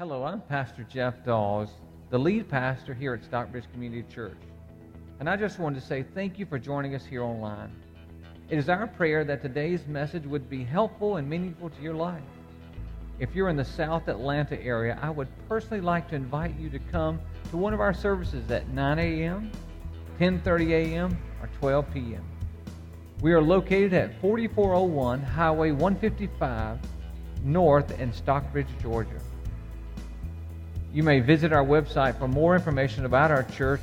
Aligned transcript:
Hello, 0.00 0.22
I'm 0.22 0.40
Pastor 0.42 0.84
Jeff 0.84 1.24
Dawes, 1.24 1.70
the 2.10 2.18
lead 2.20 2.48
pastor 2.48 2.94
here 2.94 3.14
at 3.14 3.24
Stockbridge 3.24 3.64
Community 3.72 4.04
Church. 4.08 4.38
And 5.18 5.28
I 5.28 5.34
just 5.34 5.58
wanted 5.58 5.80
to 5.80 5.86
say 5.88 6.04
thank 6.14 6.38
you 6.38 6.46
for 6.46 6.56
joining 6.56 6.94
us 6.94 7.04
here 7.04 7.24
online. 7.24 7.74
It 8.48 8.58
is 8.58 8.68
our 8.68 8.86
prayer 8.86 9.24
that 9.24 9.42
today's 9.42 9.88
message 9.88 10.24
would 10.24 10.48
be 10.48 10.62
helpful 10.62 11.16
and 11.16 11.28
meaningful 11.28 11.70
to 11.70 11.82
your 11.82 11.94
life. 11.94 12.22
If 13.18 13.34
you're 13.34 13.48
in 13.48 13.56
the 13.56 13.64
South 13.64 14.06
Atlanta 14.06 14.62
area, 14.62 14.96
I 15.02 15.10
would 15.10 15.26
personally 15.48 15.80
like 15.80 16.08
to 16.10 16.14
invite 16.14 16.56
you 16.56 16.70
to 16.70 16.78
come 16.78 17.18
to 17.50 17.56
one 17.56 17.74
of 17.74 17.80
our 17.80 17.92
services 17.92 18.48
at 18.52 18.68
9 18.68 19.00
a.m., 19.00 19.50
10:30 20.20 20.70
a.m., 20.70 21.18
or 21.42 21.48
12 21.58 21.92
p.m. 21.92 22.24
We 23.20 23.32
are 23.32 23.42
located 23.42 23.94
at 23.94 24.20
4401 24.20 25.24
Highway 25.24 25.72
155 25.72 26.78
North 27.42 27.98
in 27.98 28.12
Stockbridge, 28.12 28.68
Georgia. 28.80 29.18
You 30.98 31.04
may 31.04 31.20
visit 31.20 31.52
our 31.52 31.64
website 31.64 32.18
for 32.18 32.26
more 32.26 32.56
information 32.56 33.04
about 33.04 33.30
our 33.30 33.44
church 33.44 33.82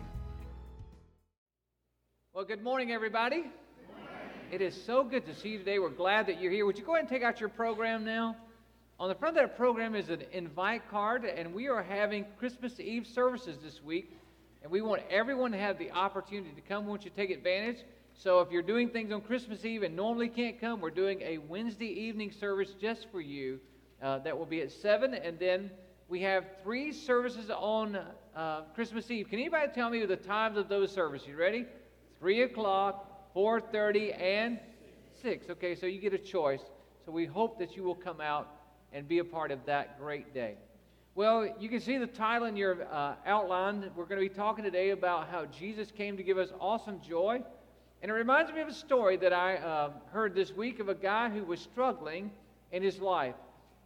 Well, 2.33 2.43
good 2.43 2.63
morning, 2.63 2.91
everybody. 2.91 3.43
It 4.51 4.61
is 4.61 4.79
so 4.85 5.03
good 5.03 5.25
to 5.25 5.35
see 5.35 5.49
you 5.49 5.59
today. 5.59 5.79
We're 5.79 5.89
glad 5.89 6.27
that 6.27 6.41
you're 6.41 6.51
here. 6.51 6.65
Would 6.65 6.77
you 6.77 6.83
go 6.83 6.93
ahead 6.93 7.01
and 7.01 7.09
take 7.09 7.23
out 7.23 7.39
your 7.39 7.49
program 7.49 8.03
now? 8.03 8.35
On 8.99 9.09
the 9.09 9.15
front 9.15 9.37
of 9.37 9.43
that 9.43 9.57
program 9.57 9.95
is 9.95 10.09
an 10.09 10.23
invite 10.31 10.89
card, 10.89 11.25
and 11.25 11.53
we 11.53 11.67
are 11.67 11.81
having 11.81 12.25
Christmas 12.37 12.79
Eve 12.79 13.05
services 13.07 13.57
this 13.63 13.83
week. 13.83 14.17
And 14.61 14.71
we 14.71 14.81
want 14.81 15.01
everyone 15.09 15.51
to 15.51 15.57
have 15.57 15.77
the 15.77 15.91
opportunity 15.91 16.51
to 16.55 16.61
come 16.61 16.87
once 16.87 17.03
you 17.03 17.11
take 17.15 17.31
advantage. 17.31 17.83
So 18.13 18.41
if 18.41 18.51
you're 18.51 18.61
doing 18.61 18.89
things 18.89 19.11
on 19.11 19.21
Christmas 19.21 19.65
Eve 19.65 19.83
and 19.83 19.95
normally 19.95 20.29
can't 20.29 20.59
come, 20.59 20.81
we're 20.81 20.91
doing 20.91 21.21
a 21.21 21.39
Wednesday 21.39 21.87
evening 21.87 22.31
service 22.31 22.73
just 22.79 23.07
for 23.11 23.21
you. 23.21 23.59
Uh, 24.01 24.19
that 24.19 24.37
will 24.37 24.45
be 24.45 24.61
at 24.61 24.71
7. 24.71 25.13
And 25.13 25.39
then 25.39 25.71
we 26.07 26.21
have 26.21 26.45
three 26.63 26.91
services 26.91 27.49
on 27.49 27.97
uh, 28.35 28.61
Christmas 28.75 29.09
Eve. 29.09 29.29
Can 29.29 29.39
anybody 29.39 29.71
tell 29.73 29.89
me 29.89 30.05
the 30.05 30.15
times 30.15 30.57
of 30.57 30.69
those 30.69 30.91
services? 30.91 31.27
You 31.27 31.37
ready? 31.37 31.65
3 32.19 32.43
o'clock, 32.43 33.12
4:30 33.35 34.13
and 34.19 34.59
6. 35.21 35.49
Okay, 35.49 35.75
so 35.75 35.85
you 35.85 35.99
get 35.99 36.13
a 36.13 36.17
choice. 36.17 36.61
So 37.05 37.11
we 37.11 37.25
hope 37.25 37.59
that 37.59 37.75
you 37.75 37.83
will 37.83 37.95
come 37.95 38.21
out 38.21 38.47
and 38.91 39.07
be 39.07 39.19
a 39.19 39.23
part 39.23 39.51
of 39.51 39.65
that 39.65 39.99
great 39.99 40.33
day. 40.33 40.55
Well, 41.15 41.47
you 41.59 41.69
can 41.69 41.79
see 41.79 41.97
the 41.97 42.07
title 42.07 42.47
in 42.47 42.55
your 42.55 42.87
uh, 42.91 43.15
outline. 43.25 43.91
We're 43.95 44.05
going 44.05 44.21
to 44.21 44.27
be 44.27 44.33
talking 44.33 44.63
today 44.63 44.91
about 44.91 45.29
how 45.29 45.45
Jesus 45.45 45.91
came 45.91 46.17
to 46.17 46.23
give 46.23 46.37
us 46.37 46.49
awesome 46.59 47.01
joy. 47.01 47.43
And 48.01 48.09
it 48.09 48.13
reminds 48.13 48.51
me 48.51 48.61
of 48.61 48.67
a 48.67 48.73
story 48.73 49.17
that 49.17 49.31
I 49.31 49.57
uh, 49.57 49.91
heard 50.11 50.35
this 50.35 50.51
week 50.51 50.79
of 50.79 50.89
a 50.89 50.95
guy 50.95 51.29
who 51.29 51.43
was 51.43 51.59
struggling 51.59 52.31
in 52.71 52.81
his 52.83 52.99
life. 52.99 53.35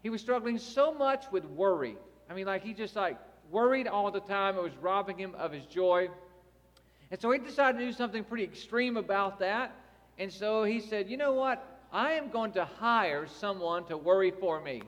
He 0.04 0.10
was 0.10 0.22
struggling 0.22 0.58
so 0.58 0.94
much 0.94 1.26
with 1.32 1.46
worry. 1.46 1.98
I 2.30 2.34
mean, 2.34 2.46
like 2.46 2.64
he 2.64 2.74
just 2.74 2.96
like 2.96 3.18
worried 3.52 3.88
all 3.88 4.10
the 4.10 4.22
time. 4.22 4.56
It 4.56 4.64
was 4.64 4.76
robbing 4.82 5.18
him 5.18 5.36
of 5.36 5.52
his 5.52 5.66
joy. 5.66 6.10
And 7.12 7.22
so 7.22 7.32
he 7.32 7.40
decided 7.40 7.80
to 7.80 7.86
do 7.86 7.92
something 7.94 8.24
pretty 8.24 8.44
extreme 8.44 8.98
about 8.98 9.40
that. 9.40 9.74
And 10.18 10.32
so 10.32 10.64
he 10.64 10.80
said, 10.80 11.10
You 11.10 11.18
know 11.18 11.34
what? 11.34 11.64
I 11.92 12.14
am 12.14 12.30
going 12.30 12.52
to 12.54 12.66
hire 12.66 13.28
someone 13.28 13.86
to 13.86 13.98
worry 13.98 14.32
for 14.32 14.60
me. 14.60 14.82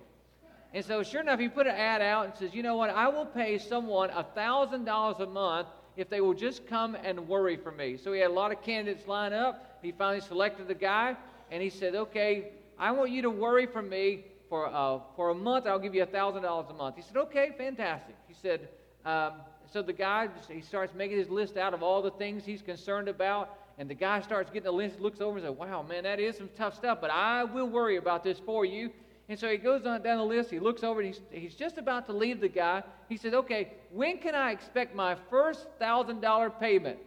And 0.74 0.86
so, 0.86 1.02
sure 1.02 1.22
enough, 1.22 1.40
he 1.40 1.48
put 1.48 1.66
an 1.66 1.76
ad 1.76 2.02
out 2.02 2.26
and 2.26 2.36
says, 2.36 2.54
You 2.54 2.64
know 2.64 2.76
what? 2.76 2.90
I 2.90 3.08
will 3.08 3.26
pay 3.26 3.58
someone 3.58 4.10
$1,000 4.10 5.20
a 5.20 5.26
month 5.26 5.68
if 5.96 6.10
they 6.10 6.22
will 6.22 6.34
just 6.34 6.68
come 6.68 6.96
and 6.96 7.28
worry 7.28 7.58
for 7.58 7.72
me. 7.72 7.98
So 7.98 8.14
he 8.14 8.20
had 8.20 8.32
a 8.32 8.34
lot 8.34 8.52
of 8.52 8.62
candidates 8.62 9.08
line 9.08 9.34
up. 9.34 9.80
He 9.82 9.92
finally 9.92 10.22
selected 10.22 10.68
the 10.68 10.76
guy, 10.76 11.16
and 11.52 11.64
he 11.64 11.70
said, 11.70 11.96
Okay, 11.96 12.50
I 12.78 12.92
want 12.92 13.12
you 13.12 13.22
to 13.24 13.30
worry 13.30 13.66
for 13.66 13.82
me 13.82 14.26
for, 14.50 14.68
uh, 14.68 15.00
for 15.16 15.30
a 15.30 15.36
month. 15.36 15.68
I'll 15.68 15.80
give 15.80 15.96
you 15.96 16.06
$1,000 16.06 16.70
a 16.70 16.74
month. 16.74 16.96
He 16.96 17.02
said, 17.02 17.18
Okay, 17.18 17.52
fantastic. 17.58 18.16
He 18.28 18.34
said, 18.34 18.68
um, 19.06 19.34
so 19.72 19.82
the 19.82 19.94
guy, 19.94 20.28
he 20.50 20.62
starts 20.62 20.94
making 20.96 21.18
his 21.18 21.30
list 21.30 21.58
out 21.58 21.74
of 21.74 21.84
all 21.84 22.02
the 22.02 22.12
things 22.12 22.46
he's 22.46 22.62
concerned 22.62 23.08
about. 23.08 23.58
And 23.78 23.90
the 23.90 23.96
guy 23.96 24.20
starts 24.22 24.50
getting 24.50 24.66
the 24.66 24.72
list, 24.72 25.00
looks 25.00 25.22
over 25.22 25.38
and 25.38 25.46
says, 25.46 25.56
Wow, 25.56 25.84
man, 25.84 26.04
that 26.04 26.20
is 26.20 26.38
some 26.38 26.50
tough 26.58 26.76
stuff, 26.76 26.98
but 27.00 27.12
I 27.12 27.44
will 27.46 27.70
worry 27.70 27.98
about 27.98 28.24
this 28.24 28.40
for 28.40 28.66
you. 28.66 28.92
And 29.30 29.38
so 29.40 29.48
he 29.48 29.58
goes 29.58 29.86
on 29.86 30.02
down 30.02 30.18
the 30.18 30.26
list. 30.26 30.50
He 30.50 30.60
looks 30.60 30.84
over 30.84 31.02
and 31.02 31.14
he's, 31.14 31.22
he's 31.32 31.56
just 31.56 31.78
about 31.78 32.08
to 32.08 32.14
leave 32.14 32.42
the 32.42 32.50
guy. 32.50 32.84
He 33.08 33.16
says, 33.16 33.34
Okay, 33.34 33.74
when 33.92 34.18
can 34.18 34.36
I 34.36 34.52
expect 34.52 34.96
my 34.96 35.16
first 35.30 35.68
$1,000 35.80 36.60
payment? 36.60 36.98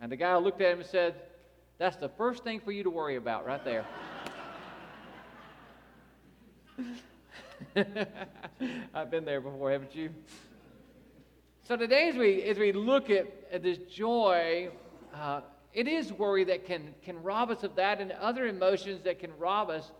And 0.00 0.10
the 0.10 0.16
guy 0.16 0.36
looked 0.36 0.60
at 0.60 0.72
him 0.72 0.80
and 0.80 0.88
said, 0.88 1.14
That's 1.78 1.96
the 1.96 2.08
first 2.08 2.42
thing 2.42 2.60
for 2.60 2.72
you 2.72 2.82
to 2.82 2.90
worry 2.90 3.16
about 3.16 3.46
right 3.46 3.64
there. 3.64 3.86
I've 8.94 9.10
been 9.10 9.24
there 9.24 9.40
before, 9.40 9.70
haven't 9.70 9.94
you? 9.94 10.10
So 11.70 11.76
today, 11.76 12.08
as 12.08 12.16
we, 12.16 12.42
as 12.42 12.58
we 12.58 12.72
look 12.72 13.10
at, 13.10 13.28
at 13.52 13.62
this 13.62 13.78
joy, 13.78 14.70
uh, 15.14 15.42
it 15.72 15.86
is 15.86 16.12
worry 16.12 16.42
that 16.42 16.66
can, 16.66 16.92
can 17.04 17.22
rob 17.22 17.48
us 17.48 17.62
of 17.62 17.76
that 17.76 18.00
and 18.00 18.10
other 18.10 18.48
emotions 18.48 19.02
that 19.04 19.20
can 19.20 19.30
rob 19.38 19.70
us 19.70 19.92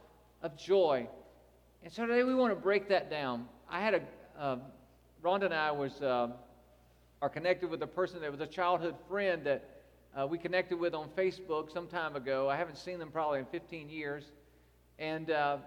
of 0.42 0.56
joy. 0.56 1.06
And 1.84 1.92
so 1.92 2.06
today 2.06 2.24
we 2.24 2.34
want 2.34 2.50
to 2.52 2.60
break 2.60 2.88
that 2.88 3.08
down. 3.08 3.46
I 3.70 3.80
had 3.82 3.94
a, 3.94 4.00
uh, 4.36 4.56
Rhonda 5.22 5.44
and 5.44 5.54
I 5.54 5.70
was, 5.70 6.02
uh, 6.02 6.30
are 7.22 7.28
connected 7.28 7.70
with 7.70 7.80
a 7.84 7.86
person 7.86 8.20
that 8.22 8.32
was 8.32 8.40
a 8.40 8.48
childhood 8.48 8.96
friend 9.08 9.44
that 9.44 9.82
uh, 10.18 10.26
we 10.26 10.38
connected 10.38 10.76
with 10.76 10.92
on 10.92 11.08
Facebook 11.16 11.72
some 11.72 11.86
time 11.86 12.16
ago. 12.16 12.50
I 12.50 12.56
haven't 12.56 12.78
seen 12.78 12.98
them 12.98 13.12
probably 13.12 13.38
in 13.38 13.46
15 13.46 13.88
years. 13.88 14.24
And 14.98 15.30
uh, 15.30 15.58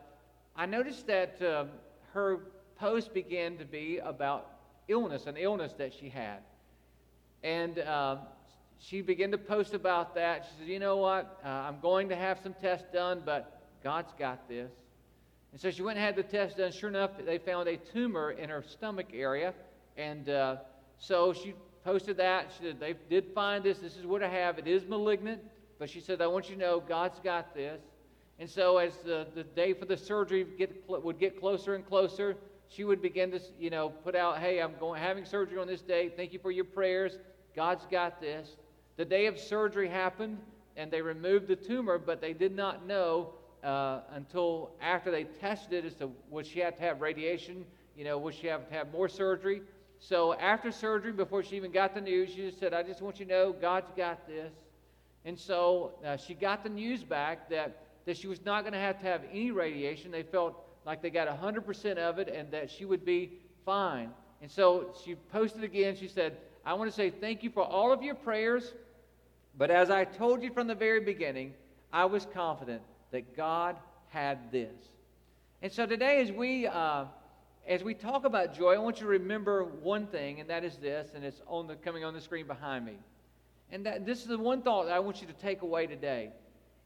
I 0.53 0.65
noticed 0.65 1.07
that 1.07 1.41
uh, 1.41 1.63
her 2.11 2.39
post 2.77 3.13
began 3.13 3.57
to 3.57 3.63
be 3.63 3.99
about 3.99 4.52
illness, 4.87 5.25
an 5.25 5.37
illness 5.37 5.73
that 5.77 5.93
she 5.93 6.09
had. 6.09 6.39
And 7.43 7.79
uh, 7.79 8.17
she 8.79 9.01
began 9.01 9.31
to 9.31 9.37
post 9.37 9.73
about 9.73 10.15
that. 10.15 10.45
She 10.45 10.59
said, 10.59 10.67
You 10.67 10.79
know 10.79 10.97
what? 10.97 11.39
Uh, 11.43 11.47
I'm 11.47 11.79
going 11.81 12.09
to 12.09 12.15
have 12.15 12.39
some 12.41 12.53
tests 12.53 12.87
done, 12.93 13.21
but 13.25 13.61
God's 13.83 14.13
got 14.17 14.47
this. 14.47 14.71
And 15.51 15.61
so 15.61 15.69
she 15.69 15.81
went 15.83 15.97
and 15.97 16.05
had 16.05 16.15
the 16.15 16.23
test 16.23 16.57
done. 16.57 16.71
Sure 16.71 16.89
enough, 16.89 17.11
they 17.25 17.37
found 17.37 17.67
a 17.67 17.77
tumor 17.77 18.31
in 18.31 18.49
her 18.49 18.63
stomach 18.67 19.07
area. 19.13 19.53
And 19.97 20.27
uh, 20.29 20.57
so 20.97 21.33
she 21.33 21.53
posted 21.83 22.17
that. 22.17 22.51
She 22.57 22.65
said, 22.65 22.79
They 22.79 22.95
did 23.09 23.27
find 23.35 23.63
this. 23.63 23.79
This 23.79 23.97
is 23.97 24.05
what 24.05 24.23
I 24.23 24.29
have. 24.29 24.57
It 24.57 24.67
is 24.67 24.85
malignant. 24.85 25.41
But 25.79 25.89
she 25.89 25.99
said, 25.99 26.21
I 26.21 26.27
want 26.27 26.49
you 26.49 26.55
to 26.55 26.61
know 26.61 26.79
God's 26.79 27.19
got 27.19 27.53
this. 27.53 27.81
And 28.39 28.49
so 28.49 28.77
as 28.77 28.97
the, 28.97 29.27
the 29.35 29.43
day 29.43 29.73
for 29.73 29.85
the 29.85 29.97
surgery 29.97 30.45
get, 30.57 30.83
would 30.87 31.19
get 31.19 31.39
closer 31.39 31.75
and 31.75 31.85
closer, 31.85 32.35
she 32.73 32.83
would 32.83 33.01
begin 33.01 33.31
to, 33.31 33.39
you 33.59 33.69
know, 33.69 33.89
put 33.89 34.15
out, 34.15 34.39
hey, 34.39 34.59
I'm 34.59 34.73
going 34.79 35.01
having 35.01 35.25
surgery 35.25 35.59
on 35.59 35.67
this 35.67 35.81
day. 35.81 36.09
Thank 36.09 36.33
you 36.33 36.39
for 36.39 36.51
your 36.51 36.65
prayers. 36.65 37.17
God's 37.55 37.85
got 37.91 38.19
this. 38.19 38.57
The 38.97 39.05
day 39.05 39.27
of 39.27 39.37
surgery 39.39 39.87
happened, 39.87 40.39
and 40.75 40.89
they 40.89 41.01
removed 41.01 41.47
the 41.47 41.55
tumor, 41.55 41.97
but 41.97 42.19
they 42.19 42.33
did 42.33 42.55
not 42.55 42.87
know 42.87 43.33
uh, 43.63 44.01
until 44.13 44.71
after 44.81 45.11
they 45.11 45.23
tested 45.23 45.85
it 45.85 45.87
as 45.87 45.93
to 45.95 46.11
would 46.29 46.45
she 46.45 46.59
have 46.59 46.75
to 46.77 46.81
have 46.83 47.01
radiation, 47.01 47.63
you 47.95 48.03
know, 48.03 48.17
would 48.17 48.33
she 48.33 48.47
have 48.47 48.67
to 48.67 48.73
have 48.73 48.91
more 48.91 49.07
surgery. 49.07 49.61
So 49.99 50.33
after 50.33 50.71
surgery, 50.71 51.11
before 51.11 51.43
she 51.43 51.55
even 51.55 51.71
got 51.71 51.93
the 51.93 52.01
news, 52.01 52.29
she 52.29 52.37
just 52.37 52.59
said, 52.59 52.73
I 52.73 52.83
just 52.83 53.01
want 53.01 53.19
you 53.19 53.25
to 53.25 53.31
know 53.31 53.53
God's 53.53 53.91
got 53.95 54.27
this. 54.27 54.51
And 55.25 55.39
so 55.39 55.93
uh, 56.05 56.17
she 56.17 56.33
got 56.33 56.63
the 56.63 56.69
news 56.69 57.03
back 57.03 57.49
that, 57.49 57.83
that 58.05 58.17
she 58.17 58.27
was 58.27 58.43
not 58.43 58.63
going 58.63 58.73
to 58.73 58.79
have 58.79 58.99
to 58.99 59.05
have 59.05 59.21
any 59.31 59.51
radiation. 59.51 60.11
They 60.11 60.23
felt 60.23 60.57
like 60.85 61.01
they 61.01 61.09
got 61.09 61.27
100% 61.27 61.97
of 61.97 62.19
it 62.19 62.27
and 62.27 62.51
that 62.51 62.69
she 62.69 62.85
would 62.85 63.05
be 63.05 63.33
fine. 63.65 64.09
And 64.41 64.51
so 64.51 64.93
she 65.03 65.15
posted 65.31 65.63
again. 65.63 65.95
She 65.95 66.07
said, 66.07 66.37
I 66.65 66.73
want 66.73 66.89
to 66.89 66.95
say 66.95 67.09
thank 67.09 67.43
you 67.43 67.49
for 67.49 67.63
all 67.63 67.91
of 67.91 68.03
your 68.03 68.15
prayers. 68.15 68.73
But 69.57 69.69
as 69.71 69.89
I 69.89 70.05
told 70.05 70.43
you 70.43 70.51
from 70.51 70.67
the 70.67 70.75
very 70.75 70.99
beginning, 70.99 71.53
I 71.91 72.05
was 72.05 72.25
confident 72.33 72.81
that 73.11 73.37
God 73.37 73.75
had 74.09 74.51
this. 74.51 74.73
And 75.61 75.71
so 75.71 75.85
today, 75.85 76.21
as 76.21 76.31
we, 76.31 76.67
uh, 76.67 77.05
as 77.67 77.83
we 77.83 77.93
talk 77.93 78.25
about 78.25 78.53
joy, 78.53 78.73
I 78.73 78.77
want 78.79 78.97
you 78.97 79.03
to 79.03 79.09
remember 79.09 79.63
one 79.63 80.07
thing, 80.07 80.39
and 80.39 80.49
that 80.49 80.63
is 80.63 80.75
this, 80.77 81.11
and 81.15 81.23
it's 81.23 81.41
on 81.47 81.67
the, 81.67 81.75
coming 81.75 82.03
on 82.03 82.13
the 82.13 82.21
screen 82.21 82.47
behind 82.47 82.85
me. 82.85 82.97
And 83.71 83.85
that, 83.85 84.05
this 84.05 84.21
is 84.21 84.27
the 84.27 84.37
one 84.37 84.61
thought 84.61 84.85
that 84.85 84.93
I 84.93 84.99
want 84.99 85.21
you 85.21 85.27
to 85.27 85.33
take 85.33 85.61
away 85.61 85.87
today, 85.87 86.31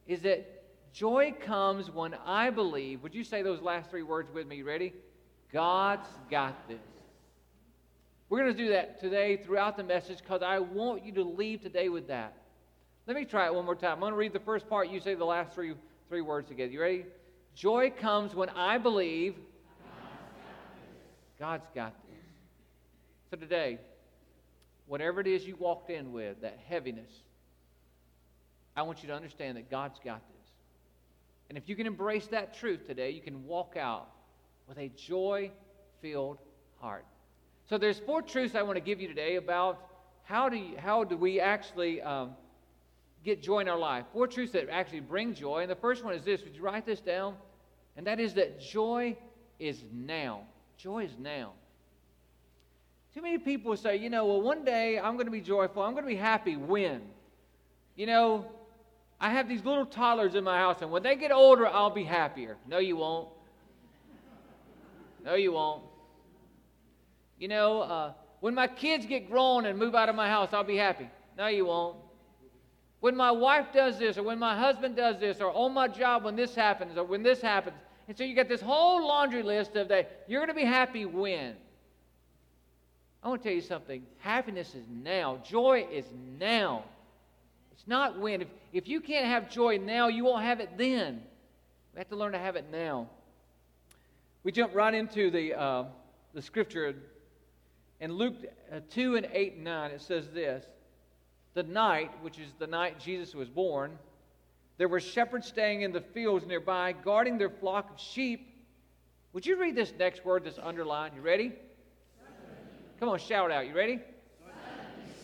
is 0.06 0.20
that 0.22 0.57
Joy 0.92 1.34
comes 1.40 1.90
when 1.90 2.14
I 2.26 2.50
believe. 2.50 3.02
Would 3.02 3.14
you 3.14 3.24
say 3.24 3.42
those 3.42 3.60
last 3.60 3.90
three 3.90 4.02
words 4.02 4.30
with 4.32 4.46
me? 4.46 4.62
Ready? 4.62 4.92
God's 5.52 6.08
got 6.30 6.68
this. 6.68 6.78
We're 8.28 8.40
going 8.40 8.54
to 8.54 8.62
do 8.62 8.70
that 8.70 9.00
today 9.00 9.38
throughout 9.38 9.76
the 9.76 9.84
message 9.84 10.18
because 10.18 10.42
I 10.42 10.58
want 10.58 11.04
you 11.04 11.12
to 11.12 11.24
leave 11.24 11.62
today 11.62 11.88
with 11.88 12.08
that. 12.08 12.34
Let 13.06 13.16
me 13.16 13.24
try 13.24 13.46
it 13.46 13.54
one 13.54 13.64
more 13.64 13.74
time. 13.74 13.94
I'm 13.94 14.00
going 14.00 14.12
to 14.12 14.18
read 14.18 14.34
the 14.34 14.40
first 14.40 14.68
part. 14.68 14.90
You 14.90 15.00
say 15.00 15.14
the 15.14 15.24
last 15.24 15.54
three, 15.54 15.72
three 16.10 16.20
words 16.20 16.48
together. 16.48 16.70
You 16.70 16.82
ready? 16.82 17.06
Joy 17.54 17.90
comes 17.90 18.34
when 18.34 18.50
I 18.50 18.76
believe 18.76 19.34
God's 21.38 21.66
got 21.74 21.94
this. 22.08 22.18
So 23.30 23.36
today, 23.36 23.78
whatever 24.86 25.20
it 25.20 25.26
is 25.26 25.46
you 25.46 25.56
walked 25.56 25.88
in 25.88 26.12
with, 26.12 26.42
that 26.42 26.58
heaviness, 26.68 27.10
I 28.76 28.82
want 28.82 29.02
you 29.02 29.08
to 29.08 29.14
understand 29.14 29.56
that 29.56 29.70
God's 29.70 29.98
got 30.04 30.20
this. 30.28 30.37
And 31.48 31.56
if 31.56 31.68
you 31.68 31.76
can 31.76 31.86
embrace 31.86 32.26
that 32.28 32.54
truth 32.54 32.86
today, 32.86 33.10
you 33.10 33.20
can 33.20 33.46
walk 33.46 33.76
out 33.76 34.08
with 34.68 34.78
a 34.78 34.88
joy 34.88 35.50
filled 36.02 36.38
heart. 36.80 37.06
So 37.68 37.78
there's 37.78 37.98
four 37.98 38.22
truths 38.22 38.54
I 38.54 38.62
want 38.62 38.76
to 38.76 38.80
give 38.80 39.00
you 39.00 39.08
today 39.08 39.36
about 39.36 39.78
how 40.24 40.48
do, 40.48 40.56
you, 40.56 40.76
how 40.76 41.04
do 41.04 41.16
we 41.16 41.40
actually 41.40 42.02
um, 42.02 42.32
get 43.24 43.42
joy 43.42 43.60
in 43.60 43.68
our 43.68 43.78
life. 43.78 44.04
Four 44.12 44.26
truths 44.26 44.52
that 44.52 44.68
actually 44.68 45.00
bring 45.00 45.34
joy. 45.34 45.62
And 45.62 45.70
the 45.70 45.76
first 45.76 46.04
one 46.04 46.14
is 46.14 46.24
this. 46.24 46.42
Would 46.44 46.54
you 46.54 46.62
write 46.62 46.86
this 46.86 47.00
down? 47.00 47.34
And 47.96 48.06
that 48.06 48.20
is 48.20 48.34
that 48.34 48.60
joy 48.60 49.16
is 49.58 49.82
now. 49.92 50.42
Joy 50.76 51.04
is 51.04 51.12
now. 51.18 51.52
Too 53.14 53.22
many 53.22 53.38
people 53.38 53.76
say, 53.76 53.96
you 53.96 54.10
know, 54.10 54.26
well, 54.26 54.40
one 54.40 54.64
day 54.64 54.98
I'm 54.98 55.14
going 55.14 55.26
to 55.26 55.32
be 55.32 55.40
joyful. 55.40 55.82
I'm 55.82 55.92
going 55.92 56.04
to 56.04 56.10
be 56.10 56.16
happy 56.16 56.56
when? 56.56 57.02
You 57.96 58.06
know, 58.06 58.46
I 59.20 59.30
have 59.30 59.48
these 59.48 59.64
little 59.64 59.86
toddlers 59.86 60.34
in 60.34 60.44
my 60.44 60.58
house, 60.58 60.80
and 60.80 60.90
when 60.90 61.02
they 61.02 61.16
get 61.16 61.32
older, 61.32 61.66
I'll 61.66 61.90
be 61.90 62.04
happier. 62.04 62.56
No, 62.68 62.78
you 62.78 62.96
won't. 62.96 63.28
No, 65.24 65.34
you 65.34 65.52
won't. 65.52 65.82
You 67.38 67.48
know, 67.48 67.80
uh, 67.82 68.12
when 68.40 68.54
my 68.54 68.68
kids 68.68 69.06
get 69.06 69.28
grown 69.28 69.66
and 69.66 69.78
move 69.78 69.94
out 69.94 70.08
of 70.08 70.14
my 70.14 70.28
house, 70.28 70.50
I'll 70.52 70.64
be 70.64 70.76
happy. 70.76 71.08
No, 71.36 71.48
you 71.48 71.66
won't. 71.66 71.96
When 73.00 73.16
my 73.16 73.30
wife 73.30 73.66
does 73.72 73.98
this, 73.98 74.18
or 74.18 74.22
when 74.22 74.38
my 74.38 74.56
husband 74.56 74.96
does 74.96 75.18
this, 75.18 75.40
or 75.40 75.52
on 75.52 75.72
my 75.72 75.88
job 75.88 76.24
when 76.24 76.36
this 76.36 76.54
happens, 76.54 76.96
or 76.96 77.04
when 77.04 77.22
this 77.22 77.40
happens. 77.40 77.76
And 78.08 78.16
so 78.16 78.24
you 78.24 78.34
get 78.34 78.48
this 78.48 78.60
whole 78.60 79.06
laundry 79.06 79.42
list 79.42 79.76
of 79.76 79.88
that. 79.88 80.24
You're 80.28 80.40
going 80.40 80.48
to 80.48 80.54
be 80.54 80.66
happy 80.66 81.04
when. 81.04 81.54
I 83.22 83.28
want 83.28 83.42
to 83.42 83.48
tell 83.48 83.54
you 83.54 83.62
something. 83.62 84.04
Happiness 84.18 84.74
is 84.74 84.84
now. 84.88 85.40
Joy 85.44 85.86
is 85.92 86.06
now. 86.38 86.84
It's 87.78 87.86
not 87.86 88.18
when. 88.18 88.42
If, 88.42 88.48
if 88.72 88.88
you 88.88 89.00
can't 89.00 89.26
have 89.26 89.48
joy 89.48 89.78
now, 89.78 90.08
you 90.08 90.24
won't 90.24 90.42
have 90.42 90.58
it 90.58 90.76
then. 90.76 91.22
We 91.94 91.98
have 91.98 92.08
to 92.08 92.16
learn 92.16 92.32
to 92.32 92.38
have 92.38 92.56
it 92.56 92.66
now. 92.72 93.08
We 94.42 94.50
jump 94.50 94.74
right 94.74 94.92
into 94.92 95.30
the, 95.30 95.54
uh, 95.54 95.84
the 96.34 96.42
scripture. 96.42 96.96
In 98.00 98.12
Luke 98.12 98.34
uh, 98.72 98.80
2 98.90 99.16
and 99.16 99.28
8 99.32 99.54
and 99.54 99.64
9, 99.64 99.90
it 99.92 100.02
says 100.02 100.28
this 100.34 100.64
The 101.54 101.62
night, 101.62 102.10
which 102.20 102.40
is 102.40 102.52
the 102.58 102.66
night 102.66 102.98
Jesus 102.98 103.32
was 103.32 103.48
born, 103.48 103.96
there 104.76 104.88
were 104.88 105.00
shepherds 105.00 105.46
staying 105.46 105.82
in 105.82 105.92
the 105.92 106.00
fields 106.00 106.46
nearby, 106.46 106.92
guarding 106.92 107.38
their 107.38 107.50
flock 107.50 107.92
of 107.92 108.00
sheep. 108.00 108.56
Would 109.32 109.46
you 109.46 109.56
read 109.56 109.76
this 109.76 109.92
next 109.96 110.24
word 110.24 110.44
that's 110.44 110.58
underlined? 110.58 111.14
You 111.14 111.22
ready? 111.22 111.52
Come 112.98 113.08
on, 113.08 113.20
shout 113.20 113.52
out. 113.52 113.68
You 113.68 113.74
ready? 113.74 114.00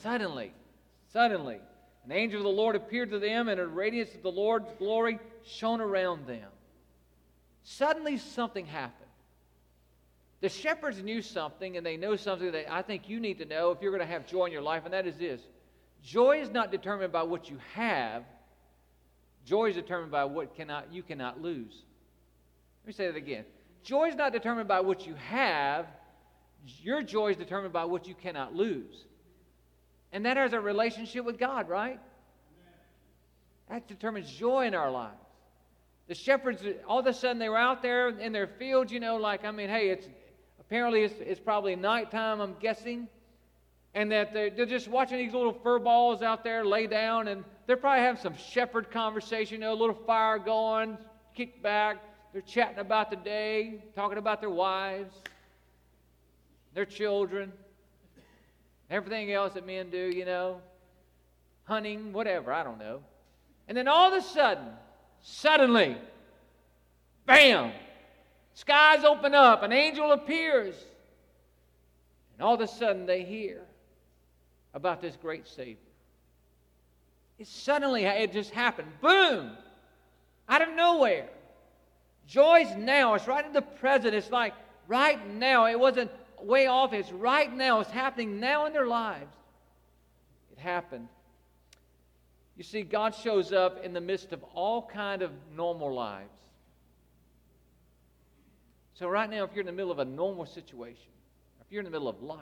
Suddenly. 0.03 0.53
Suddenly. 1.13 1.59
An 2.05 2.13
angel 2.13 2.41
of 2.41 2.45
the 2.45 2.51
Lord 2.51 2.77
appeared 2.77 3.11
to 3.11 3.19
them, 3.19 3.49
and 3.49 3.59
a 3.59 3.67
radiance 3.67 4.15
of 4.15 4.23
the 4.23 4.31
Lord's 4.31 4.71
glory 4.79 5.19
shone 5.45 5.81
around 5.81 6.27
them. 6.27 6.49
Suddenly, 7.63 8.19
something 8.19 8.67
happened. 8.67 9.09
The 10.43 10.51
shepherds 10.51 11.03
knew 11.03 11.23
something, 11.23 11.79
and 11.79 11.87
they 11.87 11.97
know 11.97 12.17
something 12.17 12.53
that 12.53 12.71
I 12.71 12.83
think 12.83 13.09
you 13.09 13.19
need 13.19 13.39
to 13.39 13.47
know 13.47 13.71
if 13.71 13.81
you're 13.81 13.91
going 13.91 14.07
to 14.07 14.13
have 14.13 14.27
joy 14.27 14.45
in 14.45 14.53
your 14.53 14.61
life, 14.61 14.85
and 14.85 14.93
that 14.93 15.07
is 15.07 15.17
this 15.17 15.41
joy 16.03 16.43
is 16.43 16.51
not 16.51 16.71
determined 16.71 17.13
by 17.13 17.23
what 17.23 17.49
you 17.49 17.59
have, 17.73 18.25
joy 19.47 19.71
is 19.71 19.75
determined 19.75 20.13
by 20.13 20.25
what 20.27 20.55
cannot, 20.55 20.93
you 20.93 21.03
cannot 21.03 21.41
lose. 21.41 21.85
Let 22.83 22.89
me 22.89 22.93
say 22.93 23.07
that 23.07 23.17
again. 23.17 23.47
Joy 23.83 24.09
is 24.09 24.15
not 24.15 24.33
determined 24.33 24.69
by 24.69 24.81
what 24.81 25.07
you 25.07 25.15
have, 25.15 25.87
your 26.83 27.03
joy 27.03 27.31
is 27.31 27.39
determined 27.39 27.73
by 27.73 27.87
what 27.87 28.07
you 28.07 28.15
cannot 28.15 28.55
lose. 28.55 29.07
And 30.15 30.25
that 30.27 30.37
has 30.37 30.53
a 30.53 30.61
relationship 30.61 31.25
with 31.25 31.39
God, 31.39 31.69
right? 31.69 31.99
That 33.69 33.89
determines 33.89 34.31
joy 34.31 34.67
in 34.67 34.75
our 34.75 34.89
lives. 34.89 35.19
The 36.07 36.15
shepherds, 36.15 36.63
all 36.87 37.01
of 37.01 37.07
a 37.07 37.13
sudden, 37.13 37.41
they 37.41 37.49
were 37.49 37.59
out 37.59 37.83
there 37.83 38.11
in 38.11 38.33
their 38.33 38.47
fields, 38.47 38.93
you 38.93 39.01
know, 39.01 39.17
like, 39.17 39.45
I 39.45 39.51
mean, 39.51 39.69
hey, 39.69 39.89
it's 39.89 40.07
apparently 40.61 41.03
it's, 41.03 41.15
it's 41.19 41.41
probably 41.41 41.75
nighttime, 41.75 42.41
I'm 42.41 42.55
guessing. 42.61 43.09
And 43.95 44.13
that 44.13 44.33
they're, 44.33 44.51
they're 44.51 44.67
just 44.67 44.87
watching 44.87 45.19
these 45.19 45.33
little 45.33 45.53
fur 45.53 45.81
balls 45.81 46.23
out 46.23 46.45
there 46.45 46.65
lay 46.65 46.87
down, 46.87 47.27
and 47.27 47.43
they're 47.67 47.77
probably 47.77 48.05
having 48.05 48.23
some 48.23 48.37
shepherd 48.37 48.93
conversation, 48.93 49.55
you 49.55 49.61
know, 49.63 49.73
a 49.73 49.75
little 49.75 49.99
fire 50.07 50.39
going, 50.39 50.97
kick 51.35 51.61
back. 51.61 51.97
They're 52.33 52.43
chatting 52.43 52.79
about 52.79 53.11
the 53.11 53.17
day, 53.17 53.83
talking 53.97 54.19
about 54.19 54.41
their 54.41 54.51
wives, 54.51 55.15
their 56.73 56.85
children 56.85 57.53
everything 58.91 59.33
else 59.33 59.55
that 59.55 59.67
men 59.67 59.91
do, 59.91 60.11
you 60.11 60.25
know, 60.25 60.61
hunting, 61.65 62.13
whatever, 62.13 62.53
I 62.53 62.63
don't 62.63 62.79
know. 62.79 63.01
And 63.69 63.77
then 63.77 63.89
all 63.89 64.13
of 64.13 64.23
a 64.23 64.27
sudden, 64.27 64.67
suddenly, 65.23 65.97
bam, 67.27 67.73
skies 68.55 69.05
open 69.05 69.35
up, 69.35 69.63
an 69.63 69.73
angel 69.73 70.13
appears. 70.13 70.75
And 72.35 72.43
all 72.43 72.55
of 72.55 72.61
a 72.61 72.69
sudden 72.69 73.07
they 73.07 73.23
hear 73.23 73.63
about 74.75 75.01
this 75.01 75.17
great 75.17 75.47
Savior. 75.47 75.77
It 77.39 77.47
suddenly, 77.47 78.05
it 78.05 78.33
just 78.33 78.51
happened. 78.51 78.89
Boom! 79.01 79.53
Out 80.49 80.63
of 80.63 80.75
nowhere. 80.75 81.29
Joy's 82.27 82.75
now. 82.77 83.15
It's 83.15 83.27
right 83.27 83.45
in 83.45 83.53
the 83.53 83.63
present. 83.63 84.15
It's 84.15 84.31
like 84.31 84.55
right 84.87 85.19
now. 85.35 85.67
It 85.67 85.79
wasn't 85.79 86.11
way 86.45 86.67
off. 86.67 86.93
It's 86.93 87.11
right 87.13 87.53
now. 87.53 87.81
It's 87.81 87.91
happening 87.91 88.41
now 88.41 88.67
in 88.67 88.73
their 88.73 88.87
lives. 88.87 89.35
It 90.53 90.59
happened. 90.59 91.09
You 92.57 92.63
see, 92.63 92.83
God 92.83 93.15
shows 93.15 93.53
up 93.53 93.85
in 93.85 93.93
the 93.93 94.01
midst 94.01 94.33
of 94.33 94.43
all 94.55 94.87
kind 94.87 95.23
of 95.23 95.33
normal 95.55 95.93
lives. 95.93 96.31
So 98.95 99.09
right 99.09 99.29
now, 99.29 99.43
if 99.43 99.51
you're 99.53 99.61
in 99.61 99.67
the 99.67 99.73
middle 99.73 99.91
of 99.91 99.99
a 99.99 100.05
normal 100.05 100.47
situation, 100.47 101.11
if 101.61 101.67
you're 101.71 101.81
in 101.81 101.85
the 101.85 101.91
middle 101.91 102.09
of 102.09 102.23
life, 102.23 102.39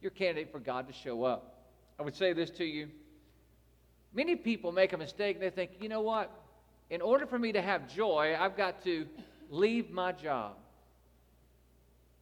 you're 0.00 0.12
a 0.12 0.14
candidate 0.14 0.52
for 0.52 0.60
God 0.60 0.86
to 0.86 0.92
show 0.92 1.24
up. 1.24 1.66
I 1.98 2.04
would 2.04 2.14
say 2.14 2.32
this 2.32 2.50
to 2.50 2.64
you. 2.64 2.88
Many 4.14 4.36
people 4.36 4.70
make 4.70 4.92
a 4.92 4.96
mistake. 4.96 5.36
and 5.36 5.42
They 5.42 5.50
think, 5.50 5.72
you 5.80 5.88
know 5.88 6.00
what? 6.00 6.30
In 6.90 7.00
order 7.00 7.26
for 7.26 7.38
me 7.38 7.52
to 7.52 7.60
have 7.60 7.92
joy, 7.92 8.36
I've 8.38 8.56
got 8.56 8.84
to 8.84 9.06
leave 9.50 9.90
my 9.90 10.12
job. 10.12 10.54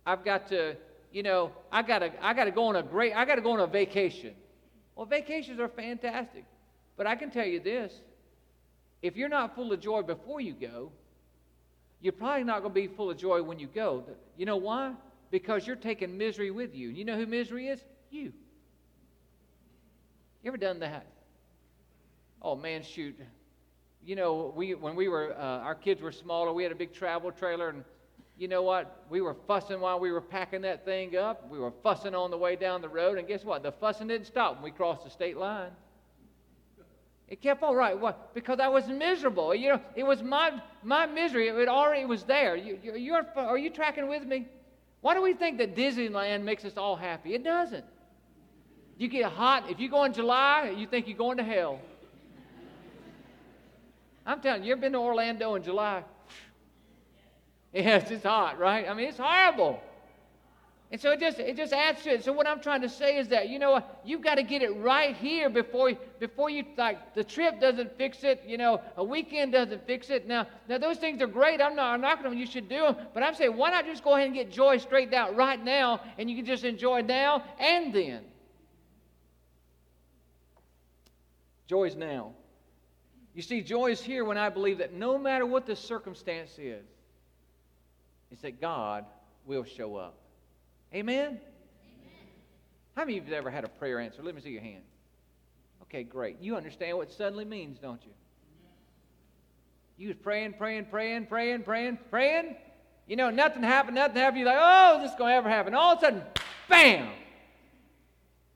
I've 0.07 0.25
got 0.25 0.49
to, 0.49 0.77
you 1.13 1.23
know, 1.25 1.51
I 1.73 1.83
got 1.83 1.99
to, 1.99 2.25
I 2.25 2.33
got 2.33 2.45
to 2.45 2.53
go 2.53 2.67
on 2.67 2.77
a 2.77 2.83
great, 2.83 3.13
I 3.15 3.25
got 3.25 3.35
to 3.35 3.43
go 3.43 3.53
on 3.53 3.61
a 3.61 3.67
vacation. 3.67 4.35
Well, 4.95 5.07
vacations 5.07 5.59
are 5.61 5.69
fantastic. 5.69 6.45
But 6.97 7.07
I 7.07 7.17
can 7.17 7.31
tell 7.31 7.45
you 7.45 7.61
this 7.61 7.93
if 9.03 9.17
you're 9.17 9.29
not 9.29 9.55
full 9.55 9.73
of 9.73 9.81
joy 9.81 10.03
before 10.03 10.41
you 10.41 10.55
go, 10.55 10.91
you're 12.01 12.13
probably 12.13 12.45
not 12.45 12.63
going 12.63 12.73
to 12.73 12.81
be 12.81 12.87
full 12.87 13.11
of 13.11 13.19
joy 13.19 13.43
when 13.43 13.59
you 13.59 13.67
go. 13.67 14.05
You 14.37 14.47
know 14.47 14.57
why? 14.57 14.93
Because 15.31 15.67
you're 15.67 15.77
taking 15.77 16.17
misery 16.17 16.51
with 16.51 16.75
you. 16.75 16.89
You 16.89 17.05
know 17.05 17.17
who 17.17 17.27
misery 17.27 17.69
is? 17.69 17.81
You. 18.11 18.33
You 20.43 20.49
ever 20.49 20.57
done 20.57 20.79
that? 20.81 21.07
Oh 22.41 22.55
man, 22.55 22.83
shoot. 22.83 23.19
You 24.05 24.15
know, 24.15 24.53
we 24.55 24.75
when 24.75 24.95
we 24.95 25.09
were 25.09 25.35
uh, 25.37 25.43
our 25.43 25.75
kids 25.75 26.01
were 26.01 26.13
smaller, 26.13 26.53
we 26.53 26.63
had 26.63 26.71
a 26.71 26.77
big 26.77 26.93
travel 26.93 27.33
trailer, 27.33 27.71
and 27.71 27.85
you 28.39 28.49
know 28.49 28.63
what? 28.63 29.05
We 29.09 29.21
were 29.21 29.37
fussing 29.47 29.81
while 29.81 29.99
we 29.99 30.13
were 30.13 30.21
packing 30.21 30.63
that 30.63 30.85
thing 30.85 31.17
up. 31.17 31.51
We 31.51 31.59
were 31.59 31.73
fussing 31.83 32.15
on 32.15 32.31
the 32.31 32.37
way 32.37 32.55
down 32.55 32.83
the 32.83 32.89
road, 32.89 33.19
and 33.19 33.27
guess 33.27 33.45
what? 33.45 33.63
The 33.63 33.73
fussing 33.73 34.09
didn't 34.09 34.27
stop 34.27 34.55
when 34.55 34.63
we 34.63 34.71
crossed 34.71 35.05
the 35.05 35.11
state 35.11 35.37
line. 35.37 35.71
It 37.29 37.41
kept 37.41 37.63
on 37.63 37.75
right. 37.75 37.99
What? 37.99 38.35
Because 38.35 38.61
I 38.61 38.69
was 38.69 38.87
miserable. 38.87 39.55
You 39.55 39.71
know, 39.71 39.81
it 39.97 40.05
was 40.05 40.23
my 40.23 40.61
my 40.83 41.07
misery. 41.07 41.49
It 41.49 41.69
already 41.69 42.05
was 42.05 42.23
there. 42.25 42.55
You, 42.57 42.79
you, 42.83 43.15
are 43.15 43.27
are 43.37 43.59
you 43.59 43.71
tracking 43.71 44.07
with 44.07 44.25
me? 44.25 44.47
Why 45.01 45.15
do 45.15 45.23
we 45.23 45.35
think 45.35 45.59
that 45.59 45.75
Disneyland 45.75 46.43
makes 46.43 46.65
us 46.65 46.77
all 46.77 46.95
happy? 46.95 47.35
It 47.35 47.43
doesn't. 47.43 47.85
You 48.99 49.09
get 49.09 49.25
hot. 49.31 49.71
If 49.71 49.81
you 49.81 49.89
go 49.91 50.05
in 50.05 50.13
July, 50.13 50.75
you 50.77 50.87
think 50.87 51.09
you're 51.09 51.19
going 51.19 51.39
to 51.39 51.45
hell. 51.45 51.81
I'm 54.25 54.41
telling 54.41 54.63
you, 54.63 54.69
you 54.69 54.73
ever 54.73 54.81
been 54.81 54.93
to 54.93 54.99
Orlando 54.99 55.55
in 55.55 55.63
July? 55.63 56.03
Yes, 57.77 58.11
it's 58.11 58.25
hot, 58.25 58.59
right? 58.59 58.89
I 58.89 58.95
mean, 58.95 59.09
it's 59.09 59.19
horrible. 59.19 59.83
And 60.91 60.99
so 60.99 61.11
it 61.11 61.21
just 61.21 61.39
it 61.39 61.59
just 61.59 61.75
adds 61.75 62.03
to 62.05 62.15
it. 62.15 62.25
So 62.25 62.33
what 62.33 62.47
I'm 62.47 62.61
trying 62.61 62.81
to 62.81 62.89
say 62.89 63.19
is 63.19 63.29
that 63.29 63.51
you 63.51 63.59
know 63.59 63.83
you've 64.03 64.23
got 64.23 64.37
to 64.37 64.43
get 64.43 64.63
it 64.63 64.71
right 64.77 65.15
here 65.15 65.51
before 65.51 65.93
before 66.19 66.49
you 66.49 66.65
like 66.79 67.15
the 67.15 67.23
trip 67.23 67.61
doesn't 67.61 67.99
fix 67.99 68.25
it. 68.25 68.43
You 68.47 68.57
know 68.57 68.81
a 68.97 69.05
weekend 69.05 69.53
doesn't 69.53 69.87
fix 69.87 70.09
it. 70.09 70.27
Now 70.27 70.47
now 70.71 70.79
those 70.79 70.97
things 70.97 71.21
are 71.21 71.27
great. 71.27 71.61
I'm 71.61 71.77
not 71.77 71.93
I'm 71.93 72.01
not 72.01 72.23
going 72.23 72.33
to 72.33 72.41
you 72.41 72.47
should 72.47 72.69
do 72.69 72.79
them. 72.79 72.97
But 73.13 73.23
I'm 73.23 73.35
saying 73.35 73.55
why 73.55 73.71
not 73.71 73.85
just 73.85 74.03
go 74.03 74.15
ahead 74.15 74.29
and 74.29 74.35
get 74.35 74.51
joy 74.51 74.79
straightened 74.79 75.15
out 75.15 75.37
right 75.37 75.63
now, 75.63 76.01
and 76.17 76.31
you 76.31 76.37
can 76.37 76.47
just 76.47 76.65
enjoy 76.65 77.03
now 77.03 77.45
and 77.59 77.93
then. 77.93 78.23
Joy 81.67 81.89
is 81.89 81.97
now. 81.97 82.33
You 83.35 83.43
see, 83.43 83.61
joy 83.61 83.91
is 83.91 84.01
here 84.01 84.25
when 84.25 84.39
I 84.39 84.49
believe 84.49 84.79
that 84.79 84.95
no 84.95 85.19
matter 85.19 85.45
what 85.45 85.67
the 85.67 85.77
circumstance 85.77 86.59
is, 86.59 86.87
it's 88.31 88.43
that 88.43 88.61
God 88.61 89.05
will 89.45 89.65
show 89.65 89.97
up. 89.97 90.19
Amen? 90.95 91.27
Amen? 91.27 91.41
How 92.97 93.05
many 93.05 93.19
of 93.19 93.27
you 93.27 93.35
have 93.35 93.39
ever 93.39 93.51
had 93.51 93.65
a 93.65 93.69
prayer 93.69 94.01
answer? 94.01 94.23
Let 94.23 94.35
me 94.35 94.41
see 94.41 94.51
your 94.51 94.63
hand. 94.63 94.83
Okay, 95.83 96.03
great. 96.03 96.41
You 96.41 96.57
understand 96.57 96.97
what 96.97 97.13
suddenly 97.13 97.45
means, 97.45 97.79
don't 97.79 98.03
you? 98.05 98.13
You 99.99 100.09
was 100.09 100.17
praying, 100.17 100.55
praying, 100.55 100.87
praying, 100.87 101.27
praying, 101.27 101.63
praying, 101.63 101.99
praying. 102.11 102.57
You 103.07 103.17
know, 103.17 103.31
nothing 103.31 103.63
happened, 103.63 103.95
nothing 103.95 104.17
happened. 104.17 104.39
You're 104.39 104.49
like, 104.49 104.59
oh, 104.61 105.01
this 105.01 105.13
is 105.13 105.17
going 105.17 105.31
to 105.31 105.37
ever 105.37 105.49
happen. 105.49 105.75
All 105.75 105.93
of 105.93 105.99
a 105.99 106.01
sudden, 106.01 106.23
bam! 106.69 107.09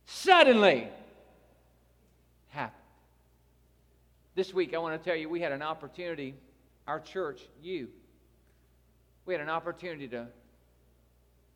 Suddenly, 0.06 0.88
happened. 2.48 2.82
This 4.34 4.52
week, 4.52 4.74
I 4.74 4.78
want 4.78 5.00
to 5.00 5.08
tell 5.08 5.16
you, 5.16 5.28
we 5.28 5.40
had 5.40 5.52
an 5.52 5.62
opportunity, 5.62 6.34
our 6.86 6.98
church, 6.98 7.42
you, 7.62 7.88
we 9.26 9.34
had 9.34 9.40
an 9.40 9.48
opportunity 9.48 10.08
to, 10.08 10.26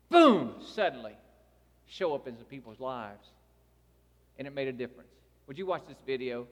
boom, 0.09 0.55
suddenly 0.73 1.13
show 1.87 2.13
up 2.15 2.27
in 2.27 2.37
some 2.37 2.45
people's 2.45 2.79
lives. 2.79 3.27
And 4.37 4.47
it 4.47 4.53
made 4.53 4.67
a 4.67 4.73
difference. 4.73 5.09
Would 5.47 5.57
you 5.57 5.65
watch 5.65 5.83
this 5.87 5.97
video? 6.05 6.47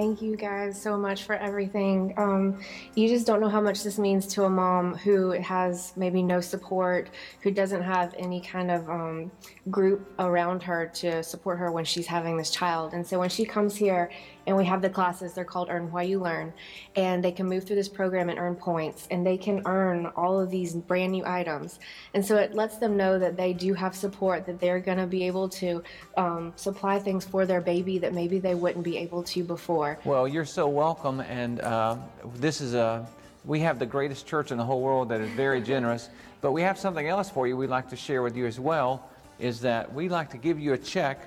Thank 0.00 0.22
you 0.22 0.34
guys 0.34 0.80
so 0.80 0.96
much 0.96 1.24
for 1.24 1.34
everything. 1.34 2.14
Um, 2.16 2.58
you 2.94 3.06
just 3.06 3.26
don't 3.26 3.38
know 3.38 3.50
how 3.50 3.60
much 3.60 3.82
this 3.82 3.98
means 3.98 4.26
to 4.28 4.44
a 4.44 4.48
mom 4.48 4.94
who 4.94 5.32
has 5.32 5.92
maybe 5.94 6.22
no 6.22 6.40
support, 6.40 7.10
who 7.42 7.50
doesn't 7.50 7.82
have 7.82 8.14
any 8.16 8.40
kind 8.40 8.70
of 8.70 8.88
um, 8.88 9.30
group 9.70 10.10
around 10.18 10.62
her 10.62 10.86
to 10.94 11.22
support 11.22 11.58
her 11.58 11.70
when 11.70 11.84
she's 11.84 12.06
having 12.06 12.38
this 12.38 12.50
child. 12.50 12.94
And 12.94 13.06
so 13.06 13.18
when 13.18 13.28
she 13.28 13.44
comes 13.44 13.76
here 13.76 14.10
and 14.50 14.58
we 14.58 14.64
have 14.64 14.82
the 14.82 14.90
classes, 14.90 15.32
they're 15.32 15.44
called 15.44 15.68
Earn 15.70 15.92
While 15.92 16.02
You 16.02 16.18
Learn, 16.18 16.52
and 16.96 17.22
they 17.22 17.30
can 17.30 17.46
move 17.46 17.62
through 17.62 17.76
this 17.76 17.88
program 17.88 18.28
and 18.28 18.36
earn 18.36 18.56
points, 18.56 19.06
and 19.12 19.24
they 19.24 19.36
can 19.36 19.62
earn 19.64 20.06
all 20.16 20.40
of 20.40 20.50
these 20.50 20.74
brand 20.74 21.12
new 21.12 21.24
items. 21.24 21.78
And 22.14 22.26
so 22.26 22.34
it 22.36 22.52
lets 22.52 22.76
them 22.78 22.96
know 22.96 23.16
that 23.16 23.36
they 23.36 23.52
do 23.52 23.74
have 23.74 23.94
support, 23.94 24.46
that 24.46 24.58
they're 24.58 24.80
going 24.80 24.98
to 24.98 25.06
be 25.06 25.24
able 25.24 25.48
to 25.50 25.84
um, 26.16 26.52
supply 26.56 26.98
things 26.98 27.24
for 27.24 27.46
their 27.46 27.60
baby 27.60 27.98
that 27.98 28.12
maybe 28.12 28.40
they 28.40 28.56
wouldn't 28.56 28.84
be 28.84 28.98
able 28.98 29.22
to 29.22 29.44
before. 29.44 30.00
Well, 30.04 30.26
you're 30.26 30.44
so 30.44 30.66
welcome, 30.66 31.20
and 31.20 31.60
uh, 31.60 31.96
this 32.34 32.60
is 32.60 32.74
a. 32.74 33.06
We 33.44 33.60
have 33.60 33.78
the 33.78 33.86
greatest 33.86 34.26
church 34.26 34.50
in 34.50 34.58
the 34.58 34.64
whole 34.64 34.82
world 34.82 35.10
that 35.10 35.20
is 35.20 35.30
very 35.30 35.62
generous, 35.62 36.10
but 36.40 36.50
we 36.50 36.60
have 36.62 36.76
something 36.76 37.06
else 37.06 37.30
for 37.30 37.46
you 37.46 37.56
we'd 37.56 37.70
like 37.70 37.88
to 37.90 37.96
share 37.96 38.20
with 38.22 38.36
you 38.36 38.46
as 38.46 38.58
well. 38.58 39.08
Is 39.38 39.60
that 39.60 39.94
we'd 39.94 40.10
like 40.10 40.28
to 40.30 40.38
give 40.38 40.58
you 40.58 40.72
a 40.72 40.78
check 40.78 41.26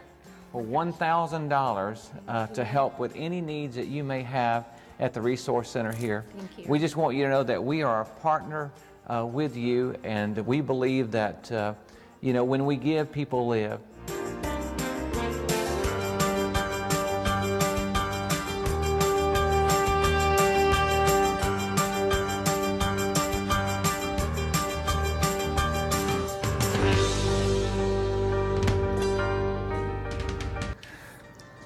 for 0.53 0.61
$1,000 0.61 2.09
uh, 2.27 2.45
to 2.45 2.63
help 2.63 2.99
with 2.99 3.11
any 3.15 3.41
needs 3.41 3.75
that 3.75 3.87
you 3.87 4.03
may 4.03 4.21
have 4.21 4.67
at 4.99 5.11
the 5.11 5.19
Resource 5.19 5.67
Center 5.67 5.91
here. 5.91 6.25
Thank 6.37 6.59
you. 6.59 6.65
We 6.67 6.77
just 6.77 6.95
want 6.95 7.17
you 7.17 7.23
to 7.23 7.29
know 7.29 7.41
that 7.41 7.61
we 7.61 7.81
are 7.81 8.01
a 8.01 8.05
partner 8.05 8.71
uh, 9.07 9.25
with 9.25 9.57
you, 9.57 9.95
and 10.03 10.37
we 10.45 10.61
believe 10.61 11.09
that, 11.09 11.51
uh, 11.51 11.73
you 12.21 12.33
know, 12.33 12.43
when 12.43 12.67
we 12.67 12.75
give, 12.75 13.11
people 13.11 13.47
live. 13.47 13.79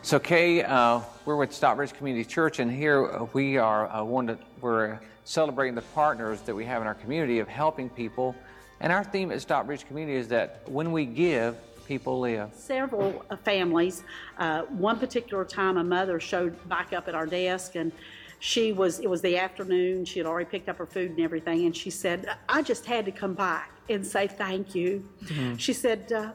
So, 0.07 0.19
Kay, 0.19 0.63
uh, 0.63 1.01
we're 1.25 1.35
with 1.35 1.51
Stockbridge 1.51 1.91
Community 1.91 2.23
Church, 2.23 2.59
and 2.59 2.71
here 2.71 3.07
uh, 3.07 3.27
we 3.33 3.57
are 3.57 3.91
uh, 3.91 4.05
one 4.05 4.27
to, 4.27 4.37
we're 4.61 4.97
celebrating 5.25 5.75
the 5.75 5.81
partners 5.81 6.39
that 6.43 6.55
we 6.55 6.63
have 6.63 6.81
in 6.81 6.87
our 6.87 6.95
community 6.95 7.39
of 7.39 7.49
helping 7.49 7.89
people. 7.89 8.33
And 8.79 8.93
our 8.93 9.03
theme 9.03 9.33
at 9.33 9.41
Stockbridge 9.41 9.85
Community 9.85 10.17
is 10.17 10.29
that 10.29 10.61
when 10.65 10.93
we 10.93 11.03
give, 11.05 11.57
people 11.85 12.21
live. 12.21 12.51
Several 12.53 13.25
uh, 13.29 13.35
families. 13.35 14.03
Uh, 14.37 14.61
one 14.69 14.97
particular 14.97 15.43
time, 15.43 15.75
a 15.75 15.83
mother 15.83 16.21
showed 16.21 16.55
back 16.69 16.93
up 16.93 17.09
at 17.09 17.13
our 17.13 17.25
desk, 17.25 17.75
and 17.75 17.91
she 18.39 18.71
was. 18.71 18.99
It 18.99 19.09
was 19.09 19.21
the 19.21 19.37
afternoon. 19.37 20.05
She 20.05 20.19
had 20.19 20.25
already 20.25 20.49
picked 20.49 20.69
up 20.69 20.77
her 20.77 20.85
food 20.85 21.11
and 21.11 21.19
everything, 21.19 21.65
and 21.65 21.75
she 21.75 21.89
said, 21.89 22.33
"I 22.47 22.61
just 22.61 22.85
had 22.85 23.03
to 23.03 23.11
come 23.11 23.33
back 23.33 23.73
and 23.89 24.07
say 24.07 24.27
thank 24.27 24.73
you." 24.73 25.03
Mm-hmm. 25.25 25.57
She 25.57 25.73
said. 25.73 26.13
Uh, 26.13 26.31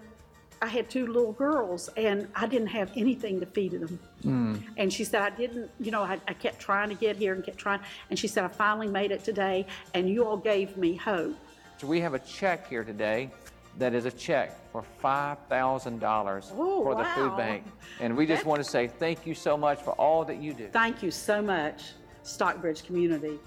I 0.63 0.67
had 0.67 0.89
two 0.89 1.09
little 1.09 1.33
girls 1.33 1.89
and 1.97 2.29
I 2.37 2.47
didn't 2.47 2.69
have 2.69 2.93
anything 2.97 3.41
to 3.41 3.47
feed 3.47 3.73
them. 3.73 3.99
Mm. 4.25 4.63
And 4.77 4.93
she 4.93 5.03
said, 5.03 5.21
I 5.21 5.31
didn't, 5.31 5.69
you 5.81 5.91
know, 5.91 6.03
I, 6.03 6.21
I 6.29 6.35
kept 6.35 6.61
trying 6.61 6.89
to 6.89 6.95
get 6.95 7.17
here 7.17 7.35
and 7.35 7.45
kept 7.45 7.59
trying. 7.59 7.81
And 8.11 8.19
she 8.19 8.29
said, 8.29 8.45
I 8.45 8.49
finally 8.49 8.87
made 8.87 9.11
it 9.11 9.25
today 9.25 9.67
and 9.93 10.09
you 10.09 10.25
all 10.25 10.37
gave 10.37 10.77
me 10.77 10.95
hope. 10.95 11.35
So, 11.79 11.89
we 11.89 12.01
have 12.01 12.15
a 12.15 12.21
check 12.21 12.69
here 12.69 12.85
today 12.85 13.29
that 13.79 13.93
is 13.93 14.05
a 14.05 14.13
check 14.13 14.57
for 14.71 14.85
$5,000 15.03 16.53
Oh, 16.55 16.85
for 16.85 16.95
the 16.95 17.05
food 17.17 17.37
bank. 17.37 17.65
And 17.99 18.17
we 18.17 18.25
just 18.25 18.45
That- 18.45 18.49
want 18.49 18.63
to 18.63 18.69
say 18.69 18.87
thank 18.87 19.27
you 19.27 19.35
so 19.35 19.57
much 19.57 19.81
for 19.83 19.91
all 19.93 20.25
that 20.27 20.37
you 20.37 20.53
do. 20.53 20.69
Thank 20.69 21.03
you 21.03 21.11
so 21.11 21.43
much, 21.43 21.95
Stockbridge 22.23 22.85
community. 22.85 23.41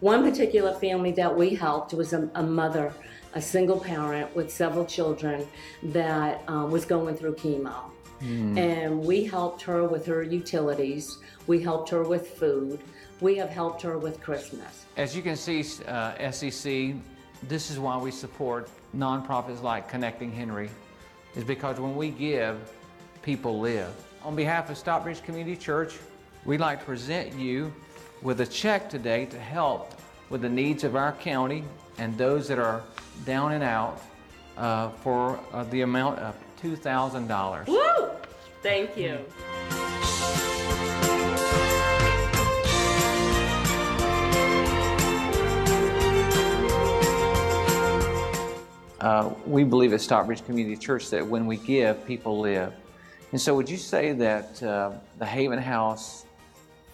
One 0.00 0.22
particular 0.22 0.72
family 0.74 1.12
that 1.12 1.36
we 1.36 1.54
helped 1.54 1.92
was 1.92 2.14
a, 2.14 2.30
a 2.34 2.42
mother, 2.42 2.92
a 3.34 3.42
single 3.42 3.78
parent 3.78 4.34
with 4.34 4.50
several 4.50 4.86
children 4.86 5.46
that 5.82 6.42
um, 6.48 6.70
was 6.70 6.86
going 6.86 7.16
through 7.16 7.34
chemo. 7.34 7.90
And 8.22 9.02
we 9.02 9.24
helped 9.24 9.62
her 9.62 9.88
with 9.88 10.04
her 10.04 10.22
utilities, 10.22 11.18
we 11.46 11.62
helped 11.62 11.88
her 11.88 12.02
with 12.02 12.28
food, 12.28 12.80
we 13.22 13.36
have 13.36 13.48
helped 13.48 13.80
her 13.80 13.96
with 13.96 14.20
Christmas. 14.20 14.84
As 14.98 15.16
you 15.16 15.22
can 15.22 15.36
see, 15.36 15.60
uh, 15.86 16.12
SCC, 16.16 17.00
this 17.44 17.70
is 17.70 17.78
why 17.78 17.96
we 17.96 18.10
support 18.10 18.68
nonprofits 18.94 19.62
like 19.62 19.88
Connecting 19.88 20.30
Henry, 20.30 20.68
is 21.34 21.44
because 21.44 21.80
when 21.80 21.96
we 21.96 22.10
give, 22.10 22.58
people 23.22 23.58
live. 23.58 23.90
On 24.22 24.36
behalf 24.36 24.68
of 24.68 24.76
Stockbridge 24.76 25.22
Community 25.22 25.56
Church, 25.56 25.94
we'd 26.44 26.60
like 26.60 26.80
to 26.80 26.84
present 26.84 27.32
you 27.34 27.72
with 28.22 28.40
a 28.40 28.46
check 28.46 28.90
today 28.90 29.24
to 29.26 29.38
help 29.38 29.94
with 30.28 30.42
the 30.42 30.48
needs 30.48 30.84
of 30.84 30.94
our 30.94 31.12
county 31.12 31.64
and 31.98 32.16
those 32.18 32.48
that 32.48 32.58
are 32.58 32.82
down 33.24 33.52
and 33.52 33.64
out 33.64 34.00
uh, 34.56 34.90
for 35.02 35.40
uh, 35.52 35.64
the 35.64 35.82
amount 35.82 36.18
of 36.18 36.34
$2,000. 36.62 37.66
Woo! 37.66 38.10
Thank 38.62 38.96
you. 38.96 39.18
Uh, 49.00 49.32
we 49.46 49.64
believe 49.64 49.94
at 49.94 50.00
Stockbridge 50.02 50.44
Community 50.44 50.76
Church 50.76 51.08
that 51.08 51.26
when 51.26 51.46
we 51.46 51.56
give, 51.56 52.04
people 52.06 52.38
live. 52.38 52.74
And 53.32 53.40
so, 53.40 53.54
would 53.54 53.70
you 53.70 53.78
say 53.78 54.12
that 54.12 54.62
uh, 54.62 54.92
the 55.18 55.24
Haven 55.24 55.58
House 55.58 56.26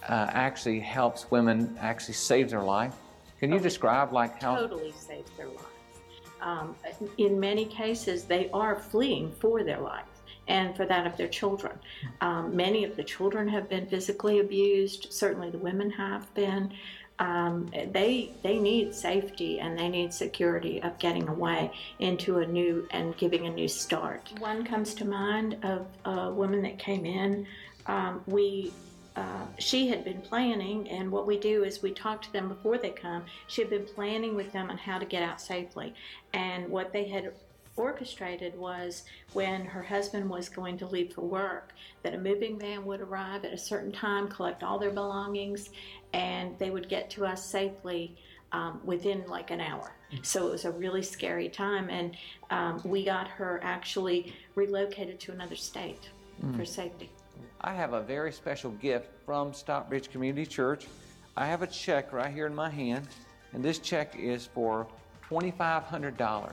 uh, 0.08 0.30
actually 0.30 0.80
helps 0.80 1.30
women, 1.30 1.76
actually 1.80 2.14
saves 2.14 2.52
their 2.52 2.62
life? 2.62 2.94
Can 3.40 3.52
you 3.52 3.58
describe 3.58 4.12
like 4.12 4.40
how? 4.42 4.56
totally 4.56 4.92
saves 4.92 5.30
their 5.36 5.48
lives. 5.48 5.62
Um, 6.40 6.76
in 7.18 7.40
many 7.40 7.64
cases, 7.64 8.24
they 8.24 8.50
are 8.50 8.76
fleeing 8.76 9.32
for 9.32 9.64
their 9.64 9.80
life 9.80 10.04
and 10.48 10.76
for 10.76 10.86
that 10.86 11.06
of 11.06 11.16
their 11.16 11.28
children. 11.28 11.78
Um, 12.20 12.54
many 12.54 12.84
of 12.84 12.96
the 12.96 13.04
children 13.04 13.48
have 13.48 13.68
been 13.68 13.86
physically 13.86 14.38
abused. 14.38 15.12
Certainly, 15.12 15.50
the 15.50 15.58
women 15.58 15.90
have 15.90 16.32
been. 16.34 16.72
Um, 17.18 17.70
they 17.92 18.34
they 18.42 18.58
need 18.58 18.94
safety 18.94 19.58
and 19.58 19.78
they 19.78 19.88
need 19.88 20.12
security 20.12 20.82
of 20.82 20.98
getting 20.98 21.28
away 21.28 21.72
into 21.98 22.40
a 22.40 22.46
new 22.46 22.86
and 22.90 23.16
giving 23.16 23.46
a 23.46 23.50
new 23.50 23.68
start. 23.68 24.30
One 24.38 24.64
comes 24.64 24.94
to 24.96 25.06
mind 25.06 25.56
of 25.62 25.86
a 26.04 26.30
woman 26.30 26.60
that 26.62 26.78
came 26.78 27.06
in. 27.06 27.46
Um, 27.86 28.22
we 28.26 28.72
uh, 29.16 29.46
she 29.58 29.88
had 29.88 30.04
been 30.04 30.20
planning, 30.20 30.88
and 30.90 31.10
what 31.10 31.26
we 31.26 31.38
do 31.38 31.64
is 31.64 31.82
we 31.82 31.90
talk 31.90 32.20
to 32.22 32.32
them 32.32 32.48
before 32.48 32.78
they 32.78 32.90
come. 32.90 33.24
She 33.46 33.62
had 33.62 33.70
been 33.70 33.86
planning 33.86 34.34
with 34.34 34.52
them 34.52 34.70
on 34.70 34.76
how 34.76 34.98
to 34.98 35.06
get 35.06 35.22
out 35.22 35.40
safely, 35.40 35.94
and 36.32 36.68
what 36.68 36.92
they 36.92 37.04
had 37.04 37.32
orchestrated 37.76 38.56
was 38.58 39.04
when 39.32 39.64
her 39.64 39.82
husband 39.82 40.28
was 40.28 40.48
going 40.48 40.78
to 40.78 40.86
leave 40.86 41.12
for 41.12 41.20
work, 41.22 41.74
that 42.02 42.14
a 42.14 42.18
moving 42.18 42.58
van 42.58 42.84
would 42.84 43.00
arrive 43.00 43.44
at 43.44 43.52
a 43.52 43.58
certain 43.58 43.92
time, 43.92 44.28
collect 44.28 44.62
all 44.62 44.78
their 44.78 44.90
belongings, 44.90 45.70
and 46.12 46.58
they 46.58 46.70
would 46.70 46.88
get 46.88 47.10
to 47.10 47.26
us 47.26 47.44
safely 47.44 48.16
um, 48.52 48.80
within 48.84 49.24
like 49.26 49.50
an 49.50 49.60
hour. 49.60 49.92
So 50.22 50.46
it 50.48 50.52
was 50.52 50.64
a 50.64 50.70
really 50.70 51.02
scary 51.02 51.48
time, 51.48 51.90
and 51.90 52.16
um, 52.50 52.80
we 52.84 53.04
got 53.04 53.28
her 53.28 53.60
actually 53.62 54.34
relocated 54.54 55.20
to 55.20 55.32
another 55.32 55.56
state 55.56 56.08
for 56.56 56.64
safety. 56.64 57.10
I 57.66 57.74
have 57.74 57.94
a 57.94 58.00
very 58.00 58.30
special 58.30 58.70
gift 58.70 59.08
from 59.24 59.52
Stockbridge 59.52 60.08
Community 60.12 60.46
Church. 60.46 60.86
I 61.36 61.46
have 61.46 61.62
a 61.62 61.66
check 61.66 62.12
right 62.12 62.32
here 62.32 62.46
in 62.46 62.54
my 62.54 62.70
hand, 62.70 63.08
and 63.52 63.64
this 63.64 63.80
check 63.80 64.14
is 64.16 64.46
for 64.46 64.86
$2,500. 65.28 66.52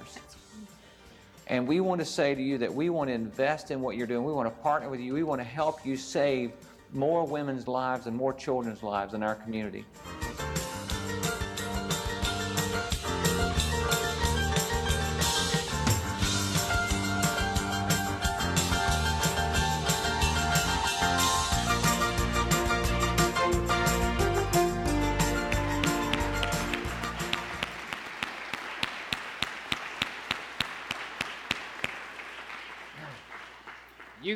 And 1.46 1.68
we 1.68 1.82
want 1.82 2.00
to 2.02 2.06
say 2.06 2.34
to 2.34 2.42
you 2.42 2.58
that 2.58 2.74
we 2.74 2.90
want 2.90 3.10
to 3.10 3.14
invest 3.14 3.70
in 3.70 3.80
what 3.80 3.96
you're 3.96 4.08
doing. 4.08 4.26
We 4.26 4.34
want 4.34 4.50
to 4.50 4.64
partner 4.64 4.90
with 4.90 5.02
you. 5.02 5.14
We 5.14 5.22
want 5.22 5.40
to 5.40 5.46
help 5.46 5.86
you 5.86 5.98
save 5.98 6.52
more 6.94 7.28
women's 7.28 7.68
lives 7.68 8.08
and 8.08 8.18
more 8.18 8.34
children's 8.34 8.82
lives 8.82 9.14
in 9.14 9.22
our 9.22 9.36
community. 9.36 9.86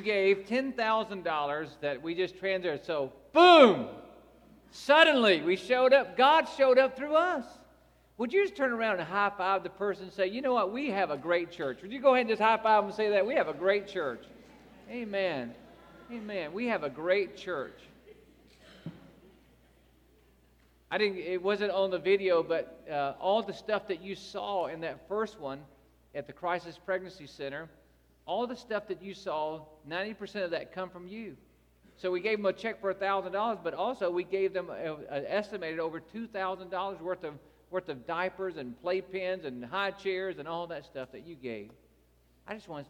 Gave 0.07 0.45
$10,000 0.47 1.69
that 1.81 2.01
we 2.01 2.15
just 2.15 2.37
transferred. 2.37 2.85
So, 2.85 3.11
boom! 3.33 3.87
Suddenly, 4.71 5.41
we 5.41 5.55
showed 5.55 5.93
up. 5.93 6.17
God 6.17 6.47
showed 6.57 6.77
up 6.77 6.97
through 6.97 7.15
us. 7.15 7.45
Would 8.17 8.33
you 8.33 8.43
just 8.43 8.55
turn 8.55 8.71
around 8.71 8.99
and 8.99 9.07
high 9.07 9.31
five 9.37 9.63
the 9.63 9.69
person 9.69 10.05
and 10.05 10.13
say, 10.13 10.27
you 10.27 10.41
know 10.41 10.53
what? 10.53 10.71
We 10.71 10.89
have 10.89 11.11
a 11.11 11.17
great 11.17 11.51
church. 11.51 11.81
Would 11.81 11.91
you 11.91 12.01
go 12.01 12.15
ahead 12.15 12.21
and 12.21 12.29
just 12.29 12.41
high 12.41 12.57
five 12.57 12.83
them 12.83 12.87
and 12.87 12.95
say 12.95 13.09
that? 13.09 13.25
We 13.25 13.35
have 13.35 13.47
a 13.47 13.53
great 13.53 13.87
church. 13.87 14.23
Amen. 14.89 15.53
Amen. 16.11 16.53
We 16.53 16.67
have 16.67 16.83
a 16.83 16.89
great 16.89 17.37
church. 17.37 17.79
I 20.89 20.97
didn't, 20.97 21.17
it 21.17 21.43
wasn't 21.43 21.71
on 21.71 21.91
the 21.91 21.99
video, 21.99 22.41
but 22.41 22.81
uh, 22.89 23.13
all 23.19 23.43
the 23.43 23.53
stuff 23.53 23.87
that 23.89 24.01
you 24.01 24.15
saw 24.15 24.67
in 24.67 24.79
that 24.81 25.07
first 25.09 25.39
one 25.39 25.59
at 26.15 26.27
the 26.27 26.33
Crisis 26.33 26.79
Pregnancy 26.83 27.27
Center, 27.27 27.67
all 28.27 28.45
the 28.45 28.55
stuff 28.55 28.87
that 28.89 29.01
you 29.01 29.13
saw, 29.13 29.61
90% 29.89 30.43
of 30.43 30.51
that 30.51 30.73
come 30.73 30.89
from 30.89 31.07
you. 31.07 31.37
So 31.95 32.11
we 32.11 32.19
gave 32.19 32.37
them 32.37 32.45
a 32.45 32.53
check 32.53 32.79
for 32.79 32.93
$1,000, 32.93 33.63
but 33.63 33.73
also 33.73 34.11
we 34.11 34.23
gave 34.23 34.53
them 34.53 34.69
an 34.69 35.25
estimated 35.25 35.79
over 35.79 35.99
$2,000 35.99 37.01
worth 37.01 37.23
of, 37.23 37.33
worth 37.71 37.89
of 37.89 38.05
diapers 38.05 38.57
and 38.57 38.75
playpens 38.83 39.45
and 39.45 39.65
high 39.65 39.91
chairs 39.91 40.37
and 40.37 40.47
all 40.47 40.67
that 40.67 40.85
stuff 40.85 41.11
that 41.13 41.25
you 41.25 41.33
gave. 41.33 41.71
I 42.47 42.53
just 42.53 42.67
want, 42.67 42.85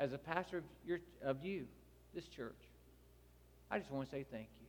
as 0.00 0.12
a 0.12 0.18
pastor 0.18 0.58
of, 0.58 0.64
your, 0.84 0.98
of 1.22 1.44
you, 1.44 1.66
this 2.14 2.26
church, 2.26 2.56
I 3.70 3.78
just 3.78 3.92
want 3.92 4.06
to 4.06 4.10
say 4.10 4.24
thank 4.32 4.48
you. 4.60 4.66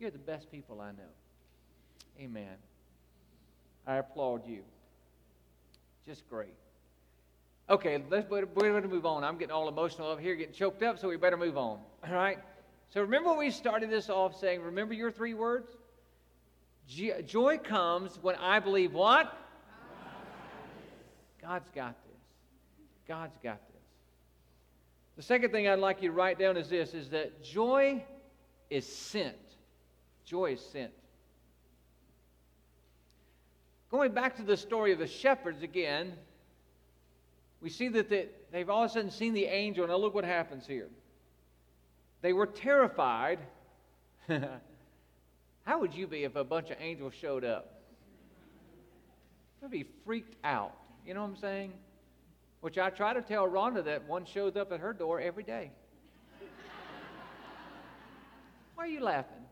You're 0.00 0.10
the 0.10 0.18
best 0.18 0.50
people 0.50 0.80
I 0.80 0.90
know. 0.90 2.20
Amen. 2.20 2.56
I 3.86 3.96
applaud 3.96 4.46
you. 4.46 4.62
Just 6.06 6.28
great. 6.28 6.54
Okay, 7.72 8.04
let's 8.10 8.28
we're 8.28 8.44
going 8.44 8.82
to 8.82 8.88
move 8.88 9.06
on. 9.06 9.24
I'm 9.24 9.38
getting 9.38 9.54
all 9.54 9.66
emotional 9.66 10.08
over 10.08 10.20
here, 10.20 10.34
getting 10.34 10.52
choked 10.52 10.82
up, 10.82 10.98
so 10.98 11.08
we 11.08 11.16
better 11.16 11.38
move 11.38 11.56
on. 11.56 11.78
All 12.06 12.14
right. 12.14 12.38
So 12.90 13.00
remember 13.00 13.32
we 13.32 13.50
started 13.50 13.88
this 13.88 14.10
off 14.10 14.38
saying, 14.38 14.60
"Remember 14.60 14.92
your 14.92 15.10
three 15.10 15.32
words." 15.32 15.70
Joy 16.86 17.56
comes 17.56 18.18
when 18.20 18.34
I 18.34 18.58
believe 18.58 18.92
what? 18.92 19.34
God's 21.40 21.70
got 21.74 21.96
this. 22.04 22.20
God's 23.08 23.38
got 23.42 23.58
this. 23.68 23.82
The 25.16 25.22
second 25.22 25.50
thing 25.52 25.66
I'd 25.66 25.78
like 25.78 26.02
you 26.02 26.10
to 26.10 26.14
write 26.14 26.38
down 26.38 26.58
is 26.58 26.68
this: 26.68 26.92
is 26.92 27.08
that 27.08 27.42
joy 27.42 28.04
is 28.68 28.86
sent. 28.86 29.56
Joy 30.26 30.52
is 30.52 30.60
sent. 30.60 30.92
Going 33.90 34.12
back 34.12 34.36
to 34.36 34.42
the 34.42 34.58
story 34.58 34.92
of 34.92 34.98
the 34.98 35.06
shepherds 35.06 35.62
again, 35.62 36.12
we 37.62 37.70
see 37.70 37.88
that 37.88 38.10
they've 38.50 38.68
all 38.68 38.84
of 38.84 38.90
a 38.90 38.92
sudden 38.92 39.10
seen 39.10 39.34
the 39.34 39.44
angel. 39.44 39.86
Now, 39.86 39.96
look 39.96 40.14
what 40.14 40.24
happens 40.24 40.66
here. 40.66 40.88
They 42.20 42.32
were 42.32 42.46
terrified. 42.46 43.38
How 44.28 45.78
would 45.78 45.94
you 45.94 46.08
be 46.08 46.24
if 46.24 46.34
a 46.34 46.42
bunch 46.42 46.70
of 46.70 46.76
angels 46.80 47.14
showed 47.14 47.44
up? 47.44 47.80
I'd 49.64 49.70
be 49.70 49.86
freaked 50.04 50.34
out. 50.42 50.74
You 51.06 51.14
know 51.14 51.22
what 51.22 51.28
I'm 51.28 51.36
saying? 51.36 51.72
Which 52.62 52.78
I 52.78 52.90
try 52.90 53.14
to 53.14 53.22
tell 53.22 53.48
Rhonda 53.48 53.84
that 53.84 54.08
one 54.08 54.24
shows 54.24 54.56
up 54.56 54.72
at 54.72 54.80
her 54.80 54.92
door 54.92 55.20
every 55.20 55.44
day. 55.44 55.70
Why 58.74 58.84
are 58.84 58.88
you 58.88 59.00
laughing? 59.00 59.44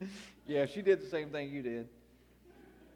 yeah, 0.46 0.66
she 0.66 0.80
did 0.80 1.00
the 1.02 1.08
same 1.08 1.30
thing 1.30 1.50
you 1.50 1.62
did. 1.62 1.88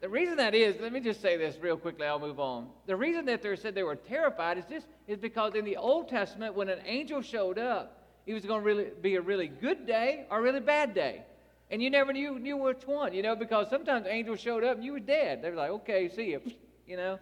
The 0.01 0.07
reason 0.07 0.37
that 0.37 0.55
is, 0.55 0.79
let 0.79 0.93
me 0.93 1.01
just 1.01 1.21
say 1.21 1.35
this 1.35 1.57
real 1.61 1.75
quickly, 1.75 2.07
I'll 2.07 2.19
move 2.19 2.39
on. 2.39 2.69
The 2.85 2.95
reason 2.95 3.25
that 3.25 3.41
they 3.41 3.55
said 3.57 3.75
they 3.75 3.83
were 3.83 3.97
terrified 3.97 4.57
is 4.57 4.63
just 4.69 4.87
is 5.07 5.17
because 5.17 5.55
in 5.55 5.65
the 5.65 5.75
Old 5.75 6.07
Testament, 6.07 6.55
when 6.55 6.69
an 6.69 6.79
angel 6.85 7.21
showed 7.21 7.59
up, 7.59 8.07
it 8.25 8.33
was 8.33 8.45
going 8.45 8.61
to 8.61 8.65
really 8.65 8.87
be 9.01 9.15
a 9.15 9.21
really 9.21 9.47
good 9.47 9.85
day 9.85 10.25
or 10.31 10.39
a 10.39 10.41
really 10.41 10.61
bad 10.61 10.93
day. 10.93 11.23
And 11.69 11.81
you 11.83 11.89
never 11.89 12.13
knew, 12.13 12.39
knew 12.39 12.55
which 12.55 12.85
one, 12.85 13.13
you 13.13 13.21
know, 13.21 13.35
because 13.35 13.69
sometimes 13.69 14.07
angels 14.07 14.39
showed 14.39 14.63
up 14.63 14.77
and 14.77 14.85
you 14.85 14.93
were 14.93 14.99
dead. 14.99 15.41
They 15.41 15.49
were 15.49 15.57
like, 15.57 15.71
okay, 15.71 16.09
see 16.09 16.31
you, 16.31 16.41
you 16.87 16.95
know. 16.95 17.19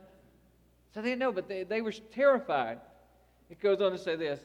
So 0.94 1.02
they 1.02 1.16
know, 1.16 1.32
but 1.32 1.48
they, 1.48 1.64
they 1.64 1.82
were 1.82 1.92
terrified. 1.92 2.80
It 3.50 3.60
goes 3.60 3.82
on 3.82 3.92
to 3.92 3.98
say 3.98 4.16
this. 4.16 4.40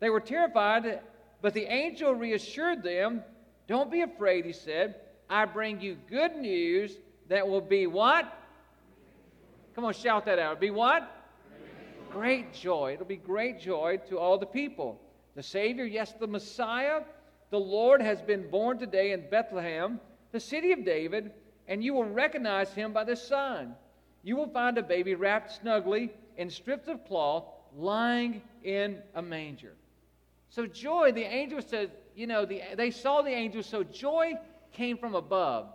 They 0.00 0.10
were 0.10 0.20
terrified, 0.20 1.00
but 1.40 1.54
the 1.54 1.64
angel 1.64 2.12
reassured 2.14 2.82
them, 2.82 3.22
don't 3.66 3.90
be 3.90 4.02
afraid, 4.02 4.44
he 4.44 4.52
said. 4.52 4.96
I 5.30 5.44
bring 5.44 5.80
you 5.80 5.96
good 6.08 6.36
news 6.36 6.96
that 7.28 7.46
will 7.46 7.60
be 7.60 7.86
what? 7.86 8.32
Come 9.74 9.84
on, 9.84 9.92
shout 9.92 10.24
that 10.26 10.38
out. 10.38 10.60
Be 10.60 10.70
what? 10.70 11.14
Great 12.10 12.52
joy. 12.52 12.94
It'll 12.94 13.06
be 13.06 13.16
great 13.16 13.60
joy 13.60 14.00
to 14.08 14.18
all 14.18 14.38
the 14.38 14.46
people. 14.46 15.00
The 15.36 15.42
Savior, 15.42 15.84
yes, 15.84 16.14
the 16.18 16.26
Messiah, 16.26 17.02
the 17.50 17.60
Lord 17.60 18.02
has 18.02 18.20
been 18.20 18.50
born 18.50 18.78
today 18.78 19.12
in 19.12 19.28
Bethlehem, 19.30 20.00
the 20.32 20.40
city 20.40 20.72
of 20.72 20.84
David, 20.84 21.30
and 21.68 21.84
you 21.84 21.94
will 21.94 22.04
recognize 22.04 22.72
him 22.72 22.92
by 22.92 23.04
the 23.04 23.14
sign. 23.14 23.74
You 24.22 24.36
will 24.36 24.48
find 24.48 24.76
a 24.78 24.82
baby 24.82 25.14
wrapped 25.14 25.52
snugly 25.52 26.10
in 26.36 26.50
strips 26.50 26.88
of 26.88 27.04
cloth, 27.06 27.44
lying 27.76 28.42
in 28.64 28.98
a 29.14 29.22
manger. 29.22 29.74
So, 30.50 30.66
joy, 30.66 31.12
the 31.12 31.24
angel 31.24 31.60
says, 31.60 31.90
you 32.16 32.26
know, 32.26 32.44
the, 32.44 32.62
they 32.76 32.90
saw 32.90 33.22
the 33.22 33.30
angel, 33.30 33.62
so 33.62 33.84
joy 33.84 34.32
came 34.72 34.96
from 34.96 35.14
above. 35.14 35.68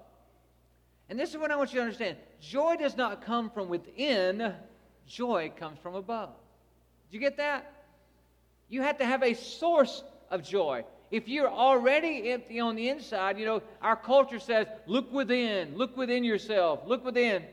And 1.13 1.19
this 1.19 1.30
is 1.30 1.38
what 1.38 1.52
I 1.52 1.56
want 1.56 1.71
you 1.71 1.76
to 1.76 1.84
understand 1.84 2.17
joy 2.41 2.76
does 2.76 2.97
not 2.97 3.23
come 3.23 3.52
from 3.52 3.69
within, 3.69 4.52
joy 5.06 5.52
comes 5.60 5.78
from 5.78 5.93
above. 5.93 6.30
Did 7.12 7.13
you 7.13 7.19
get 7.19 7.38
that? 7.38 7.71
You 8.67 8.82
have 8.82 8.97
to 8.97 9.06
have 9.06 9.21
a 9.21 9.36
source 9.36 10.04
of 10.32 10.41
joy. 10.41 10.86
If 11.12 11.28
you're 11.28 11.52
already 11.52 12.32
empty 12.32 12.60
on 12.60 12.76
the 12.76 12.89
inside, 12.89 13.38
you 13.38 13.45
know, 13.45 13.62
our 13.80 13.95
culture 13.95 14.39
says, 14.39 14.65
look 14.88 15.13
within, 15.13 15.78
look 15.78 15.95
within 15.95 16.23
yourself, 16.23 16.80
look 16.88 17.06
within. 17.06 17.43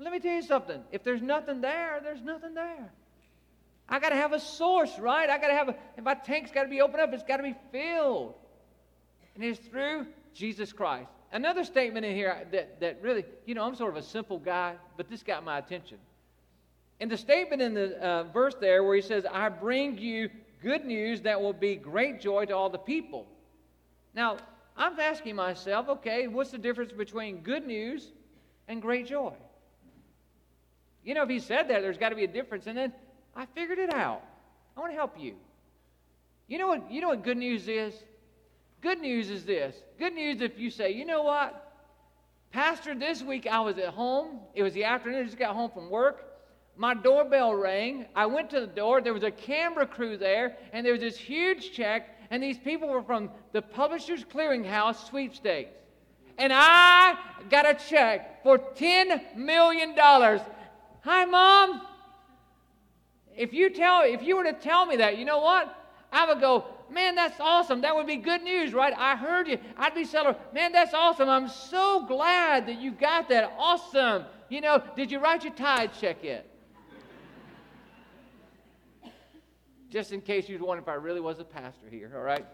Let 0.00 0.12
me 0.12 0.18
tell 0.18 0.34
you 0.34 0.42
something. 0.42 0.82
If 0.90 1.04
there's 1.04 1.22
nothing 1.22 1.60
there, 1.60 2.00
there's 2.02 2.20
nothing 2.20 2.54
there. 2.54 2.90
I 3.88 4.00
got 4.00 4.08
to 4.08 4.16
have 4.16 4.32
a 4.32 4.40
source, 4.40 4.98
right? 4.98 5.30
I 5.30 5.38
got 5.38 5.46
to 5.46 5.54
have 5.54 5.68
a, 5.68 6.02
my 6.02 6.14
tank's 6.14 6.50
got 6.50 6.64
to 6.64 6.68
be 6.68 6.80
opened 6.80 7.00
up, 7.00 7.12
it's 7.12 7.22
got 7.22 7.36
to 7.36 7.44
be 7.44 7.54
filled. 7.70 8.34
And 9.36 9.44
it's 9.44 9.60
through 9.68 10.08
Jesus 10.34 10.72
Christ. 10.72 11.10
Another 11.34 11.64
statement 11.64 12.06
in 12.06 12.14
here 12.14 12.46
that, 12.52 12.78
that 12.80 13.02
really, 13.02 13.24
you 13.44 13.56
know, 13.56 13.64
I'm 13.64 13.74
sort 13.74 13.90
of 13.90 13.96
a 13.96 14.06
simple 14.06 14.38
guy, 14.38 14.76
but 14.96 15.08
this 15.08 15.24
got 15.24 15.44
my 15.44 15.58
attention. 15.58 15.98
In 17.00 17.08
the 17.08 17.16
statement 17.16 17.60
in 17.60 17.74
the 17.74 18.00
uh, 18.00 18.22
verse 18.32 18.54
there 18.60 18.84
where 18.84 18.94
he 18.94 19.02
says, 19.02 19.26
I 19.28 19.48
bring 19.48 19.98
you 19.98 20.30
good 20.62 20.84
news 20.84 21.22
that 21.22 21.40
will 21.42 21.52
be 21.52 21.74
great 21.74 22.20
joy 22.20 22.44
to 22.44 22.52
all 22.56 22.70
the 22.70 22.78
people. 22.78 23.26
Now, 24.14 24.36
I'm 24.76 24.98
asking 25.00 25.34
myself, 25.34 25.88
okay, 25.88 26.28
what's 26.28 26.52
the 26.52 26.58
difference 26.58 26.92
between 26.92 27.40
good 27.40 27.66
news 27.66 28.12
and 28.68 28.80
great 28.80 29.08
joy? 29.08 29.32
You 31.02 31.14
know, 31.14 31.24
if 31.24 31.28
he 31.28 31.40
said 31.40 31.66
that, 31.66 31.82
there's 31.82 31.98
got 31.98 32.10
to 32.10 32.16
be 32.16 32.24
a 32.24 32.28
difference. 32.28 32.68
And 32.68 32.78
then 32.78 32.92
I 33.34 33.46
figured 33.46 33.80
it 33.80 33.92
out. 33.92 34.22
I 34.76 34.80
want 34.80 34.92
to 34.92 34.96
help 34.96 35.18
you. 35.18 35.34
You 36.46 36.58
know 36.58 36.68
what, 36.68 36.92
you 36.92 37.00
know 37.00 37.08
what 37.08 37.24
good 37.24 37.38
news 37.38 37.66
is? 37.66 37.92
Good 38.84 39.00
news 39.00 39.30
is 39.30 39.46
this. 39.46 39.74
Good 39.98 40.12
news 40.12 40.42
if 40.42 40.58
you 40.58 40.68
say, 40.68 40.92
you 40.92 41.06
know 41.06 41.22
what? 41.22 41.72
Pastor, 42.52 42.94
this 42.94 43.22
week 43.22 43.46
I 43.50 43.60
was 43.60 43.78
at 43.78 43.88
home. 43.88 44.40
It 44.54 44.62
was 44.62 44.74
the 44.74 44.84
afternoon. 44.84 45.22
I 45.22 45.24
just 45.24 45.38
got 45.38 45.54
home 45.54 45.70
from 45.70 45.88
work. 45.88 46.22
My 46.76 46.92
doorbell 46.92 47.54
rang. 47.54 48.04
I 48.14 48.26
went 48.26 48.50
to 48.50 48.60
the 48.60 48.66
door. 48.66 49.00
There 49.00 49.14
was 49.14 49.22
a 49.22 49.30
camera 49.30 49.86
crew 49.86 50.18
there, 50.18 50.58
and 50.74 50.84
there 50.84 50.92
was 50.92 51.00
this 51.00 51.16
huge 51.16 51.72
check, 51.72 52.14
and 52.30 52.42
these 52.42 52.58
people 52.58 52.86
were 52.90 53.02
from 53.02 53.30
the 53.52 53.62
Publishers 53.62 54.22
Clearinghouse 54.22 55.08
sweepstakes. 55.08 55.70
and 56.36 56.52
I 56.54 57.16
got 57.48 57.66
a 57.66 57.72
check 57.72 58.42
for 58.42 58.58
$10 58.58 59.34
million. 59.34 59.94
Hi, 59.96 61.24
Mom. 61.24 61.80
If 63.34 63.54
you 63.54 63.70
tell 63.70 64.02
if 64.02 64.22
you 64.22 64.36
were 64.36 64.44
to 64.44 64.52
tell 64.52 64.84
me 64.84 64.96
that, 64.96 65.16
you 65.16 65.24
know 65.24 65.40
what? 65.40 65.74
I 66.12 66.28
would 66.28 66.42
go, 66.42 66.66
man, 66.90 67.14
that's 67.14 67.38
awesome. 67.40 67.80
That 67.82 67.94
would 67.94 68.06
be 68.06 68.16
good 68.16 68.42
news, 68.42 68.72
right? 68.72 68.92
I 68.96 69.16
heard 69.16 69.48
you. 69.48 69.58
I'd 69.76 69.94
be 69.94 70.04
celebrating. 70.04 70.42
Man, 70.52 70.72
that's 70.72 70.94
awesome. 70.94 71.28
I'm 71.28 71.48
so 71.48 72.04
glad 72.06 72.66
that 72.66 72.80
you 72.80 72.90
got 72.92 73.28
that. 73.28 73.52
Awesome. 73.58 74.24
You 74.48 74.60
know, 74.60 74.82
did 74.96 75.10
you 75.10 75.18
write 75.18 75.44
your 75.44 75.54
tithe 75.54 75.90
check 76.00 76.18
yet? 76.22 76.46
Just 79.90 80.12
in 80.12 80.20
case 80.20 80.48
you 80.48 80.56
was 80.56 80.62
wondering 80.62 80.84
if 80.84 80.88
I 80.88 80.94
really 80.94 81.20
was 81.20 81.38
a 81.38 81.44
pastor 81.44 81.88
here, 81.88 82.10
all 82.16 82.22
right? 82.22 82.44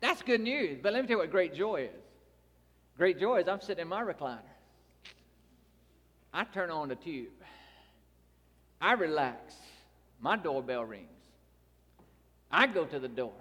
That's 0.00 0.22
good 0.22 0.40
news. 0.40 0.78
But 0.82 0.92
let 0.92 1.02
me 1.02 1.06
tell 1.06 1.16
you 1.16 1.18
what 1.18 1.30
great 1.30 1.54
joy 1.54 1.88
is. 1.94 2.02
Great 2.96 3.20
joy 3.20 3.38
is 3.38 3.48
I'm 3.48 3.60
sitting 3.60 3.82
in 3.82 3.88
my 3.88 4.02
recliner. 4.02 4.40
I 6.32 6.44
turn 6.44 6.70
on 6.70 6.88
the 6.88 6.96
tube. 6.96 7.28
I 8.80 8.92
relax. 8.94 9.54
My 10.20 10.36
doorbell 10.36 10.84
rings. 10.84 11.17
I 12.50 12.66
go 12.66 12.84
to 12.84 12.98
the 12.98 13.08
door. 13.08 13.32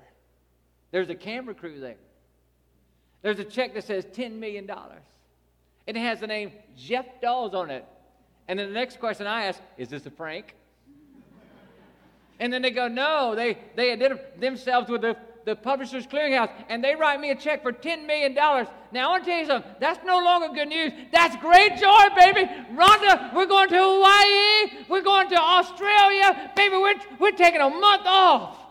There's 0.91 1.09
a 1.09 1.15
camera 1.15 1.53
crew 1.53 1.79
there. 1.79 1.95
There's 3.21 3.39
a 3.39 3.43
check 3.43 3.73
that 3.73 3.83
says 3.83 4.05
$10 4.05 4.33
million. 4.33 4.69
And 5.87 5.97
it 5.97 5.99
has 5.99 6.19
the 6.19 6.27
name 6.27 6.51
Jeff 6.77 7.05
Dawes 7.21 7.53
on 7.53 7.69
it. 7.71 7.85
And 8.47 8.59
then 8.59 8.67
the 8.69 8.73
next 8.73 8.99
question 8.99 9.27
I 9.27 9.45
ask, 9.45 9.61
is 9.77 9.89
this 9.89 10.05
a 10.05 10.11
prank? 10.11 10.55
And 12.39 12.53
then 12.53 12.61
they 12.61 12.71
go, 12.71 12.87
no, 12.87 13.35
they, 13.35 13.57
they 13.75 13.91
identify 13.91 14.23
themselves 14.39 14.89
with 14.89 15.01
the, 15.01 15.17
the 15.45 15.55
Publishers 15.55 16.05
Clearinghouse, 16.05 16.51
and 16.69 16.83
they 16.83 16.93
write 16.93 17.19
me 17.19 17.31
a 17.31 17.35
check 17.35 17.63
for 17.63 17.73
$10 17.73 18.05
million. 18.05 18.33
Now, 18.35 18.67
I 18.93 19.07
want 19.07 19.23
to 19.23 19.29
tell 19.29 19.39
you 19.39 19.45
something. 19.47 19.71
That's 19.79 20.05
no 20.05 20.19
longer 20.19 20.49
good 20.53 20.67
news. 20.67 20.93
That's 21.11 21.35
great 21.37 21.77
joy, 21.77 22.03
baby. 22.15 22.49
Rhonda, 22.73 23.33
we're 23.33 23.47
going 23.47 23.69
to 23.69 23.77
Hawaii. 23.77 24.85
We're 24.87 25.01
going 25.01 25.29
to 25.29 25.35
Australia. 25.35 26.51
Baby, 26.55 26.75
we're, 26.77 26.95
we're 27.19 27.31
taking 27.31 27.61
a 27.61 27.69
month 27.69 28.03
off. 28.05 28.66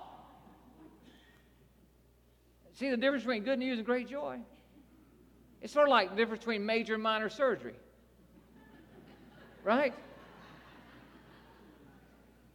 See 2.76 2.90
the 2.90 2.96
difference 2.96 3.24
between 3.24 3.42
good 3.42 3.58
news 3.58 3.78
and 3.78 3.86
great 3.86 4.06
joy? 4.06 4.38
It's 5.62 5.72
sort 5.72 5.88
of 5.88 5.90
like 5.90 6.10
the 6.10 6.16
difference 6.16 6.40
between 6.40 6.66
major 6.66 6.94
and 6.94 7.02
minor 7.02 7.30
surgery. 7.30 7.74
Right? 9.64 9.94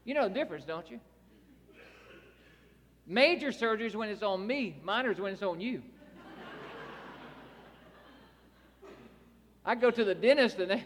You 0.05 0.13
know 0.13 0.27
the 0.27 0.33
difference, 0.33 0.63
don't 0.63 0.89
you? 0.89 0.99
Major 3.07 3.51
surgery 3.51 3.87
is 3.87 3.95
when 3.95 4.09
it's 4.09 4.21
on 4.21 4.45
me, 4.45 4.79
minor 4.83 5.11
is 5.11 5.19
when 5.19 5.33
it's 5.33 5.41
on 5.41 5.59
you. 5.59 5.81
I 9.65 9.73
go 9.73 9.89
to 9.89 10.03
the 10.03 10.15
dentist 10.15 10.59
and 10.59 10.71
they, 10.71 10.83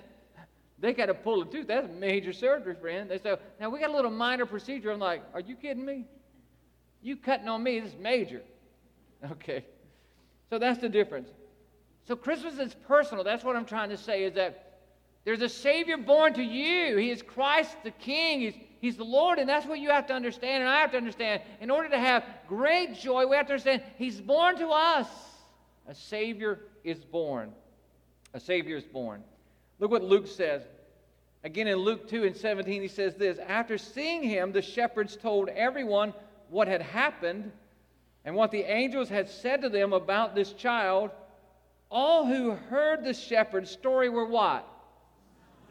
they 0.79 0.93
got 0.93 1.07
to 1.07 1.13
pull 1.13 1.41
a 1.41 1.45
tooth. 1.45 1.67
That's 1.67 1.87
major 1.99 2.31
surgery, 2.31 2.75
friend. 2.75 3.09
They 3.09 3.17
say, 3.17 3.35
now 3.59 3.69
we 3.69 3.79
got 3.79 3.89
a 3.89 3.95
little 3.95 4.11
minor 4.11 4.45
procedure. 4.45 4.91
I'm 4.91 4.99
like, 4.99 5.23
are 5.33 5.41
you 5.41 5.55
kidding 5.55 5.85
me? 5.85 6.05
You 7.01 7.17
cutting 7.17 7.49
on 7.49 7.61
me, 7.61 7.81
this 7.81 7.93
is 7.93 7.99
major. 7.99 8.41
Okay. 9.31 9.65
So 10.49 10.59
that's 10.59 10.79
the 10.79 10.89
difference. 10.89 11.29
So 12.07 12.15
Christmas 12.15 12.59
is 12.59 12.75
personal. 12.87 13.23
That's 13.23 13.43
what 13.43 13.55
I'm 13.55 13.65
trying 13.65 13.89
to 13.89 13.97
say 13.97 14.23
is 14.23 14.35
that 14.35 14.79
there's 15.25 15.41
a 15.41 15.49
Savior 15.49 15.97
born 15.97 16.33
to 16.35 16.43
you. 16.43 16.97
He 16.97 17.09
is 17.09 17.23
Christ 17.23 17.75
the 17.83 17.89
King. 17.89 18.41
He's, 18.41 18.53
he's 18.79 18.95
the 18.95 19.03
Lord, 19.03 19.39
and 19.39 19.49
that's 19.49 19.65
what 19.65 19.79
you 19.79 19.89
have 19.89 20.05
to 20.07 20.13
understand, 20.13 20.61
and 20.61 20.69
I 20.69 20.81
have 20.81 20.91
to 20.91 20.97
understand. 20.97 21.41
In 21.59 21.71
order 21.71 21.89
to 21.89 21.97
have 21.97 22.23
great 22.47 22.93
joy, 22.93 23.25
we 23.25 23.35
have 23.35 23.47
to 23.47 23.53
understand 23.53 23.81
He's 23.97 24.21
born 24.21 24.57
to 24.59 24.67
us. 24.69 25.07
A 25.87 25.95
Savior 25.95 26.59
is 26.83 27.03
born. 27.03 27.51
A 28.35 28.39
Savior 28.39 28.77
is 28.77 28.83
born. 28.83 29.23
Look 29.79 29.89
what 29.89 30.03
Luke 30.03 30.27
says. 30.27 30.61
Again, 31.43 31.67
in 31.67 31.77
Luke 31.77 32.07
2 32.07 32.23
and 32.23 32.35
17, 32.35 32.81
he 32.81 32.87
says 32.87 33.15
this 33.15 33.39
After 33.39 33.79
seeing 33.79 34.21
him, 34.21 34.51
the 34.51 34.61
shepherds 34.61 35.15
told 35.15 35.49
everyone 35.49 36.13
what 36.49 36.67
had 36.67 36.83
happened 36.83 37.51
and 38.25 38.35
what 38.35 38.51
the 38.51 38.63
angels 38.63 39.07
had 39.07 39.29
said 39.29 39.61
to 39.61 39.69
them 39.69 39.93
about 39.93 40.33
this 40.33 40.51
child, 40.53 41.11
all 41.91 42.25
who 42.25 42.51
heard 42.51 43.05
the 43.05 43.13
shepherd's 43.13 43.69
story 43.69 44.09
were 44.09 44.25
what? 44.25 44.67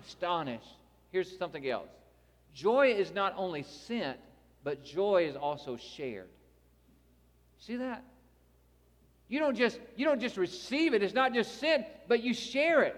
Astonished. 0.07 0.79
Here's 1.11 1.37
something 1.37 1.69
else 1.69 1.89
joy 2.55 2.93
is 2.93 3.13
not 3.13 3.35
only 3.37 3.65
sent, 3.65 4.19
but 4.63 4.85
joy 4.85 5.27
is 5.29 5.35
also 5.35 5.77
shared. 5.77 6.29
See 7.59 7.77
that? 7.77 8.05
You 9.29 9.41
don't 9.41 9.57
just 9.57 9.81
you 9.97 10.05
don't 10.05 10.21
just 10.21 10.37
receive 10.37 10.95
it, 10.95 11.03
it's 11.03 11.15
not 11.15 11.35
just 11.35 11.59
sent, 11.59 11.87
but 12.07 12.23
you 12.23 12.33
share 12.33 12.83
it. 12.83 12.95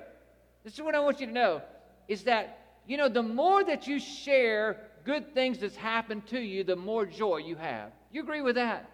This 0.65 0.75
is 0.75 0.83
what 0.83 0.95
I 0.95 1.01
want 1.01 1.21
you 1.21 1.27
to 1.27 1.33
know 1.33 1.63
is 2.09 2.25
that 2.25 2.59
you 2.87 2.99
know 2.99 3.09
the 3.09 3.23
more 3.23 3.65
that 3.65 3.87
you 3.87 3.99
share 3.99 4.77
good 5.05 5.33
things 5.33 5.61
that's 5.61 5.77
happened 5.77 6.27
to 6.27 6.39
you, 6.39 6.63
the 6.65 6.77
more 6.77 7.07
joy 7.07 7.39
you 7.39 7.57
have. 7.57 7.93
You 8.13 8.23
agree 8.23 8.43
with 8.43 8.57
that? 8.57 8.91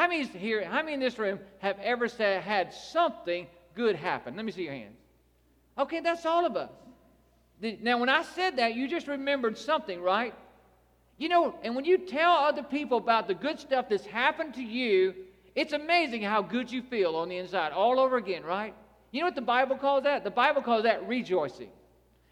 How 0.00 0.08
many 0.08 0.24
here, 0.24 0.64
how 0.64 0.76
many 0.76 0.94
in 0.94 1.00
this 1.00 1.18
room 1.18 1.38
have 1.58 1.78
ever 1.78 2.08
said, 2.08 2.42
had 2.42 2.72
something 2.72 3.46
good 3.74 3.96
happen? 3.96 4.34
Let 4.34 4.46
me 4.46 4.50
see 4.50 4.62
your 4.62 4.72
hands. 4.72 4.96
Okay, 5.76 6.00
that's 6.00 6.24
all 6.24 6.46
of 6.46 6.56
us. 6.56 6.70
Now, 7.82 7.98
when 7.98 8.08
I 8.08 8.22
said 8.22 8.56
that, 8.56 8.74
you 8.74 8.88
just 8.88 9.08
remembered 9.08 9.58
something, 9.58 10.00
right? 10.00 10.34
You 11.18 11.28
know, 11.28 11.54
and 11.62 11.76
when 11.76 11.84
you 11.84 11.98
tell 11.98 12.32
other 12.32 12.62
people 12.62 12.96
about 12.96 13.28
the 13.28 13.34
good 13.34 13.60
stuff 13.60 13.90
that's 13.90 14.06
happened 14.06 14.54
to 14.54 14.62
you, 14.62 15.12
it's 15.54 15.74
amazing 15.74 16.22
how 16.22 16.40
good 16.40 16.72
you 16.72 16.80
feel 16.80 17.14
on 17.16 17.28
the 17.28 17.36
inside 17.36 17.72
all 17.72 18.00
over 18.00 18.16
again, 18.16 18.42
right? 18.42 18.74
You 19.10 19.20
know 19.20 19.26
what 19.26 19.34
the 19.34 19.42
Bible 19.42 19.76
calls 19.76 20.04
that? 20.04 20.24
The 20.24 20.30
Bible 20.30 20.62
calls 20.62 20.84
that 20.84 21.06
rejoicing. 21.06 21.68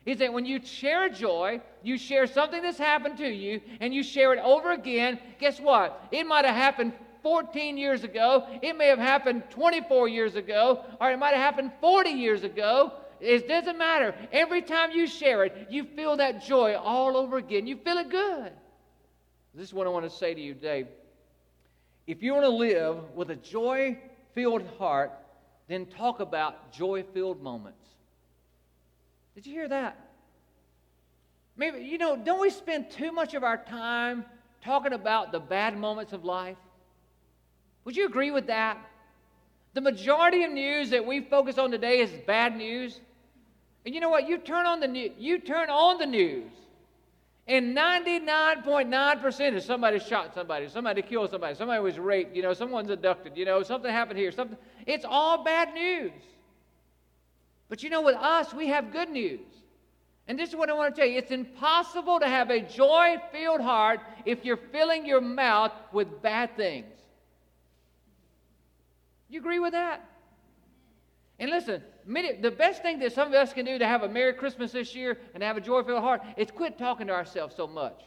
Is 0.07 0.21
that 0.21 0.33
when 0.33 0.47
you 0.47 0.65
share 0.65 1.11
joy, 1.11 1.61
you 1.83 1.99
share 1.99 2.27
something 2.27 2.63
that's 2.63 2.79
happened 2.79 3.19
to 3.19 3.29
you, 3.29 3.61
and 3.83 3.93
you 3.93 4.03
share 4.03 4.33
it 4.33 4.39
over 4.39 4.73
again, 4.73 5.19
guess 5.39 5.61
what? 5.61 6.09
It 6.11 6.27
might 6.27 6.47
have 6.47 6.57
happened 6.57 6.95
14 7.29 7.77
years 7.77 8.05
ago. 8.05 8.47
It 8.63 8.79
may 8.79 8.87
have 8.87 8.99
happened 8.99 9.43
24 9.51 10.09
years 10.09 10.35
ago, 10.35 10.83
or 10.99 11.11
it 11.11 11.19
might 11.19 11.35
have 11.35 11.43
happened 11.43 11.73
40 11.79 12.09
years 12.09 12.43
ago. 12.43 12.95
It 13.21 13.47
doesn't 13.47 13.77
matter. 13.77 14.15
Every 14.33 14.63
time 14.63 14.93
you 14.93 15.07
share 15.07 15.45
it, 15.45 15.67
you 15.69 15.85
feel 15.85 16.17
that 16.17 16.43
joy 16.43 16.75
all 16.75 17.19
over 17.19 17.37
again. 17.37 17.67
You 17.67 17.77
feel 17.77 17.99
it 17.99 18.09
good. 18.09 18.51
This 19.55 19.69
is 19.69 19.75
what 19.75 19.87
I 19.87 19.91
want 19.91 20.11
to 20.11 20.17
say 20.17 20.33
to 20.33 20.41
you 20.41 20.55
today. 20.55 20.87
If 22.07 22.23
you 22.23 22.33
want 22.33 22.47
to 22.47 22.49
live 22.49 23.15
with 23.15 23.29
a 23.29 23.37
joy 23.37 23.99
filled 24.35 24.67
heart, 24.79 25.13
then 25.69 25.85
talk 25.85 26.21
about 26.21 26.73
joy 26.73 27.05
filled 27.13 27.43
moments. 27.43 27.87
Did 29.35 29.47
you 29.47 29.53
hear 29.53 29.69
that? 29.69 29.99
Maybe, 31.59 31.81
you 31.81 31.99
know, 31.99 32.17
don't 32.17 32.41
we 32.41 32.49
spend 32.49 32.91
too 32.91 33.13
much 33.13 33.35
of 33.35 33.45
our 33.45 33.59
time 33.59 34.25
talking 34.65 34.95
about 34.95 35.31
the 35.31 35.41
bad 35.41 35.77
moments 35.77 36.15
of 36.15 36.25
life? 36.25 36.57
Would 37.89 37.97
you 37.97 38.05
agree 38.05 38.31
with 38.31 38.49
that? 38.49 38.77
The 39.73 39.81
majority 39.81 40.45
of 40.45 40.53
news 40.53 40.91
that 40.91 41.07
we 41.07 41.23
focus 41.23 41.57
on 41.57 41.71
today 41.71 42.01
is 42.01 42.11
bad 42.27 42.55
news. 42.55 43.01
And 43.87 43.95
you 43.95 44.01
know 44.03 44.11
what? 44.11 44.29
You 44.29 44.37
turn 44.37 44.67
on 44.67 44.81
the 44.81 44.87
news, 44.87 45.13
you 45.17 45.39
turn 45.39 45.71
on 45.71 45.97
the 45.97 46.05
news, 46.05 46.51
and 47.47 47.75
99.9% 47.75 49.55
is 49.55 49.65
somebody 49.65 50.01
shot 50.01 50.35
somebody, 50.35 50.69
somebody 50.69 51.01
killed 51.01 51.31
somebody, 51.31 51.55
somebody 51.55 51.83
was 51.83 51.99
raped, 51.99 52.37
you 52.37 52.43
know, 52.43 52.53
someone's 52.53 52.91
abducted, 52.91 53.39
you 53.39 53.47
know, 53.47 53.63
something 53.63 53.91
happened 53.91 54.19
here, 54.19 54.33
something. 54.33 54.59
It's 54.85 55.07
all 55.09 55.43
bad 55.43 55.73
news. 55.73 56.13
But 57.71 57.83
you 57.83 57.89
know, 57.89 58.03
with 58.03 58.17
us, 58.17 58.53
we 58.53 58.69
have 58.69 58.93
good 58.93 59.09
news. 59.09 59.41
And 60.27 60.39
this 60.39 60.51
is 60.51 60.57
what 60.57 60.69
I 60.69 60.75
want 60.75 60.95
to 60.95 61.01
tell 61.01 61.09
you 61.09 61.17
it's 61.17 61.31
impossible 61.31 62.21
to 62.21 62.29
have 62.29 62.51
a 62.51 62.61
joy 62.61 63.17
filled 63.33 63.63
heart 63.63 64.01
if 64.27 64.45
you're 64.45 64.59
filling 64.59 65.07
your 65.07 65.23
mouth 65.23 65.73
with 65.91 66.21
bad 66.21 66.55
things. 66.55 66.98
You 69.29 69.41
agree 69.41 69.59
with 69.59 69.73
that? 69.73 70.09
And 71.39 71.51
listen, 71.51 71.83
many, 72.05 72.33
the 72.35 72.51
best 72.51 72.83
thing 72.83 72.99
that 73.01 73.13
some 73.13 73.29
of 73.29 73.35
us 73.35 73.53
can 73.53 73.65
do 73.65 73.79
to 73.79 73.87
have 73.87 74.03
a 74.03 74.09
Merry 74.09 74.33
Christmas 74.33 74.73
this 74.73 74.95
year 74.95 75.19
and 75.35 75.43
have 75.43 75.57
a 75.57 75.61
joyful 75.61 76.01
heart 76.01 76.23
is 76.37 76.51
quit 76.51 76.79
talking 76.79 77.07
to 77.07 77.13
ourselves 77.13 77.55
so 77.55 77.67
much. 77.67 78.03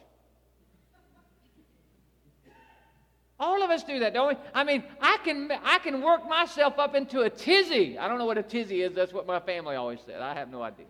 All 3.40 3.62
of 3.62 3.70
us 3.70 3.82
do 3.82 3.98
that, 4.00 4.14
don't 4.14 4.28
we? 4.28 4.36
I 4.54 4.62
mean, 4.62 4.84
I 5.00 5.16
can, 5.24 5.50
I 5.64 5.78
can 5.78 6.00
work 6.00 6.28
myself 6.28 6.78
up 6.78 6.94
into 6.94 7.22
a 7.22 7.30
tizzy. 7.30 7.98
I 7.98 8.06
don't 8.06 8.18
know 8.18 8.26
what 8.26 8.38
a 8.38 8.42
tizzy 8.42 8.82
is. 8.82 8.94
That's 8.94 9.12
what 9.12 9.26
my 9.26 9.40
family 9.40 9.74
always 9.74 9.98
said. 10.06 10.20
I 10.20 10.34
have 10.34 10.48
no 10.48 10.62
idea. 10.62 10.86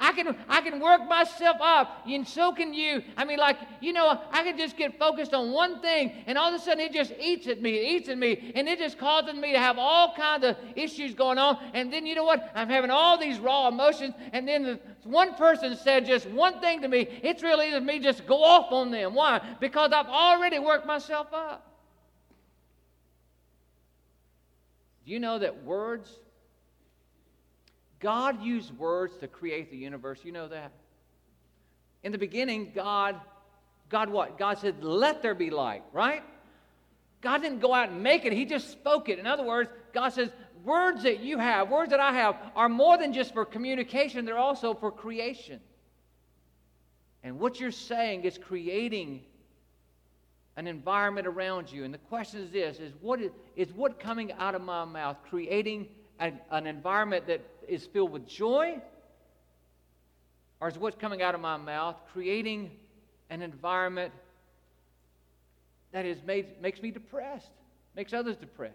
I 0.00 0.12
can, 0.12 0.34
I 0.48 0.62
can 0.62 0.80
work 0.80 1.06
myself 1.08 1.58
up, 1.60 2.06
and 2.06 2.26
so 2.26 2.52
can 2.52 2.72
you. 2.72 3.02
I 3.16 3.24
mean, 3.24 3.38
like, 3.38 3.58
you 3.80 3.92
know, 3.92 4.20
I 4.32 4.42
can 4.42 4.56
just 4.56 4.76
get 4.76 4.98
focused 4.98 5.34
on 5.34 5.52
one 5.52 5.80
thing, 5.80 6.12
and 6.26 6.38
all 6.38 6.48
of 6.48 6.54
a 6.54 6.58
sudden 6.58 6.80
it 6.80 6.92
just 6.92 7.12
eats 7.20 7.46
at 7.46 7.60
me, 7.60 7.76
it 7.76 8.00
eats 8.00 8.08
at 8.08 8.18
me, 8.18 8.52
and 8.54 8.68
it 8.68 8.78
just 8.78 8.98
causes 8.98 9.34
me 9.34 9.52
to 9.52 9.58
have 9.58 9.78
all 9.78 10.14
kinds 10.14 10.44
of 10.44 10.56
issues 10.74 11.14
going 11.14 11.38
on. 11.38 11.58
And 11.74 11.92
then, 11.92 12.06
you 12.06 12.14
know 12.14 12.24
what? 12.24 12.50
I'm 12.54 12.68
having 12.68 12.90
all 12.90 13.18
these 13.18 13.38
raw 13.38 13.68
emotions, 13.68 14.14
and 14.32 14.48
then 14.48 14.62
the, 14.62 14.80
one 15.04 15.34
person 15.34 15.76
said 15.76 16.06
just 16.06 16.26
one 16.28 16.60
thing 16.60 16.82
to 16.82 16.88
me. 16.88 17.06
It's 17.22 17.42
really 17.42 17.78
me 17.80 17.98
just 17.98 18.26
go 18.26 18.42
off 18.42 18.72
on 18.72 18.90
them. 18.90 19.14
Why? 19.14 19.40
Because 19.60 19.92
I've 19.92 20.06
already 20.06 20.58
worked 20.58 20.86
myself 20.86 21.28
up. 21.32 21.66
Do 25.04 25.12
you 25.12 25.20
know 25.20 25.38
that 25.38 25.64
words, 25.64 26.18
God 28.00 28.42
used 28.42 28.76
words 28.76 29.16
to 29.18 29.28
create 29.28 29.70
the 29.70 29.76
universe? 29.76 30.20
You 30.24 30.32
know 30.32 30.48
that? 30.48 30.72
In 32.02 32.12
the 32.12 32.18
beginning, 32.18 32.72
God, 32.74 33.20
God 33.88 34.08
what? 34.08 34.38
God 34.38 34.58
said, 34.58 34.82
let 34.82 35.22
there 35.22 35.34
be 35.34 35.50
light, 35.50 35.82
right? 35.92 36.22
God 37.20 37.42
didn't 37.42 37.60
go 37.60 37.74
out 37.74 37.90
and 37.90 38.02
make 38.02 38.24
it, 38.24 38.32
He 38.32 38.46
just 38.46 38.70
spoke 38.70 39.08
it. 39.08 39.18
In 39.18 39.26
other 39.26 39.44
words, 39.44 39.70
God 39.92 40.10
says, 40.10 40.30
words 40.64 41.02
that 41.02 41.20
you 41.20 41.38
have, 41.38 41.70
words 41.70 41.90
that 41.90 42.00
I 42.00 42.12
have, 42.14 42.36
are 42.56 42.68
more 42.68 42.96
than 42.96 43.12
just 43.12 43.34
for 43.34 43.44
communication, 43.44 44.24
they're 44.24 44.38
also 44.38 44.74
for 44.74 44.90
creation. 44.90 45.60
And 47.22 47.38
what 47.38 47.60
you're 47.60 47.70
saying 47.70 48.24
is 48.24 48.38
creating 48.38 49.22
an 50.56 50.66
environment 50.66 51.26
around 51.26 51.70
you. 51.70 51.84
And 51.84 51.92
the 51.92 51.98
question 51.98 52.40
is 52.40 52.50
this 52.50 52.78
is 52.78 52.92
what 53.00 53.20
is, 53.20 53.30
is 53.56 53.72
what 53.72 54.00
coming 54.00 54.32
out 54.32 54.54
of 54.54 54.62
my 54.62 54.84
mouth 54.84 55.16
creating 55.28 55.88
an, 56.18 56.38
an 56.50 56.66
environment 56.66 57.26
that 57.26 57.40
is 57.70 57.86
filled 57.86 58.12
with 58.12 58.26
joy? 58.26 58.80
Or 60.60 60.68
is 60.68 60.76
what's 60.76 60.96
coming 60.96 61.22
out 61.22 61.34
of 61.34 61.40
my 61.40 61.56
mouth 61.56 61.96
creating 62.12 62.70
an 63.30 63.40
environment 63.40 64.12
that 65.92 66.04
is 66.04 66.18
made, 66.26 66.60
makes 66.60 66.82
me 66.82 66.90
depressed, 66.90 67.50
makes 67.96 68.12
others 68.12 68.36
depressed? 68.36 68.74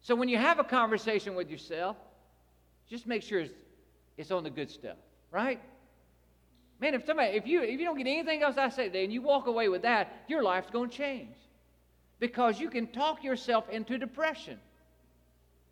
So 0.00 0.14
when 0.14 0.28
you 0.28 0.38
have 0.38 0.58
a 0.58 0.64
conversation 0.64 1.34
with 1.34 1.50
yourself, 1.50 1.96
just 2.88 3.06
make 3.06 3.22
sure 3.22 3.40
it's, 3.40 3.54
it's 4.16 4.30
on 4.30 4.42
the 4.42 4.50
good 4.50 4.70
stuff, 4.70 4.96
right? 5.30 5.60
Man, 6.80 6.94
if 6.94 7.06
somebody, 7.06 7.36
if 7.36 7.46
you 7.46 7.62
if 7.62 7.78
you 7.78 7.86
don't 7.86 7.96
get 7.96 8.06
anything 8.06 8.42
else 8.42 8.56
I 8.58 8.68
say 8.68 8.86
today 8.86 9.04
and 9.04 9.12
you 9.12 9.22
walk 9.22 9.46
away 9.46 9.68
with 9.68 9.82
that, 9.82 10.24
your 10.28 10.42
life's 10.42 10.70
going 10.70 10.90
to 10.90 10.96
change. 10.96 11.36
Because 12.18 12.60
you 12.60 12.68
can 12.68 12.88
talk 12.88 13.22
yourself 13.24 13.68
into 13.70 13.96
depression. 13.96 14.58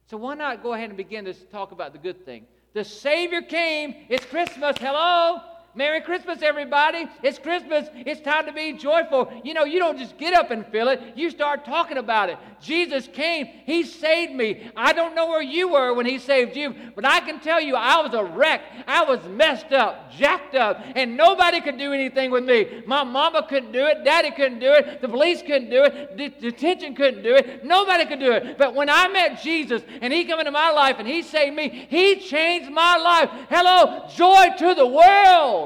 So 0.07 0.17
why 0.17 0.35
not 0.35 0.63
go 0.63 0.75
ahead 0.75 0.91
and 0.91 0.97
begin 0.97 1.25
to 1.25 1.35
talk 1.35 1.73
about 1.73 1.93
the 1.93 1.99
good 1.99 2.25
thing? 2.25 2.47
The 2.75 2.85
Savior 2.85 3.43
came. 3.43 3.95
It's 4.09 4.25
Christmas. 4.25 4.77
Hello. 4.79 5.41
Merry 5.75 6.03
Christmas, 6.03 6.43
everybody. 6.43 7.09
It's 7.23 7.39
Christmas. 7.39 7.89
It's 7.95 8.21
time 8.21 8.45
to 8.45 8.53
be 8.53 8.75
joyful. 8.75 9.33
You 9.43 9.55
know, 9.55 9.65
you 9.65 9.79
don't 9.79 9.97
just 9.97 10.19
get 10.19 10.35
up 10.35 10.51
and 10.51 10.67
feel 10.67 10.89
it, 10.89 11.01
you 11.17 11.31
start 11.31 11.65
talking 11.65 11.97
about 11.97 12.29
it. 12.29 12.37
Jesus 12.61 13.09
came. 13.09 13.47
He 13.65 13.83
saved 13.83 14.35
me. 14.35 14.71
I 14.77 14.93
don't 14.93 15.15
know 15.15 15.29
where 15.29 15.43
you 15.43 15.69
were 15.69 15.95
when 15.95 16.05
He 16.05 16.19
saved 16.19 16.57
you, 16.57 16.75
but 16.95 17.07
I 17.07 17.21
can 17.21 17.41
tell 17.41 17.61
you 17.61 17.75
I 17.75 18.03
was 18.03 18.13
a 18.13 18.23
wreck. 18.23 18.63
I 18.87 19.05
was 19.05 19.25
messed 19.25 19.73
up, 19.73 20.13
jacked 20.13 20.55
up, 20.55 20.81
and 20.95 21.17
nobody 21.17 21.61
could 21.61 21.79
do 21.79 21.93
anything 21.93 22.31
with 22.31 22.45
me. 22.45 22.83
My 22.87 23.03
mama 23.03 23.47
couldn't 23.49 23.73
do 23.73 23.87
it. 23.87 24.05
Daddy 24.05 24.31
couldn't 24.31 24.59
do 24.59 24.73
it. 24.73 25.01
The 25.01 25.09
police 25.09 25.41
couldn't 25.41 25.71
do 25.71 25.85
it. 25.85 26.17
The 26.19 26.29
detention 26.29 26.95
couldn't 26.95 27.23
do 27.23 27.35
it. 27.35 27.65
Nobody 27.65 28.05
could 28.05 28.21
do 28.21 28.33
it. 28.33 28.59
But 28.59 28.75
when 28.75 28.91
I 28.91 29.09
met 29.09 29.43
Jesus 29.43 29.83
and 30.03 30.13
He 30.13 30.25
came 30.25 30.39
into 30.39 30.53
my 30.53 30.71
life 30.71 30.97
and 30.99 31.09
He 31.09 31.23
saved 31.23 31.57
me, 31.57 31.87
He 31.89 32.17
changed 32.17 32.71
my 32.71 32.97
life. 32.99 33.31
Hello, 33.49 34.07
joy 34.15 34.55
to 34.59 34.75
the 34.75 34.87
world. 34.87 35.62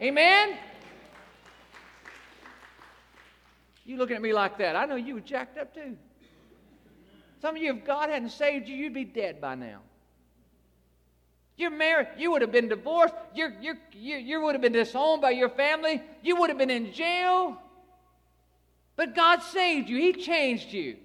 Amen? 0.00 0.56
You 3.84 3.96
looking 3.96 4.16
at 4.16 4.22
me 4.22 4.32
like 4.32 4.58
that. 4.58 4.76
I 4.76 4.84
know 4.84 4.96
you 4.96 5.14
were 5.14 5.20
jacked 5.20 5.58
up 5.58 5.74
too. 5.74 5.96
Some 7.40 7.56
of 7.56 7.62
you, 7.62 7.74
if 7.74 7.84
God 7.84 8.10
hadn't 8.10 8.30
saved 8.30 8.68
you, 8.68 8.76
you'd 8.76 8.94
be 8.94 9.04
dead 9.04 9.40
by 9.40 9.54
now. 9.54 9.80
You're 11.56 11.70
married, 11.70 12.08
you 12.18 12.32
would 12.32 12.42
have 12.42 12.52
been 12.52 12.68
divorced, 12.68 13.14
you're, 13.34 13.54
you're, 13.62 13.78
you, 13.92 14.16
you 14.16 14.40
would 14.42 14.54
have 14.54 14.60
been 14.60 14.72
disowned 14.72 15.22
by 15.22 15.30
your 15.30 15.48
family, 15.48 16.02
you 16.22 16.36
would 16.36 16.50
have 16.50 16.58
been 16.58 16.70
in 16.70 16.92
jail. 16.92 17.56
But 18.94 19.14
God 19.14 19.42
saved 19.42 19.88
you, 19.88 19.96
He 19.96 20.12
changed 20.12 20.72
you. 20.72 20.96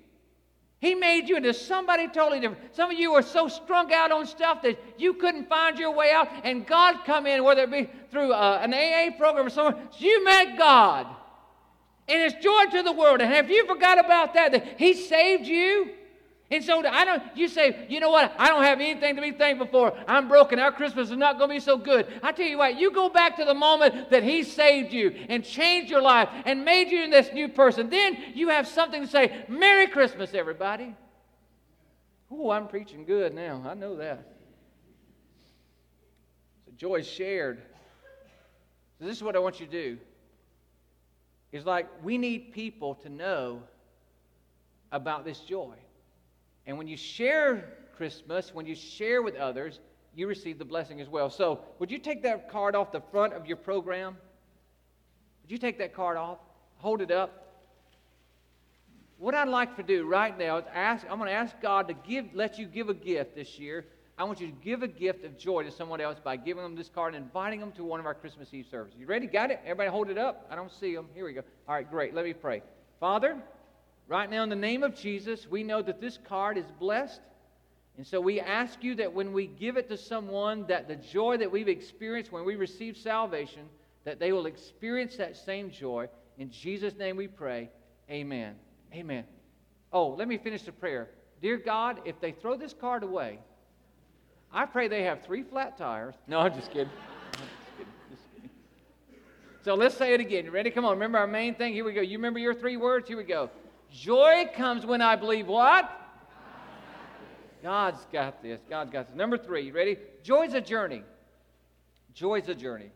He 0.82 0.96
made 0.96 1.30
you 1.30 1.38
into 1.38 1.54
somebody 1.54 2.08
totally 2.08 2.40
different. 2.40 2.76
Some 2.76 2.90
of 2.90 2.98
you 2.98 3.14
were 3.14 3.22
so 3.22 3.48
strung 3.48 3.94
out 3.94 4.12
on 4.12 4.26
stuff 4.26 4.64
that 4.64 4.80
you 4.98 5.14
couldn't 5.14 5.48
find 5.48 5.78
your 5.78 5.92
way 5.94 6.12
out, 6.12 6.28
and 6.44 6.66
God 6.66 7.06
come 7.06 7.28
in, 7.28 7.44
whether 7.44 7.62
it 7.62 7.72
be 7.72 7.88
through 8.10 8.34
uh, 8.34 8.60
an 8.64 8.74
AA 8.74 9.16
program 9.16 9.46
or 9.46 9.52
somewhere. 9.52 9.78
So 9.92 9.98
you 10.00 10.26
met 10.26 10.58
God, 10.58 11.06
and 12.08 12.24
it's 12.24 12.44
joy 12.44 12.66
to 12.72 12.82
the 12.82 12.92
world. 12.92 13.22
And 13.22 13.32
have 13.32 13.52
you 13.52 13.68
forgot 13.68 14.04
about 14.04 14.34
that? 14.34 14.54
That 14.54 14.80
He 14.80 14.96
saved 14.96 15.46
you. 15.46 15.92
And 16.52 16.62
so 16.62 16.86
I 16.86 17.06
don't. 17.06 17.24
You 17.34 17.48
say, 17.48 17.86
you 17.88 18.02
know 18.02 18.12
what? 18.12 18.36
I 18.38 18.50
don't 18.50 18.64
have 18.64 18.82
anything 18.82 19.16
to 19.16 19.22
be 19.22 19.32
thankful 19.32 19.68
for. 19.68 19.98
I'm 20.06 20.28
broken. 20.28 20.60
Our 20.60 20.74
Christmas 20.74 21.10
is 21.10 21.16
not 21.18 21.38
going 21.38 21.50
to 21.50 21.56
be 21.56 21.62
so 21.62 21.78
good. 21.78 22.08
I 22.22 22.34
tell 22.34 22.46
you 22.46 22.58
what. 22.58 22.78
You 22.78 22.92
go 22.92 23.08
back 23.08 23.38
to 23.38 23.46
the 23.46 23.54
moment 23.54 24.10
that 24.10 24.22
He 24.22 24.44
saved 24.44 24.92
you 24.92 25.16
and 25.30 25.46
changed 25.46 25.90
your 25.90 26.02
life 26.02 26.28
and 26.46 26.66
made 26.66 26.92
you 26.92 27.10
this 27.10 27.32
new 27.32 27.48
person. 27.48 27.90
Then 27.90 28.18
you 28.34 28.50
have 28.50 28.68
something 28.68 29.02
to 29.02 29.08
say. 29.08 29.46
Merry 29.48 29.88
Christmas, 29.88 30.34
everybody. 30.34 30.94
Oh, 32.30 32.52
I'm 32.52 32.68
preaching 32.68 33.06
good 33.06 33.34
now. 33.34 33.64
I 33.66 33.74
know 33.74 33.96
that. 33.96 34.28
So 36.66 36.74
joy 36.76 37.02
shared. 37.02 37.62
So 39.00 39.06
this 39.06 39.16
is 39.16 39.24
what 39.24 39.38
I 39.38 39.40
want 39.40 39.62
you 39.62 39.68
to 39.68 39.72
do. 39.72 39.98
It's 41.54 41.66
like 41.66 41.88
we 42.04 42.18
need 42.18 42.52
people 42.52 42.96
to 42.96 43.10
know 43.10 43.64
about 44.92 45.24
this 45.24 45.40
joy. 45.40 45.76
And 46.66 46.78
when 46.78 46.88
you 46.88 46.98
share 46.98 47.74
Christmas, 47.98 48.54
when 48.54 48.66
you 48.66 48.76
share 48.76 49.22
with 49.22 49.36
others, 49.36 49.80
you 50.16 50.28
receive 50.28 50.60
the 50.60 50.66
blessing 50.66 51.00
as 51.02 51.08
well. 51.08 51.30
So, 51.30 51.62
would 51.80 51.92
you 51.92 51.98
take 51.98 52.24
that 52.24 52.50
card 52.50 52.76
off 52.76 52.92
the 52.92 53.02
front 53.12 53.34
of 53.34 53.46
your 53.46 53.58
program? 53.58 54.18
Would 55.44 55.52
you 55.52 55.58
take 55.58 55.78
that 55.80 55.94
card 55.94 56.18
off? 56.18 56.40
Hold 56.78 57.02
it 57.02 57.12
up. 57.12 57.42
What 59.18 59.36
I'd 59.36 59.48
like 59.48 59.76
to 59.78 59.84
do 59.84 60.06
right 60.06 60.38
now 60.38 60.58
is 60.58 60.66
ask, 60.74 61.06
I'm 61.10 61.18
going 61.18 61.30
to 61.30 61.36
ask 61.36 61.56
God 61.62 61.88
to 61.88 61.94
give, 61.94 62.34
let 62.34 62.58
you 62.58 62.66
give 62.66 62.90
a 62.90 62.94
gift 62.94 63.36
this 63.36 63.60
year. 63.60 63.86
I 64.18 64.24
want 64.24 64.42
you 64.42 64.48
to 64.48 64.54
give 64.64 64.84
a 64.84 64.88
gift 64.88 65.24
of 65.24 65.38
joy 65.38 65.64
to 65.64 65.72
someone 65.72 66.02
else 66.02 66.20
by 66.24 66.38
giving 66.38 66.64
them 66.64 66.76
this 66.76 66.90
card 66.90 67.16
and 67.16 67.24
inviting 67.24 67.60
them 67.60 67.72
to 67.74 67.84
one 67.84 68.00
of 68.00 68.06
our 68.06 68.14
Christmas 68.14 68.54
Eve 68.54 68.66
services. 68.70 69.00
You 69.00 69.06
ready? 69.06 69.28
Got 69.28 69.52
it? 69.52 69.60
Everybody 69.64 69.90
hold 69.90 70.10
it 70.10 70.18
up. 70.18 70.48
I 70.50 70.56
don't 70.56 70.72
see 70.72 70.96
them. 70.96 71.08
Here 71.14 71.26
we 71.26 71.34
go. 71.34 71.42
All 71.68 71.76
right, 71.76 71.90
great. 71.90 72.14
Let 72.14 72.26
me 72.26 72.34
pray. 72.34 72.64
Father, 73.00 73.38
Right 74.12 74.30
now, 74.30 74.44
in 74.44 74.50
the 74.50 74.58
name 74.58 74.84
of 74.84 74.94
Jesus, 74.94 75.48
we 75.50 75.64
know 75.64 75.82
that 75.82 76.02
this 76.02 76.20
card 76.28 76.58
is 76.58 76.66
blessed. 76.82 77.22
And 77.96 78.06
so 78.06 78.20
we 78.20 78.42
ask 78.42 78.84
you 78.84 78.94
that 78.96 79.14
when 79.14 79.32
we 79.32 79.48
give 79.48 79.78
it 79.78 79.88
to 79.88 79.96
someone, 79.96 80.66
that 80.68 80.90
the 80.90 80.98
joy 80.98 81.38
that 81.38 81.50
we've 81.50 81.70
experienced 81.70 82.30
when 82.30 82.44
we 82.44 82.58
receive 82.58 82.98
salvation, 82.98 83.70
that 84.04 84.20
they 84.20 84.34
will 84.34 84.48
experience 84.48 85.16
that 85.16 85.38
same 85.38 85.72
joy. 85.72 86.10
In 86.38 86.52
Jesus' 86.52 86.98
name 86.98 87.16
we 87.16 87.30
pray. 87.30 87.70
Amen. 88.10 88.56
Amen. 88.94 89.24
Oh, 89.94 90.10
let 90.10 90.28
me 90.28 90.38
finish 90.38 90.64
the 90.64 90.74
prayer. 90.74 91.08
Dear 91.42 91.56
God, 91.56 92.02
if 92.04 92.20
they 92.20 92.34
throw 92.34 92.58
this 92.58 92.74
card 92.74 93.04
away, 93.04 93.40
I 94.52 94.66
pray 94.66 94.90
they 94.90 95.04
have 95.04 95.24
three 95.24 95.44
flat 95.44 95.78
tires. 95.78 96.16
No, 96.28 96.42
I'm 96.42 96.54
just 96.54 96.70
kidding. 96.70 96.92
So 99.64 99.76
let's 99.76 99.96
say 99.96 100.16
it 100.16 100.20
again. 100.20 100.46
You 100.46 100.50
ready? 100.50 100.72
Come 100.72 100.86
on. 100.86 100.94
Remember 100.94 101.20
our 101.20 101.28
main 101.28 101.54
thing? 101.54 101.74
Here 101.74 101.86
we 101.86 101.94
go. 101.94 102.02
You 102.02 102.18
remember 102.18 102.40
your 102.40 102.56
three 102.56 102.78
words? 102.78 103.08
Here 103.08 103.16
we 103.16 103.24
go. 103.24 103.52
Joy 103.92 104.50
comes 104.56 104.86
when 104.86 105.02
I 105.02 105.16
believe 105.16 105.48
what? 105.48 105.90
God's 107.62 108.06
got 108.12 108.42
this. 108.42 108.60
God's 108.70 108.92
got 108.92 109.08
this. 109.08 109.16
Number 109.16 109.38
three, 109.38 109.68
you 109.68 109.74
ready? 109.74 109.98
Joy's 110.24 110.54
a 110.54 110.62
journey. 110.62 111.04
Joy's 112.14 112.48
a 112.48 112.56
journey. 112.56 112.90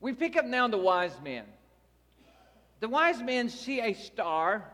We 0.00 0.12
pick 0.12 0.36
up 0.36 0.44
now 0.44 0.68
the 0.68 0.78
wise 0.78 1.14
men. 1.22 1.44
The 2.80 2.88
wise 2.88 3.20
men 3.20 3.48
see 3.48 3.80
a 3.80 3.94
star. 3.94 4.64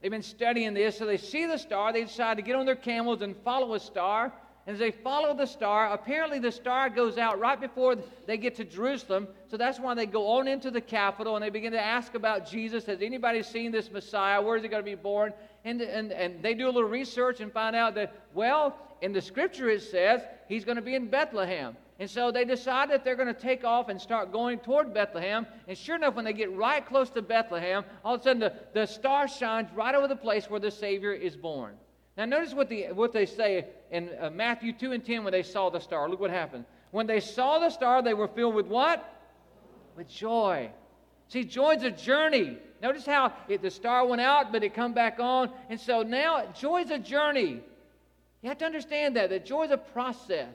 They've 0.00 0.10
been 0.10 0.22
studying 0.22 0.74
this, 0.74 0.98
so 0.98 1.06
they 1.06 1.16
see 1.16 1.46
the 1.46 1.58
star. 1.58 1.92
They 1.92 2.04
decide 2.04 2.36
to 2.36 2.42
get 2.42 2.56
on 2.56 2.66
their 2.66 2.76
camels 2.76 3.22
and 3.22 3.36
follow 3.38 3.74
a 3.74 3.80
star. 3.80 4.32
As 4.66 4.78
they 4.78 4.90
follow 4.90 5.34
the 5.34 5.44
star, 5.44 5.92
apparently 5.92 6.38
the 6.38 6.50
star 6.50 6.88
goes 6.88 7.18
out 7.18 7.38
right 7.38 7.60
before 7.60 7.96
they 8.26 8.38
get 8.38 8.54
to 8.56 8.64
Jerusalem. 8.64 9.28
So 9.50 9.58
that's 9.58 9.78
why 9.78 9.92
they 9.94 10.06
go 10.06 10.26
on 10.38 10.48
into 10.48 10.70
the 10.70 10.80
capital 10.80 11.36
and 11.36 11.44
they 11.44 11.50
begin 11.50 11.72
to 11.72 11.80
ask 11.80 12.14
about 12.14 12.48
Jesus. 12.48 12.86
Has 12.86 13.02
anybody 13.02 13.42
seen 13.42 13.72
this 13.72 13.90
Messiah? 13.90 14.40
Where 14.40 14.56
is 14.56 14.62
he 14.62 14.68
going 14.68 14.82
to 14.82 14.90
be 14.90 14.94
born? 14.94 15.34
And, 15.64 15.82
and, 15.82 16.12
and 16.12 16.42
they 16.42 16.54
do 16.54 16.66
a 16.66 16.72
little 16.72 16.88
research 16.88 17.40
and 17.40 17.52
find 17.52 17.76
out 17.76 17.94
that, 17.96 18.14
well, 18.32 18.78
in 19.02 19.12
the 19.12 19.20
scripture 19.20 19.68
it 19.68 19.82
says 19.82 20.22
he's 20.48 20.64
going 20.64 20.76
to 20.76 20.82
be 20.82 20.94
in 20.94 21.08
Bethlehem. 21.08 21.76
And 22.00 22.10
so 22.10 22.32
they 22.32 22.46
decide 22.46 22.90
that 22.90 23.04
they're 23.04 23.16
going 23.16 23.32
to 23.32 23.40
take 23.40 23.64
off 23.64 23.90
and 23.90 24.00
start 24.00 24.32
going 24.32 24.60
toward 24.60 24.94
Bethlehem. 24.94 25.46
And 25.68 25.76
sure 25.76 25.96
enough, 25.96 26.14
when 26.14 26.24
they 26.24 26.32
get 26.32 26.50
right 26.52 26.84
close 26.84 27.10
to 27.10 27.22
Bethlehem, 27.22 27.84
all 28.02 28.14
of 28.14 28.22
a 28.22 28.24
sudden 28.24 28.40
the, 28.40 28.54
the 28.72 28.86
star 28.86 29.28
shines 29.28 29.68
right 29.74 29.94
over 29.94 30.08
the 30.08 30.16
place 30.16 30.48
where 30.48 30.58
the 30.58 30.70
Savior 30.70 31.12
is 31.12 31.36
born. 31.36 31.74
Now, 32.16 32.26
notice 32.26 32.54
what, 32.54 32.68
the, 32.68 32.92
what 32.92 33.12
they 33.12 33.26
say 33.26 33.66
in 33.90 34.10
uh, 34.20 34.30
Matthew 34.30 34.72
2 34.72 34.92
and 34.92 35.04
10 35.04 35.24
when 35.24 35.32
they 35.32 35.42
saw 35.42 35.68
the 35.70 35.80
star. 35.80 36.08
Look 36.08 36.20
what 36.20 36.30
happened. 36.30 36.64
When 36.92 37.06
they 37.06 37.20
saw 37.20 37.58
the 37.58 37.70
star, 37.70 38.02
they 38.02 38.14
were 38.14 38.28
filled 38.28 38.54
with 38.54 38.66
what? 38.66 39.04
With 39.96 40.08
joy. 40.08 40.70
See, 41.28 41.42
joy's 41.42 41.82
a 41.82 41.90
journey. 41.90 42.58
Notice 42.80 43.04
how 43.06 43.32
it, 43.48 43.62
the 43.62 43.70
star 43.70 44.06
went 44.06 44.20
out, 44.20 44.52
but 44.52 44.62
it 44.62 44.74
come 44.74 44.92
back 44.92 45.18
on. 45.18 45.50
And 45.68 45.80
so 45.80 46.02
now, 46.02 46.46
joy's 46.52 46.90
a 46.90 46.98
journey. 46.98 47.60
You 48.42 48.48
have 48.48 48.58
to 48.58 48.66
understand 48.66 49.16
that, 49.16 49.30
that 49.30 49.44
joy's 49.44 49.70
a 49.70 49.78
process. 49.78 50.54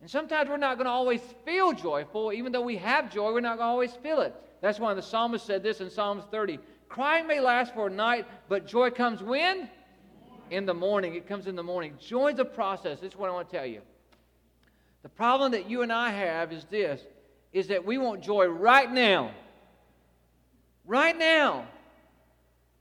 And 0.00 0.08
sometimes 0.08 0.48
we're 0.48 0.56
not 0.56 0.76
going 0.76 0.84
to 0.84 0.92
always 0.92 1.20
feel 1.44 1.72
joyful. 1.72 2.32
Even 2.32 2.52
though 2.52 2.60
we 2.60 2.76
have 2.76 3.12
joy, 3.12 3.32
we're 3.32 3.40
not 3.40 3.56
going 3.56 3.66
to 3.66 3.72
always 3.72 3.92
feel 4.02 4.20
it. 4.20 4.34
That's 4.60 4.78
why 4.78 4.94
the 4.94 5.02
psalmist 5.02 5.46
said 5.46 5.62
this 5.62 5.80
in 5.80 5.90
Psalms 5.90 6.24
30. 6.30 6.58
Crying 6.88 7.26
may 7.26 7.40
last 7.40 7.74
for 7.74 7.86
a 7.86 7.90
night, 7.90 8.26
but 8.48 8.66
joy 8.66 8.90
comes 8.90 9.22
when? 9.22 9.68
In 10.50 10.66
the 10.66 10.74
morning. 10.74 11.14
It 11.14 11.28
comes 11.28 11.46
in 11.46 11.56
the 11.56 11.62
morning. 11.62 11.94
Joy 12.00 12.32
the 12.32 12.44
process. 12.44 13.00
This 13.00 13.12
is 13.12 13.18
what 13.18 13.30
I 13.30 13.32
want 13.32 13.48
to 13.50 13.56
tell 13.56 13.66
you. 13.66 13.80
The 15.02 15.08
problem 15.08 15.52
that 15.52 15.68
you 15.68 15.82
and 15.82 15.92
I 15.92 16.10
have 16.10 16.52
is 16.52 16.64
this 16.64 17.00
is 17.52 17.68
that 17.68 17.84
we 17.84 17.98
want 17.98 18.22
joy 18.22 18.46
right 18.46 18.90
now. 18.90 19.32
Right 20.86 21.16
now. 21.16 21.66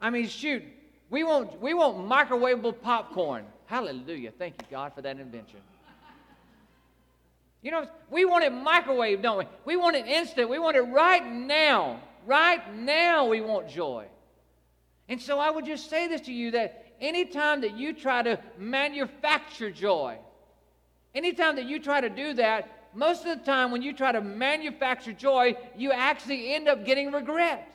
I 0.01 0.09
mean, 0.09 0.27
shoot, 0.27 0.63
we 1.09 1.23
want 1.23 1.59
we 1.61 1.73
want 1.73 1.97
microwavable 1.97 2.81
popcorn. 2.81 3.45
Hallelujah. 3.65 4.31
Thank 4.31 4.55
you, 4.61 4.67
God, 4.69 4.93
for 4.93 5.01
that 5.01 5.19
invention. 5.19 5.59
You 7.61 7.71
know, 7.71 7.87
we 8.09 8.23
want 8.25 8.45
it 8.45 8.51
microwave, 8.51 9.21
don't 9.21 9.37
we? 9.37 9.45
We 9.65 9.75
want 9.75 9.95
it 9.95 10.07
instant. 10.07 10.49
We 10.49 10.59
want 10.59 10.77
it 10.77 10.81
right 10.81 11.25
now. 11.25 11.99
Right 12.25 12.73
now, 12.73 13.27
we 13.27 13.41
want 13.41 13.67
joy. 13.67 14.05
And 15.09 15.21
so 15.21 15.39
I 15.39 15.49
would 15.49 15.65
just 15.65 15.89
say 15.89 16.07
this 16.07 16.21
to 16.21 16.33
you 16.33 16.51
that 16.51 16.88
anytime 17.01 17.61
that 17.61 17.77
you 17.77 17.93
try 17.93 18.21
to 18.21 18.39
manufacture 18.57 19.71
joy, 19.71 20.17
anytime 21.15 21.55
that 21.55 21.65
you 21.65 21.79
try 21.79 22.01
to 22.01 22.09
do 22.09 22.33
that, 22.35 22.69
most 22.93 23.25
of 23.25 23.37
the 23.37 23.45
time 23.45 23.71
when 23.71 23.81
you 23.81 23.93
try 23.93 24.11
to 24.11 24.21
manufacture 24.21 25.13
joy, 25.13 25.55
you 25.77 25.91
actually 25.91 26.53
end 26.53 26.67
up 26.67 26.85
getting 26.85 27.11
regret. 27.11 27.67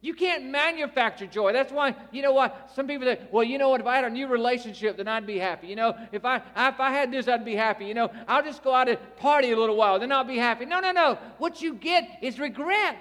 You 0.00 0.12
can't 0.12 0.44
manufacture 0.50 1.26
joy. 1.26 1.54
That's 1.54 1.72
why, 1.72 1.94
you 2.12 2.20
know 2.20 2.34
what? 2.34 2.72
Some 2.74 2.86
people 2.86 3.06
say, 3.06 3.20
well, 3.30 3.42
you 3.42 3.56
know 3.56 3.70
what? 3.70 3.80
If 3.80 3.86
I 3.86 3.96
had 3.96 4.04
a 4.04 4.10
new 4.10 4.26
relationship, 4.26 4.98
then 4.98 5.08
I'd 5.08 5.26
be 5.26 5.38
happy. 5.38 5.68
You 5.68 5.76
know, 5.76 5.96
if 6.12 6.26
I, 6.26 6.36
if 6.36 6.78
I 6.78 6.90
had 6.90 7.10
this, 7.10 7.26
I'd 7.26 7.42
be 7.42 7.54
happy. 7.54 7.86
You 7.86 7.94
know, 7.94 8.10
I'll 8.28 8.42
just 8.42 8.62
go 8.62 8.74
out 8.74 8.86
and 8.86 8.98
party 9.16 9.52
a 9.52 9.56
little 9.56 9.76
while, 9.76 9.98
then 9.98 10.12
I'll 10.12 10.22
be 10.22 10.36
happy. 10.36 10.66
No, 10.66 10.80
no, 10.80 10.92
no. 10.92 11.16
What 11.38 11.62
you 11.62 11.72
get 11.72 12.18
is 12.20 12.38
regret. 12.38 12.98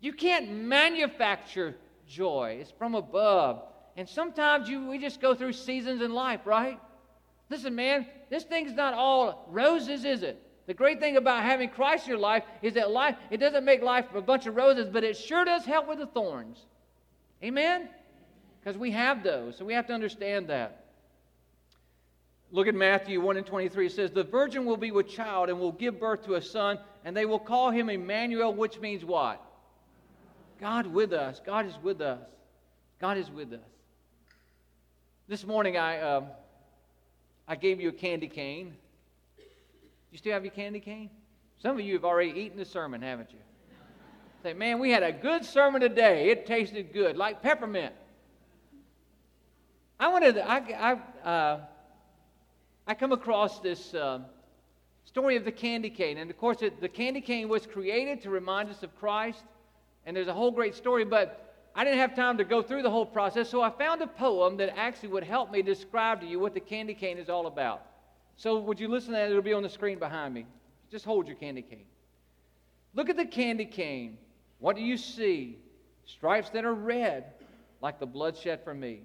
You 0.00 0.14
can't 0.14 0.50
manufacture 0.50 1.74
joy, 2.08 2.58
it's 2.60 2.70
from 2.70 2.94
above. 2.94 3.62
And 3.96 4.08
sometimes 4.08 4.68
you, 4.68 4.88
we 4.88 4.98
just 4.98 5.20
go 5.20 5.34
through 5.34 5.52
seasons 5.52 6.02
in 6.02 6.12
life, 6.12 6.40
right? 6.44 6.78
Listen, 7.50 7.74
man, 7.74 8.06
this 8.30 8.44
thing's 8.44 8.72
not 8.72 8.94
all 8.94 9.46
roses, 9.50 10.04
is 10.04 10.22
it? 10.22 10.42
The 10.66 10.74
great 10.74 11.00
thing 11.00 11.16
about 11.16 11.42
having 11.44 11.70
Christ 11.70 12.04
in 12.04 12.10
your 12.10 12.18
life 12.18 12.44
is 12.60 12.74
that 12.74 12.90
life, 12.90 13.16
it 13.30 13.38
doesn't 13.38 13.64
make 13.64 13.82
life 13.82 14.04
a 14.14 14.20
bunch 14.20 14.46
of 14.46 14.54
roses, 14.54 14.88
but 14.88 15.02
it 15.02 15.16
sure 15.16 15.44
does 15.44 15.64
help 15.64 15.88
with 15.88 15.98
the 15.98 16.06
thorns. 16.06 16.66
Amen? 17.42 17.88
Because 18.60 18.76
we 18.76 18.90
have 18.90 19.22
those, 19.22 19.56
so 19.56 19.64
we 19.64 19.72
have 19.72 19.86
to 19.86 19.94
understand 19.94 20.48
that. 20.48 20.84
Look 22.50 22.66
at 22.66 22.74
Matthew 22.74 23.20
1 23.20 23.36
and 23.36 23.46
23. 23.46 23.86
It 23.86 23.92
says, 23.92 24.10
The 24.10 24.24
virgin 24.24 24.64
will 24.64 24.76
be 24.76 24.90
with 24.90 25.08
child 25.08 25.48
and 25.48 25.58
will 25.58 25.72
give 25.72 26.00
birth 26.00 26.24
to 26.24 26.34
a 26.34 26.42
son, 26.42 26.78
and 27.04 27.16
they 27.16 27.26
will 27.26 27.38
call 27.38 27.70
him 27.70 27.90
Emmanuel, 27.90 28.54
which 28.54 28.78
means 28.78 29.04
what? 29.04 29.42
God 30.60 30.86
with 30.88 31.12
us. 31.12 31.40
God 31.44 31.66
is 31.66 31.74
with 31.82 32.00
us. 32.00 32.20
God 33.00 33.16
is 33.16 33.30
with 33.30 33.52
us. 33.52 33.60
This 35.28 35.46
morning 35.46 35.76
I, 35.76 35.98
uh, 35.98 36.22
I 37.46 37.54
gave 37.54 37.80
you 37.80 37.90
a 37.90 37.92
candy 37.92 38.28
cane. 38.28 38.74
You 40.10 40.18
still 40.18 40.32
have 40.32 40.44
your 40.44 40.52
candy 40.52 40.80
cane? 40.80 41.10
Some 41.62 41.78
of 41.78 41.84
you 41.84 41.94
have 41.94 42.04
already 42.04 42.32
eaten 42.40 42.58
the 42.58 42.64
sermon, 42.64 43.02
haven't 43.02 43.30
you? 43.30 43.38
Say, 44.42 44.52
man, 44.52 44.78
we 44.78 44.90
had 44.90 45.02
a 45.02 45.12
good 45.12 45.44
sermon 45.44 45.80
today. 45.80 46.30
It 46.30 46.46
tasted 46.46 46.92
good, 46.92 47.16
like 47.16 47.42
peppermint. 47.42 47.92
I 50.00 50.08
wanted, 50.08 50.36
to, 50.36 50.48
I, 50.48 50.56
I, 51.24 51.28
uh, 51.28 51.60
I 52.86 52.94
come 52.94 53.12
across 53.12 53.58
this 53.58 53.94
uh, 53.94 54.20
story 55.04 55.36
of 55.36 55.44
the 55.44 55.52
candy 55.52 55.90
cane, 55.90 56.18
and 56.18 56.30
of 56.30 56.38
course, 56.38 56.62
it, 56.62 56.80
the 56.80 56.88
candy 56.88 57.20
cane 57.20 57.48
was 57.48 57.66
created 57.66 58.22
to 58.22 58.30
remind 58.30 58.70
us 58.70 58.84
of 58.84 58.96
Christ, 58.98 59.42
and 60.06 60.16
there's 60.16 60.28
a 60.28 60.34
whole 60.34 60.50
great 60.50 60.74
story. 60.74 61.04
But 61.04 61.54
I 61.74 61.84
didn't 61.84 61.98
have 61.98 62.14
time 62.14 62.38
to 62.38 62.44
go 62.44 62.62
through 62.62 62.82
the 62.82 62.90
whole 62.90 63.06
process, 63.06 63.48
so 63.48 63.62
I 63.62 63.70
found 63.70 64.02
a 64.02 64.06
poem 64.06 64.56
that 64.56 64.76
actually 64.76 65.10
would 65.10 65.24
help 65.24 65.50
me 65.50 65.62
describe 65.62 66.20
to 66.20 66.26
you 66.26 66.40
what 66.40 66.54
the 66.54 66.60
candy 66.60 66.94
cane 66.94 67.18
is 67.18 67.28
all 67.28 67.46
about. 67.46 67.82
So, 68.36 68.58
would 68.58 68.78
you 68.78 68.88
listen 68.88 69.12
to 69.12 69.18
that? 69.18 69.30
It'll 69.30 69.42
be 69.42 69.52
on 69.52 69.62
the 69.62 69.68
screen 69.68 69.98
behind 69.98 70.32
me. 70.34 70.46
Just 70.90 71.04
hold 71.04 71.26
your 71.26 71.36
candy 71.36 71.62
cane. 71.62 71.86
Look 72.94 73.10
at 73.10 73.16
the 73.16 73.26
candy 73.26 73.66
cane. 73.66 74.18
What 74.58 74.76
do 74.76 74.82
you 74.82 74.96
see? 74.96 75.58
Stripes 76.06 76.50
that 76.50 76.64
are 76.64 76.74
red, 76.74 77.24
like 77.80 78.00
the 78.00 78.06
blood 78.06 78.36
shed 78.36 78.64
for 78.64 78.72
me. 78.74 79.02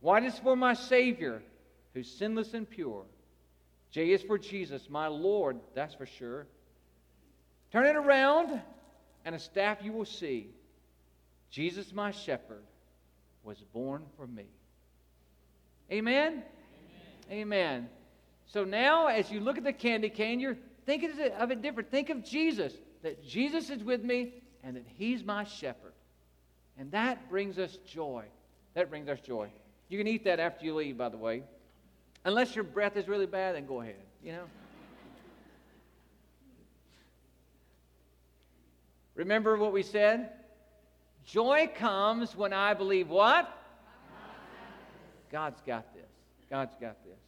White 0.00 0.24
is 0.24 0.38
for 0.38 0.56
my 0.56 0.74
Savior, 0.74 1.42
who's 1.92 2.10
sinless 2.10 2.54
and 2.54 2.68
pure. 2.68 3.04
J 3.90 4.10
is 4.10 4.22
for 4.22 4.38
Jesus, 4.38 4.88
my 4.88 5.06
Lord, 5.06 5.58
that's 5.74 5.94
for 5.94 6.06
sure. 6.06 6.46
Turn 7.72 7.86
it 7.86 7.96
around, 7.96 8.60
and 9.26 9.34
a 9.34 9.38
staff 9.40 9.78
you 9.82 9.92
will 9.92 10.04
see. 10.06 10.48
Jesus, 11.50 11.92
my 11.92 12.12
shepherd, 12.12 12.62
was 13.42 13.58
born 13.74 14.04
for 14.16 14.26
me. 14.26 14.46
Amen? 15.90 16.44
Amen. 17.28 17.42
Amen. 17.42 17.88
So 18.46 18.64
now, 18.64 19.08
as 19.08 19.30
you 19.30 19.40
look 19.40 19.58
at 19.58 19.64
the 19.64 19.72
candy 19.72 20.08
cane, 20.08 20.38
you're 20.38 20.56
thinking 20.86 21.10
of 21.38 21.50
it 21.50 21.60
different. 21.60 21.90
Think 21.90 22.08
of 22.08 22.24
Jesus, 22.24 22.72
that 23.02 23.26
Jesus 23.26 23.68
is 23.68 23.82
with 23.82 24.04
me 24.04 24.34
and 24.62 24.76
that 24.76 24.86
He's 24.96 25.24
my 25.24 25.42
shepherd. 25.42 25.92
And 26.78 26.92
that 26.92 27.28
brings 27.28 27.58
us 27.58 27.78
joy. 27.84 28.24
That 28.74 28.90
brings 28.90 29.08
us 29.08 29.18
joy. 29.20 29.48
You 29.88 29.98
can 29.98 30.06
eat 30.06 30.24
that 30.24 30.38
after 30.38 30.64
you 30.64 30.74
leave, 30.74 30.96
by 30.96 31.08
the 31.08 31.16
way. 31.16 31.42
Unless 32.24 32.54
your 32.54 32.64
breath 32.64 32.96
is 32.96 33.08
really 33.08 33.26
bad, 33.26 33.56
then 33.56 33.66
go 33.66 33.80
ahead, 33.80 33.96
you 34.22 34.32
know? 34.32 34.44
Remember 39.16 39.56
what 39.56 39.72
we 39.72 39.82
said? 39.82 40.30
Joy 41.24 41.70
comes 41.74 42.36
when 42.36 42.52
I 42.52 42.74
believe 42.74 43.08
what? 43.08 43.50
God's 45.32 45.60
got 45.66 45.92
this. 45.94 46.04
God's 46.48 46.74
got 46.80 47.02
this. 47.04 47.18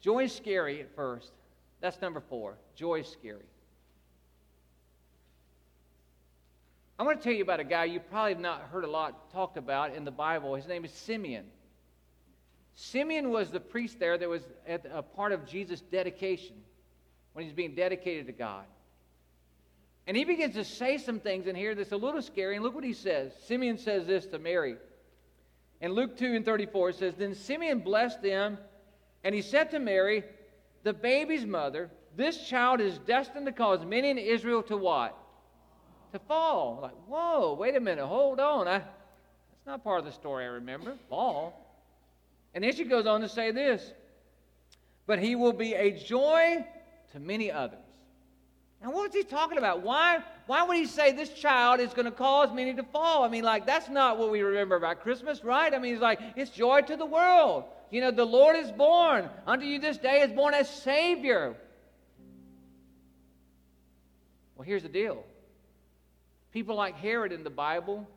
Joy 0.00 0.24
is 0.24 0.32
scary 0.32 0.80
at 0.80 0.94
first. 0.94 1.30
That's 1.80 2.00
number 2.02 2.20
four. 2.20 2.56
Joy 2.74 3.00
is 3.00 3.08
scary. 3.08 3.46
I 6.98 7.02
want 7.02 7.20
to 7.20 7.24
tell 7.24 7.32
you 7.32 7.42
about 7.42 7.60
a 7.60 7.64
guy 7.64 7.84
you 7.84 8.00
probably 8.00 8.32
have 8.32 8.40
not 8.40 8.62
heard 8.72 8.84
a 8.84 8.90
lot 8.90 9.30
talked 9.32 9.56
about 9.56 9.94
in 9.94 10.04
the 10.04 10.10
Bible. 10.10 10.54
His 10.54 10.66
name 10.66 10.84
is 10.84 10.92
Simeon. 10.92 11.44
Simeon 12.74 13.30
was 13.30 13.50
the 13.50 13.60
priest 13.60 13.98
there 13.98 14.18
that 14.18 14.28
was 14.28 14.42
at 14.66 14.84
a 14.92 15.02
part 15.02 15.32
of 15.32 15.46
Jesus' 15.46 15.80
dedication 15.80 16.56
when 17.32 17.44
he's 17.44 17.54
being 17.54 17.74
dedicated 17.74 18.26
to 18.26 18.32
God. 18.32 18.64
And 20.06 20.16
he 20.16 20.24
begins 20.24 20.54
to 20.54 20.64
say 20.64 20.98
some 20.98 21.18
things 21.18 21.46
in 21.46 21.56
here 21.56 21.74
that's 21.74 21.92
a 21.92 21.96
little 21.96 22.22
scary. 22.22 22.54
And 22.54 22.64
look 22.64 22.74
what 22.74 22.84
he 22.84 22.92
says. 22.92 23.32
Simeon 23.46 23.78
says 23.78 24.06
this 24.06 24.26
to 24.26 24.38
Mary. 24.38 24.76
In 25.80 25.92
Luke 25.92 26.16
2 26.16 26.34
and 26.34 26.44
34, 26.44 26.90
it 26.90 26.96
says, 26.96 27.14
Then 27.16 27.34
Simeon 27.34 27.80
blessed 27.80 28.22
them 28.22 28.58
and 29.24 29.34
he 29.34 29.42
said 29.42 29.72
to 29.72 29.78
Mary, 29.78 30.22
the 30.84 30.92
baby's 30.92 31.44
mother, 31.44 31.90
This 32.16 32.46
child 32.46 32.80
is 32.80 32.98
destined 32.98 33.46
to 33.46 33.52
cause 33.52 33.84
many 33.84 34.08
in 34.08 34.18
Israel 34.18 34.62
to 34.64 34.76
what? 34.76 35.18
To 36.12 36.20
fall. 36.20 36.78
Like, 36.80 36.94
whoa, 37.08 37.54
wait 37.54 37.74
a 37.74 37.80
minute, 37.80 38.06
hold 38.06 38.38
on. 38.38 38.68
I, 38.68 38.78
that's 38.78 39.66
not 39.66 39.82
part 39.82 39.98
of 39.98 40.04
the 40.04 40.12
story 40.12 40.44
I 40.44 40.48
remember. 40.48 40.94
Fall. 41.10 41.60
And 42.54 42.62
then 42.62 42.72
she 42.72 42.84
goes 42.84 43.04
on 43.04 43.22
to 43.22 43.28
say 43.28 43.50
this 43.50 43.92
But 45.06 45.18
he 45.18 45.34
will 45.34 45.52
be 45.52 45.74
a 45.74 45.90
joy 45.90 46.64
to 47.10 47.18
many 47.18 47.50
others. 47.50 47.80
Now, 48.82 48.90
what 48.92 49.06
was 49.06 49.14
he 49.14 49.22
talking 49.22 49.58
about? 49.58 49.82
Why, 49.82 50.22
why 50.46 50.62
would 50.64 50.76
he 50.76 50.86
say 50.86 51.12
this 51.12 51.30
child 51.30 51.80
is 51.80 51.92
going 51.94 52.04
to 52.04 52.10
cause 52.10 52.52
many 52.52 52.74
to 52.74 52.82
fall? 52.82 53.24
I 53.24 53.28
mean, 53.28 53.44
like, 53.44 53.66
that's 53.66 53.88
not 53.88 54.18
what 54.18 54.30
we 54.30 54.42
remember 54.42 54.76
about 54.76 55.00
Christmas, 55.02 55.42
right? 55.42 55.72
I 55.72 55.78
mean, 55.78 55.94
it's 55.94 56.02
like, 56.02 56.20
it's 56.36 56.50
joy 56.50 56.82
to 56.82 56.96
the 56.96 57.06
world. 57.06 57.64
You 57.90 58.00
know, 58.00 58.10
the 58.10 58.24
Lord 58.24 58.56
is 58.56 58.70
born. 58.70 59.28
Unto 59.46 59.64
you 59.64 59.78
this 59.78 59.96
day 59.96 60.20
is 60.20 60.32
born 60.32 60.52
as 60.54 60.68
Savior. 60.68 61.56
Well, 64.56 64.64
here's 64.64 64.82
the 64.82 64.88
deal 64.88 65.24
people 66.52 66.74
like 66.74 66.96
Herod 66.96 67.32
in 67.32 67.44
the 67.44 67.50
Bible 67.50 68.08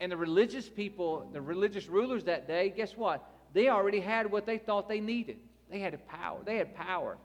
and 0.00 0.10
the 0.10 0.16
religious 0.16 0.68
people, 0.68 1.28
the 1.32 1.40
religious 1.40 1.86
rulers 1.86 2.24
that 2.24 2.48
day, 2.48 2.72
guess 2.74 2.96
what? 2.96 3.24
They 3.52 3.68
already 3.68 4.00
had 4.00 4.30
what 4.30 4.44
they 4.44 4.58
thought 4.58 4.88
they 4.88 5.00
needed. 5.00 5.36
They 5.70 5.78
had 5.78 5.96
power. 6.08 6.40
They 6.44 6.56
had 6.56 6.74
power. 6.74 7.16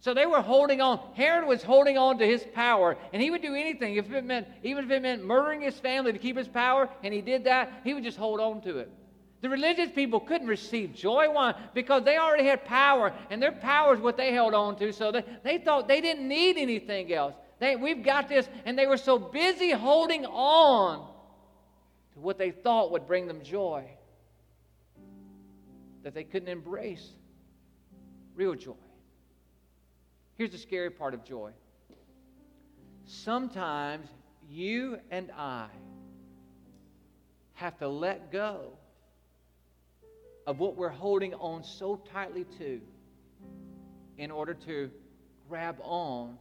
So 0.00 0.14
they 0.14 0.26
were 0.26 0.40
holding 0.40 0.80
on. 0.80 1.00
Herod 1.14 1.46
was 1.46 1.62
holding 1.62 1.98
on 1.98 2.18
to 2.18 2.26
his 2.26 2.46
power, 2.54 2.96
and 3.12 3.20
he 3.20 3.30
would 3.30 3.42
do 3.42 3.54
anything 3.54 3.96
if 3.96 4.10
it 4.12 4.24
meant, 4.24 4.46
even 4.62 4.84
if 4.84 4.90
it 4.90 5.02
meant 5.02 5.24
murdering 5.24 5.60
his 5.60 5.78
family 5.78 6.12
to 6.12 6.18
keep 6.18 6.36
his 6.36 6.46
power, 6.46 6.88
and 7.02 7.12
he 7.12 7.20
did 7.20 7.44
that, 7.44 7.80
he 7.82 7.94
would 7.94 8.04
just 8.04 8.16
hold 8.16 8.38
on 8.40 8.60
to 8.62 8.78
it. 8.78 8.90
The 9.40 9.48
religious 9.48 9.90
people 9.90 10.20
couldn't 10.20 10.48
receive 10.48 10.94
joy. 10.94 11.30
Why? 11.30 11.54
Because 11.74 12.04
they 12.04 12.16
already 12.16 12.44
had 12.44 12.64
power, 12.64 13.12
and 13.30 13.42
their 13.42 13.52
power 13.52 13.94
is 13.94 14.00
what 14.00 14.16
they 14.16 14.32
held 14.32 14.54
on 14.54 14.76
to. 14.78 14.92
So 14.92 15.12
they, 15.12 15.24
they 15.42 15.58
thought 15.58 15.88
they 15.88 16.00
didn't 16.00 16.26
need 16.26 16.56
anything 16.58 17.12
else. 17.12 17.34
They, 17.58 17.74
we've 17.74 18.04
got 18.04 18.28
this, 18.28 18.48
and 18.64 18.78
they 18.78 18.86
were 18.86 18.96
so 18.96 19.18
busy 19.18 19.72
holding 19.72 20.26
on 20.26 21.08
to 22.14 22.20
what 22.20 22.38
they 22.38 22.52
thought 22.52 22.92
would 22.92 23.06
bring 23.06 23.26
them 23.26 23.42
joy 23.42 23.84
that 26.04 26.14
they 26.14 26.24
couldn't 26.24 26.48
embrace 26.48 27.08
real 28.36 28.54
joy. 28.54 28.74
Here's 30.38 30.52
the 30.52 30.58
scary 30.58 30.88
part 30.88 31.14
of 31.14 31.24
joy. 31.24 31.50
Sometimes 33.04 34.06
you 34.48 35.00
and 35.10 35.32
I 35.36 35.66
have 37.54 37.76
to 37.78 37.88
let 37.88 38.30
go 38.30 38.70
of 40.46 40.60
what 40.60 40.76
we're 40.76 40.90
holding 40.90 41.34
on 41.34 41.64
so 41.64 42.00
tightly 42.12 42.46
to 42.58 42.80
in 44.16 44.30
order 44.30 44.54
to 44.54 44.92
grab 45.48 45.76
on 45.82 46.38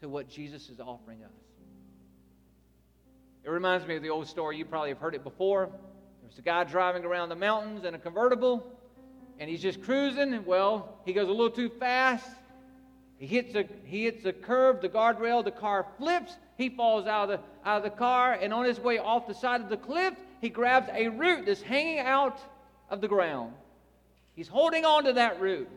to 0.00 0.08
what 0.08 0.26
Jesus 0.26 0.70
is 0.70 0.80
offering 0.80 1.22
us. 1.22 1.30
It 3.44 3.50
reminds 3.50 3.86
me 3.86 3.96
of 3.96 4.02
the 4.02 4.08
old 4.08 4.26
story. 4.26 4.56
You 4.56 4.64
probably 4.64 4.88
have 4.88 4.98
heard 4.98 5.14
it 5.14 5.22
before. 5.22 5.68
There's 6.22 6.38
a 6.38 6.42
guy 6.42 6.64
driving 6.64 7.04
around 7.04 7.28
the 7.28 7.36
mountains 7.36 7.84
in 7.84 7.94
a 7.94 7.98
convertible, 7.98 8.66
and 9.38 9.50
he's 9.50 9.60
just 9.60 9.82
cruising. 9.82 10.46
Well, 10.46 10.96
he 11.04 11.12
goes 11.12 11.28
a 11.28 11.30
little 11.30 11.50
too 11.50 11.68
fast. 11.68 12.26
He 13.24 13.36
hits 13.36 13.54
a 13.54 13.64
he 13.86 14.04
hits 14.04 14.26
a 14.26 14.34
curve, 14.34 14.82
the 14.82 14.88
guardrail, 14.90 15.42
the 15.42 15.50
car 15.50 15.86
flips, 15.96 16.36
he 16.58 16.68
falls 16.68 17.06
out 17.06 17.30
of 17.30 17.40
the 17.40 17.46
out 17.66 17.78
of 17.78 17.82
the 17.82 17.96
car, 17.96 18.34
and 18.34 18.52
on 18.52 18.66
his 18.66 18.78
way 18.78 18.98
off 18.98 19.26
the 19.26 19.32
side 19.32 19.62
of 19.62 19.70
the 19.70 19.78
cliff, 19.78 20.12
he 20.42 20.50
grabs 20.50 20.90
a 20.92 21.08
root 21.08 21.46
that's 21.46 21.62
hanging 21.62 22.00
out 22.00 22.38
of 22.90 23.00
the 23.00 23.08
ground. 23.08 23.54
He's 24.36 24.46
holding 24.46 24.84
on 24.84 25.04
to 25.04 25.14
that 25.14 25.40
root, 25.40 25.70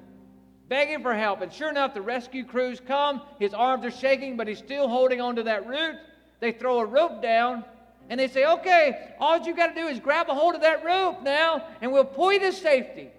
begging 0.67 1.01
for 1.01 1.15
help. 1.15 1.39
And 1.39 1.53
sure 1.53 1.69
enough, 1.69 1.93
the 1.93 2.01
rescue 2.01 2.43
crews 2.43 2.81
come. 2.85 3.21
His 3.39 3.53
arms 3.53 3.85
are 3.85 3.91
shaking, 3.91 4.35
but 4.35 4.49
he's 4.49 4.57
still 4.57 4.89
holding 4.89 5.21
on 5.21 5.37
to 5.37 5.43
that 5.43 5.65
root. 5.67 5.95
They 6.41 6.51
throw 6.51 6.79
a 6.79 6.85
rope 6.85 7.21
down, 7.21 7.63
and 8.09 8.19
they 8.19 8.27
say, 8.27 8.43
Okay, 8.43 9.13
all 9.21 9.39
you 9.39 9.55
got 9.55 9.67
to 9.67 9.73
do 9.73 9.87
is 9.87 10.01
grab 10.01 10.27
a 10.27 10.35
hold 10.35 10.55
of 10.55 10.61
that 10.63 10.83
rope 10.83 11.23
now, 11.23 11.65
and 11.79 11.93
we'll 11.93 12.03
pull 12.03 12.33
you 12.33 12.41
to 12.41 12.51
safety. 12.51 13.09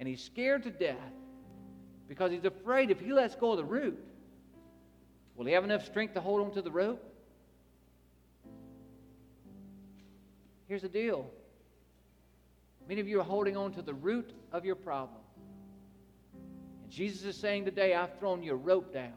And 0.00 0.08
he's 0.08 0.24
scared 0.24 0.64
to 0.64 0.70
death 0.70 0.96
because 2.10 2.32
he's 2.32 2.44
afraid 2.44 2.90
if 2.90 2.98
he 2.98 3.12
lets 3.12 3.36
go 3.36 3.52
of 3.52 3.56
the 3.56 3.64
root, 3.64 3.96
will 5.36 5.46
he 5.46 5.52
have 5.52 5.62
enough 5.62 5.86
strength 5.86 6.14
to 6.14 6.20
hold 6.20 6.40
on 6.40 6.50
to 6.50 6.60
the 6.60 6.70
rope? 6.70 7.00
Here's 10.66 10.82
the 10.82 10.88
deal 10.88 11.30
many 12.88 13.00
of 13.00 13.06
you 13.06 13.20
are 13.20 13.24
holding 13.24 13.56
on 13.56 13.72
to 13.74 13.82
the 13.82 13.94
root 13.94 14.32
of 14.50 14.64
your 14.64 14.74
problem. 14.74 15.20
And 16.82 16.90
Jesus 16.90 17.22
is 17.22 17.36
saying 17.36 17.64
today, 17.64 17.94
I've 17.94 18.18
thrown 18.18 18.42
your 18.42 18.56
rope 18.56 18.92
down. 18.92 19.12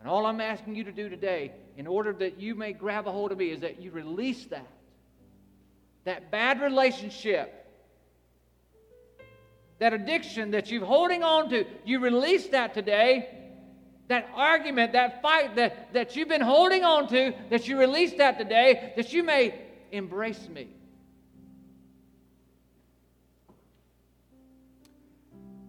And 0.00 0.06
all 0.06 0.26
I'm 0.26 0.42
asking 0.42 0.74
you 0.74 0.84
to 0.84 0.92
do 0.92 1.08
today, 1.08 1.52
in 1.78 1.86
order 1.86 2.12
that 2.12 2.38
you 2.38 2.54
may 2.54 2.74
grab 2.74 3.06
a 3.06 3.10
hold 3.10 3.32
of 3.32 3.38
me, 3.38 3.48
is 3.48 3.60
that 3.60 3.80
you 3.80 3.90
release 3.90 4.44
that. 4.46 4.68
That 6.04 6.30
bad 6.30 6.60
relationship 6.60 7.59
that 9.80 9.94
addiction 9.94 10.52
that 10.52 10.70
you're 10.70 10.84
holding 10.84 11.24
on 11.24 11.48
to, 11.48 11.64
you 11.84 11.98
release 11.98 12.46
that 12.48 12.74
today. 12.74 13.28
That 14.08 14.28
argument, 14.34 14.92
that 14.92 15.22
fight 15.22 15.56
that, 15.56 15.92
that 15.94 16.16
you've 16.16 16.28
been 16.28 16.40
holding 16.40 16.84
on 16.84 17.08
to, 17.08 17.32
that 17.48 17.66
you 17.66 17.78
release 17.78 18.12
that 18.14 18.38
today, 18.38 18.92
that 18.96 19.12
you 19.12 19.22
may 19.22 19.54
embrace 19.90 20.48
me. 20.48 20.68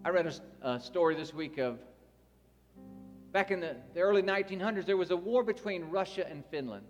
I 0.04 0.10
read 0.10 0.26
a, 0.26 0.68
a 0.68 0.80
story 0.80 1.14
this 1.14 1.32
week 1.32 1.58
of 1.58 1.78
back 3.32 3.50
in 3.50 3.60
the, 3.60 3.76
the 3.94 4.00
early 4.00 4.22
1900s, 4.22 4.84
there 4.84 4.96
was 4.96 5.10
a 5.10 5.16
war 5.16 5.42
between 5.42 5.84
Russia 5.84 6.28
and 6.28 6.44
Finland. 6.50 6.84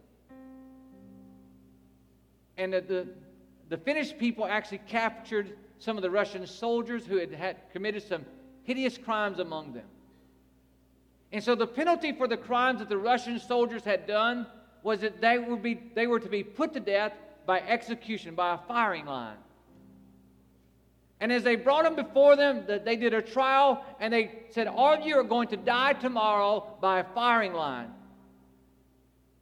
And 2.57 2.73
the, 2.73 2.81
the, 2.81 3.09
the 3.69 3.77
Finnish 3.77 4.17
people 4.17 4.45
actually 4.45 4.81
captured 4.89 5.57
some 5.83 5.97
of 5.97 6.03
the 6.03 6.11
Russian 6.11 6.47
soldiers 6.47 7.05
who 7.05 7.17
had, 7.17 7.33
had 7.33 7.57
committed 7.73 8.05
some 8.05 8.25
hideous 8.63 8.97
crimes 8.97 9.41
among 9.41 9.73
them. 9.73 9.87
And 11.33 11.43
so 11.43 11.57
the 11.57 11.67
penalty 11.67 12.13
for 12.13 12.29
the 12.29 12.37
crimes 12.37 12.79
that 12.79 12.89
the 12.89 12.97
Russian 12.97 13.41
soldiers 13.41 13.83
had 13.83 14.07
done 14.07 14.47
was 14.85 15.01
that 15.01 15.21
they, 15.21 15.39
would 15.39 15.61
be, 15.63 15.81
they 15.95 16.07
were 16.07 16.21
to 16.21 16.29
be 16.29 16.45
put 16.45 16.73
to 16.75 16.81
death 16.81 17.13
by 17.47 17.61
execution, 17.61 18.37
by 18.37 18.55
a 18.55 18.59
firing 18.69 19.07
line. 19.07 19.37
And 21.19 21.33
as 21.33 21.43
they 21.43 21.57
brought 21.57 21.83
them 21.83 21.97
before 21.97 22.37
them, 22.37 22.65
they 22.85 22.97
did 22.97 23.13
a 23.13 23.23
trial 23.23 23.85
and 23.99 24.13
they 24.13 24.31
said, 24.51 24.69
All 24.69 24.95
of 24.95 25.05
you 25.05 25.17
are 25.19 25.25
going 25.25 25.49
to 25.49 25.57
die 25.57 25.95
tomorrow 25.95 26.77
by 26.81 27.01
a 27.01 27.05
firing 27.13 27.55
line. 27.55 27.91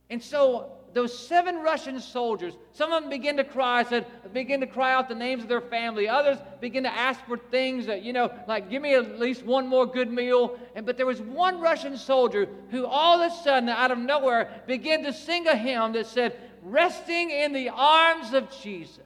And 0.09 0.23
so 0.23 0.73
those 0.93 1.17
seven 1.17 1.57
Russian 1.57 2.01
soldiers, 2.01 2.55
some 2.73 2.93
of 2.93 3.03
them 3.03 3.11
begin 3.11 3.37
to 3.37 3.45
cry, 3.45 3.85
said, 3.85 4.07
begin 4.33 4.61
to 4.61 4.67
cry 4.67 4.93
out 4.93 5.09
the 5.09 5.15
names 5.15 5.43
of 5.43 5.49
their 5.49 5.61
family. 5.61 6.09
Others 6.09 6.39
begin 6.61 6.83
to 6.83 6.93
ask 6.93 7.25
for 7.27 7.37
things 7.37 7.87
that, 7.87 8.03
you 8.03 8.13
know, 8.13 8.33
like 8.49 8.69
give 8.69 8.83
me 8.83 8.95
at 8.95 9.21
least 9.21 9.45
one 9.45 9.69
more 9.69 9.87
good 9.87 10.11
meal. 10.11 10.59
And 10.75 10.85
but 10.85 10.97
there 10.97 11.07
was 11.07 11.21
one 11.21 11.61
Russian 11.61 11.97
soldier 11.97 12.49
who 12.71 12.87
all 12.87 13.23
of 13.23 13.31
a 13.31 13.35
sudden, 13.35 13.69
out 13.69 13.91
of 13.91 13.99
nowhere, 13.99 14.63
began 14.67 15.05
to 15.05 15.13
sing 15.13 15.47
a 15.47 15.57
hymn 15.57 15.93
that 15.93 16.07
said, 16.07 16.37
Resting 16.63 17.31
in 17.31 17.53
the 17.53 17.71
arms 17.71 18.35
of 18.35 18.51
Jesus. 18.61 18.99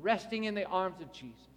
Resting 0.00 0.44
in 0.44 0.54
the 0.54 0.64
arms 0.64 1.00
of 1.00 1.12
Jesus. 1.12 1.47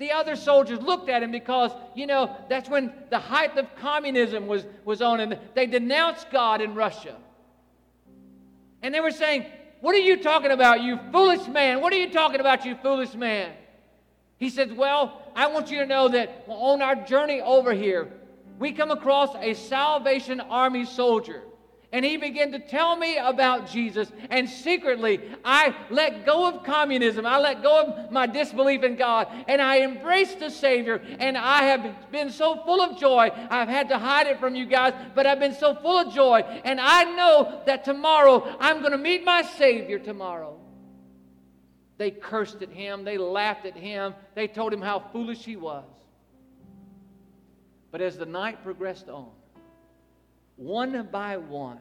The 0.00 0.12
other 0.12 0.34
soldiers 0.34 0.80
looked 0.80 1.10
at 1.10 1.22
him 1.22 1.30
because, 1.30 1.72
you 1.94 2.06
know, 2.06 2.34
that's 2.48 2.70
when 2.70 2.90
the 3.10 3.18
height 3.18 3.58
of 3.58 3.66
communism 3.76 4.46
was, 4.46 4.64
was 4.86 5.02
on, 5.02 5.20
and 5.20 5.38
they 5.54 5.66
denounced 5.66 6.30
God 6.30 6.62
in 6.62 6.74
Russia. 6.74 7.16
And 8.80 8.94
they 8.94 9.00
were 9.00 9.10
saying, 9.10 9.44
What 9.82 9.94
are 9.94 9.98
you 9.98 10.16
talking 10.16 10.52
about, 10.52 10.80
you 10.80 10.98
foolish 11.12 11.46
man? 11.48 11.82
What 11.82 11.92
are 11.92 11.98
you 11.98 12.08
talking 12.08 12.40
about, 12.40 12.64
you 12.64 12.76
foolish 12.76 13.12
man? 13.12 13.52
He 14.38 14.48
said, 14.48 14.74
Well, 14.74 15.20
I 15.36 15.48
want 15.48 15.70
you 15.70 15.80
to 15.80 15.86
know 15.86 16.08
that 16.08 16.44
on 16.48 16.80
our 16.80 16.94
journey 16.94 17.42
over 17.42 17.74
here, 17.74 18.10
we 18.58 18.72
come 18.72 18.90
across 18.90 19.36
a 19.38 19.52
Salvation 19.52 20.40
Army 20.40 20.86
soldier 20.86 21.42
and 21.92 22.04
he 22.04 22.16
began 22.16 22.52
to 22.52 22.60
tell 22.60 22.94
me 22.94 23.16
about 23.16 23.68
Jesus. 23.68 24.12
And 24.30 24.48
secretly, 24.48 25.20
I 25.44 25.74
let 25.90 26.24
go 26.24 26.46
of 26.46 26.62
communism. 26.62 27.26
I 27.26 27.38
let 27.38 27.64
go 27.64 27.82
of 27.82 28.12
my 28.12 28.28
disbelief 28.28 28.84
in 28.84 28.94
God. 28.94 29.26
And 29.48 29.60
I 29.60 29.80
embraced 29.80 30.38
the 30.38 30.50
Savior. 30.50 31.02
And 31.18 31.36
I 31.36 31.64
have 31.64 32.12
been 32.12 32.30
so 32.30 32.62
full 32.64 32.80
of 32.80 32.96
joy. 32.96 33.30
I've 33.50 33.68
had 33.68 33.88
to 33.88 33.98
hide 33.98 34.28
it 34.28 34.38
from 34.38 34.54
you 34.54 34.66
guys, 34.66 34.94
but 35.16 35.26
I've 35.26 35.40
been 35.40 35.54
so 35.54 35.74
full 35.74 35.98
of 35.98 36.14
joy. 36.14 36.42
And 36.64 36.80
I 36.80 37.04
know 37.04 37.60
that 37.66 37.84
tomorrow 37.84 38.56
I'm 38.60 38.78
going 38.80 38.92
to 38.92 38.98
meet 38.98 39.24
my 39.24 39.42
Savior 39.42 39.98
tomorrow. 39.98 40.60
They 41.98 42.12
cursed 42.12 42.62
at 42.62 42.70
him. 42.70 43.02
They 43.02 43.18
laughed 43.18 43.66
at 43.66 43.76
him. 43.76 44.14
They 44.36 44.46
told 44.46 44.72
him 44.72 44.80
how 44.80 45.00
foolish 45.12 45.44
he 45.44 45.56
was. 45.56 45.84
But 47.90 48.00
as 48.00 48.16
the 48.16 48.26
night 48.26 48.62
progressed 48.62 49.08
on, 49.08 49.30
one 50.60 51.08
by 51.10 51.38
one, 51.38 51.78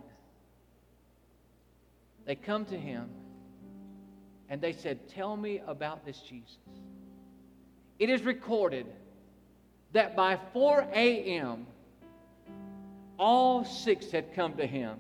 they 2.25 2.35
come 2.35 2.63
to 2.65 2.79
him 2.79 3.09
and 4.47 4.61
they 4.61 4.71
said, 4.71 5.09
Tell 5.09 5.35
me 5.35 5.61
about 5.67 6.05
this 6.05 6.17
Jesus. 6.19 6.57
It 7.99 8.09
is 8.09 8.23
recorded 8.23 8.85
that 9.91 10.15
by 10.15 10.39
4 10.53 10.87
a.m., 10.93 11.67
all 13.17 13.65
six 13.65 14.11
had 14.11 14.33
come 14.33 14.53
to 14.53 14.65
him 14.65 14.97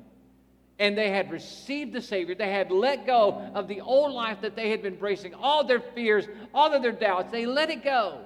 and 0.77 0.97
they 0.97 1.09
had 1.09 1.31
received 1.31 1.93
the 1.93 2.01
Savior. 2.01 2.35
They 2.35 2.51
had 2.51 2.71
let 2.71 3.05
go 3.05 3.49
of 3.55 3.69
the 3.69 3.79
old 3.79 4.11
life 4.11 4.41
that 4.41 4.57
they 4.57 4.69
had 4.71 4.81
been 4.81 4.95
bracing, 4.95 5.33
all 5.33 5.63
their 5.63 5.79
fears, 5.79 6.27
all 6.53 6.73
of 6.73 6.81
their 6.81 6.91
doubts. 6.91 7.31
They 7.31 7.45
let 7.45 7.69
it 7.69 7.81
go. 7.81 8.25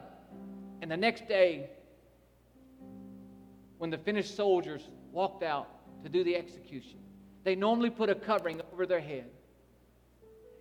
And 0.81 0.89
the 0.89 0.97
next 0.97 1.27
day, 1.27 1.69
when 3.77 3.91
the 3.91 3.99
Finnish 3.99 4.31
soldiers 4.31 4.81
walked 5.14 5.43
out 5.43 5.70
to 6.03 6.09
do 6.09 6.24
the 6.24 6.36
execution. 6.36 6.99
They 7.43 7.55
normally 7.55 7.89
put 7.89 8.09
a 8.09 8.16
covering 8.16 8.61
over 8.74 8.86
their 8.86 8.99
head. 8.99 9.30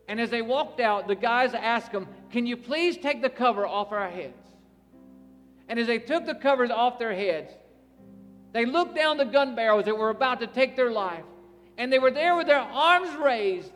And 0.09 0.21
as 0.21 0.31
they 0.31 0.43
walked 0.43 0.81
out, 0.81 1.09
the 1.09 1.15
guys 1.15 1.55
asked 1.55 1.93
them, 1.93 2.07
Can 2.31 2.47
you 2.47 2.57
please 2.57 2.97
take 2.97 3.23
the 3.23 3.31
cover 3.31 3.67
off 3.67 3.93
our 3.93 4.11
heads? 4.11 4.37
And 5.69 5.79
as 5.79 5.87
they 5.87 5.99
took 5.99 6.27
the 6.27 6.35
covers 6.35 6.71
off 6.71 6.99
their 6.99 7.15
heads, 7.15 7.53
they 8.53 8.67
looked 8.67 8.95
down 8.95 9.17
the 9.17 9.25
gun 9.25 9.55
barrels 9.55 9.87
that 9.87 9.97
were 9.97 10.11
about 10.11 10.41
to 10.41 10.47
take 10.47 10.77
their 10.77 10.91
life. 10.91 11.25
And 11.79 11.91
they 11.91 11.99
were 11.99 12.11
there 12.11 12.37
with 12.37 12.47
their 12.47 12.61
arms 12.61 13.15
raised. 13.17 13.73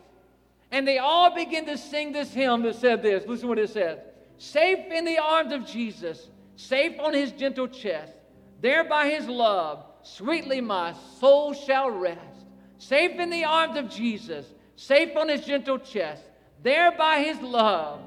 And 0.69 0.87
they 0.87 0.99
all 0.99 1.33
began 1.33 1.65
to 1.65 1.77
sing 1.77 2.11
this 2.11 2.31
hymn 2.31 2.61
that 2.63 2.75
said 2.75 3.01
this. 3.01 3.25
Listen 3.25 3.47
what 3.47 3.57
it 3.57 3.69
says 3.69 3.99
Safe 4.37 4.91
in 4.91 5.05
the 5.05 5.17
arms 5.17 5.51
of 5.51 5.65
Jesus, 5.65 6.29
safe 6.55 6.99
on 6.99 7.13
his 7.13 7.31
gentle 7.31 7.67
chest, 7.67 8.13
there 8.61 8.83
by 8.83 9.09
his 9.09 9.27
love, 9.27 9.83
Sweetly 10.15 10.61
my 10.61 10.93
soul 11.19 11.53
shall 11.53 11.89
rest, 11.89 12.45
safe 12.77 13.19
in 13.19 13.29
the 13.29 13.43
arms 13.43 13.77
of 13.77 13.89
Jesus, 13.89 14.45
safe 14.75 15.15
on 15.17 15.27
his 15.27 15.45
gentle 15.45 15.77
chest. 15.77 16.23
There 16.63 16.91
by 16.97 17.19
his 17.19 17.39
love, 17.41 17.99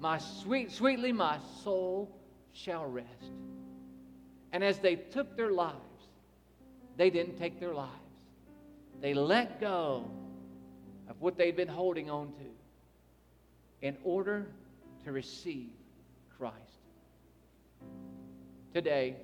my 0.00 0.18
sweet, 0.18 0.70
sweetly 0.70 1.12
my 1.12 1.38
soul 1.62 2.08
shall 2.52 2.86
rest. 2.86 3.08
And 4.52 4.62
as 4.62 4.78
they 4.78 4.94
took 4.94 5.36
their 5.36 5.50
lives, 5.50 5.78
they 6.96 7.10
didn't 7.10 7.36
take 7.36 7.58
their 7.58 7.74
lives. 7.74 7.90
They 9.00 9.12
let 9.12 9.60
go 9.60 10.08
of 11.08 11.20
what 11.20 11.36
they'd 11.36 11.56
been 11.56 11.68
holding 11.68 12.10
on 12.10 12.28
to 12.28 13.86
in 13.86 13.96
order 14.04 14.46
to 15.04 15.12
receive 15.12 15.72
Christ. 16.38 16.54
Today, 18.72 19.16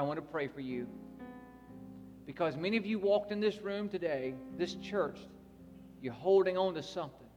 I 0.00 0.02
want 0.02 0.16
to 0.16 0.22
pray 0.22 0.48
for 0.48 0.62
you 0.62 0.86
Because 2.24 2.56
many 2.56 2.78
of 2.78 2.86
you 2.86 2.98
walked 2.98 3.32
in 3.32 3.38
this 3.38 3.60
room 3.60 3.90
today, 3.90 4.32
this 4.56 4.76
church, 4.76 5.18
you're 6.00 6.14
holding 6.14 6.56
on 6.56 6.72
to 6.72 6.82
something. 6.82 7.28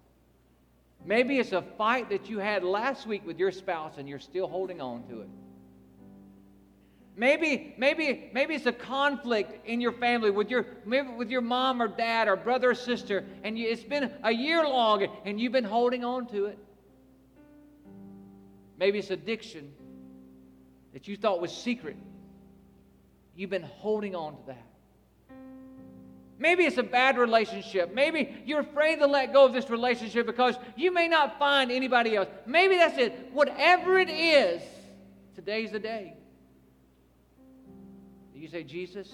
Maybe 1.03 1.39
it's 1.39 1.51
a 1.51 1.61
fight 1.61 2.07
that 2.09 2.29
you 2.29 2.39
had 2.39 2.63
last 2.63 3.05
week 3.05 3.27
with 3.27 3.37
your 3.37 3.51
spouse 3.51 3.97
and 3.97 4.07
you're 4.07 4.17
still 4.17 4.47
holding 4.47 4.79
on 4.79 5.03
to 5.09 5.23
it. 5.23 5.27
Maybe, 7.17 7.75
maybe, 7.77 8.29
maybe 8.33 8.55
it's 8.55 8.65
a 8.65 8.71
conflict 8.71 9.67
in 9.67 9.81
your 9.81 9.91
family 9.91 10.31
with 10.31 10.49
your, 10.49 10.65
maybe 10.85 11.09
with 11.09 11.29
your 11.29 11.41
mom 11.41 11.81
or 11.81 11.89
dad 11.89 12.29
or 12.29 12.37
brother 12.37 12.69
or 12.69 12.75
sister, 12.75 13.25
and 13.43 13.59
you, 13.59 13.67
it's 13.67 13.83
been 13.83 14.09
a 14.23 14.31
year 14.31 14.63
long 14.63 15.05
and 15.25 15.37
you've 15.37 15.51
been 15.51 15.65
holding 15.65 16.05
on 16.05 16.27
to 16.27 16.45
it. 16.45 16.57
Maybe 18.77 18.99
it's 18.99 19.11
addiction 19.11 19.73
that 20.93 21.09
you 21.09 21.17
thought 21.17 21.41
was 21.41 21.51
secret. 21.51 21.97
You've 23.35 23.49
been 23.49 23.63
holding 23.63 24.15
on 24.15 24.35
to 24.35 24.41
that. 24.47 24.67
Maybe 26.39 26.65
it's 26.65 26.77
a 26.77 26.83
bad 26.83 27.17
relationship. 27.17 27.93
Maybe 27.93 28.35
you're 28.45 28.59
afraid 28.59 28.99
to 28.99 29.07
let 29.07 29.31
go 29.31 29.45
of 29.45 29.53
this 29.53 29.69
relationship 29.69 30.25
because 30.25 30.55
you 30.75 30.91
may 30.91 31.07
not 31.07 31.39
find 31.39 31.71
anybody 31.71 32.15
else. 32.15 32.27
Maybe 32.45 32.75
that's 32.75 32.97
it. 32.97 33.29
Whatever 33.31 33.97
it 33.97 34.09
is, 34.09 34.61
today's 35.35 35.71
the 35.71 35.79
day. 35.79 36.15
You 38.35 38.49
say, 38.49 38.63
Jesus, 38.63 39.09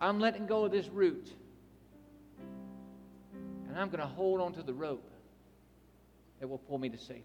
I'm 0.00 0.20
letting 0.20 0.46
go 0.46 0.66
of 0.66 0.70
this 0.70 0.86
root. 0.88 1.32
And 3.68 3.76
I'm 3.76 3.88
going 3.88 3.98
to 3.98 4.06
hold 4.06 4.40
on 4.40 4.52
to 4.52 4.62
the 4.62 4.72
rope 4.72 5.10
that 6.38 6.46
will 6.46 6.58
pull 6.58 6.78
me 6.78 6.88
to 6.90 6.96
safety. 6.96 7.24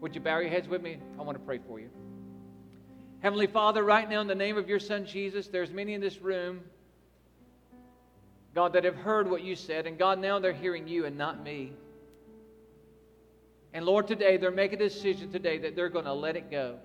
Would 0.00 0.14
you 0.14 0.22
bow 0.22 0.38
your 0.38 0.48
heads 0.48 0.68
with 0.68 0.80
me? 0.80 0.96
I 1.18 1.22
want 1.22 1.36
to 1.36 1.44
pray 1.44 1.58
for 1.58 1.78
you. 1.78 1.90
Heavenly 3.26 3.48
Father, 3.48 3.82
right 3.82 4.08
now 4.08 4.20
in 4.20 4.28
the 4.28 4.36
name 4.36 4.56
of 4.56 4.68
your 4.68 4.78
Son 4.78 5.04
Jesus, 5.04 5.48
there's 5.48 5.72
many 5.72 5.94
in 5.94 6.00
this 6.00 6.22
room, 6.22 6.60
God, 8.54 8.74
that 8.74 8.84
have 8.84 8.94
heard 8.94 9.28
what 9.28 9.42
you 9.42 9.56
said, 9.56 9.88
and 9.88 9.98
God, 9.98 10.20
now 10.20 10.38
they're 10.38 10.52
hearing 10.52 10.86
you 10.86 11.06
and 11.06 11.18
not 11.18 11.42
me. 11.42 11.72
And 13.72 13.84
Lord, 13.84 14.06
today 14.06 14.36
they're 14.36 14.52
making 14.52 14.80
a 14.80 14.88
decision 14.88 15.32
today 15.32 15.58
that 15.58 15.74
they're 15.74 15.88
going 15.88 16.04
to 16.04 16.12
let 16.12 16.36
it 16.36 16.52
go 16.52 16.78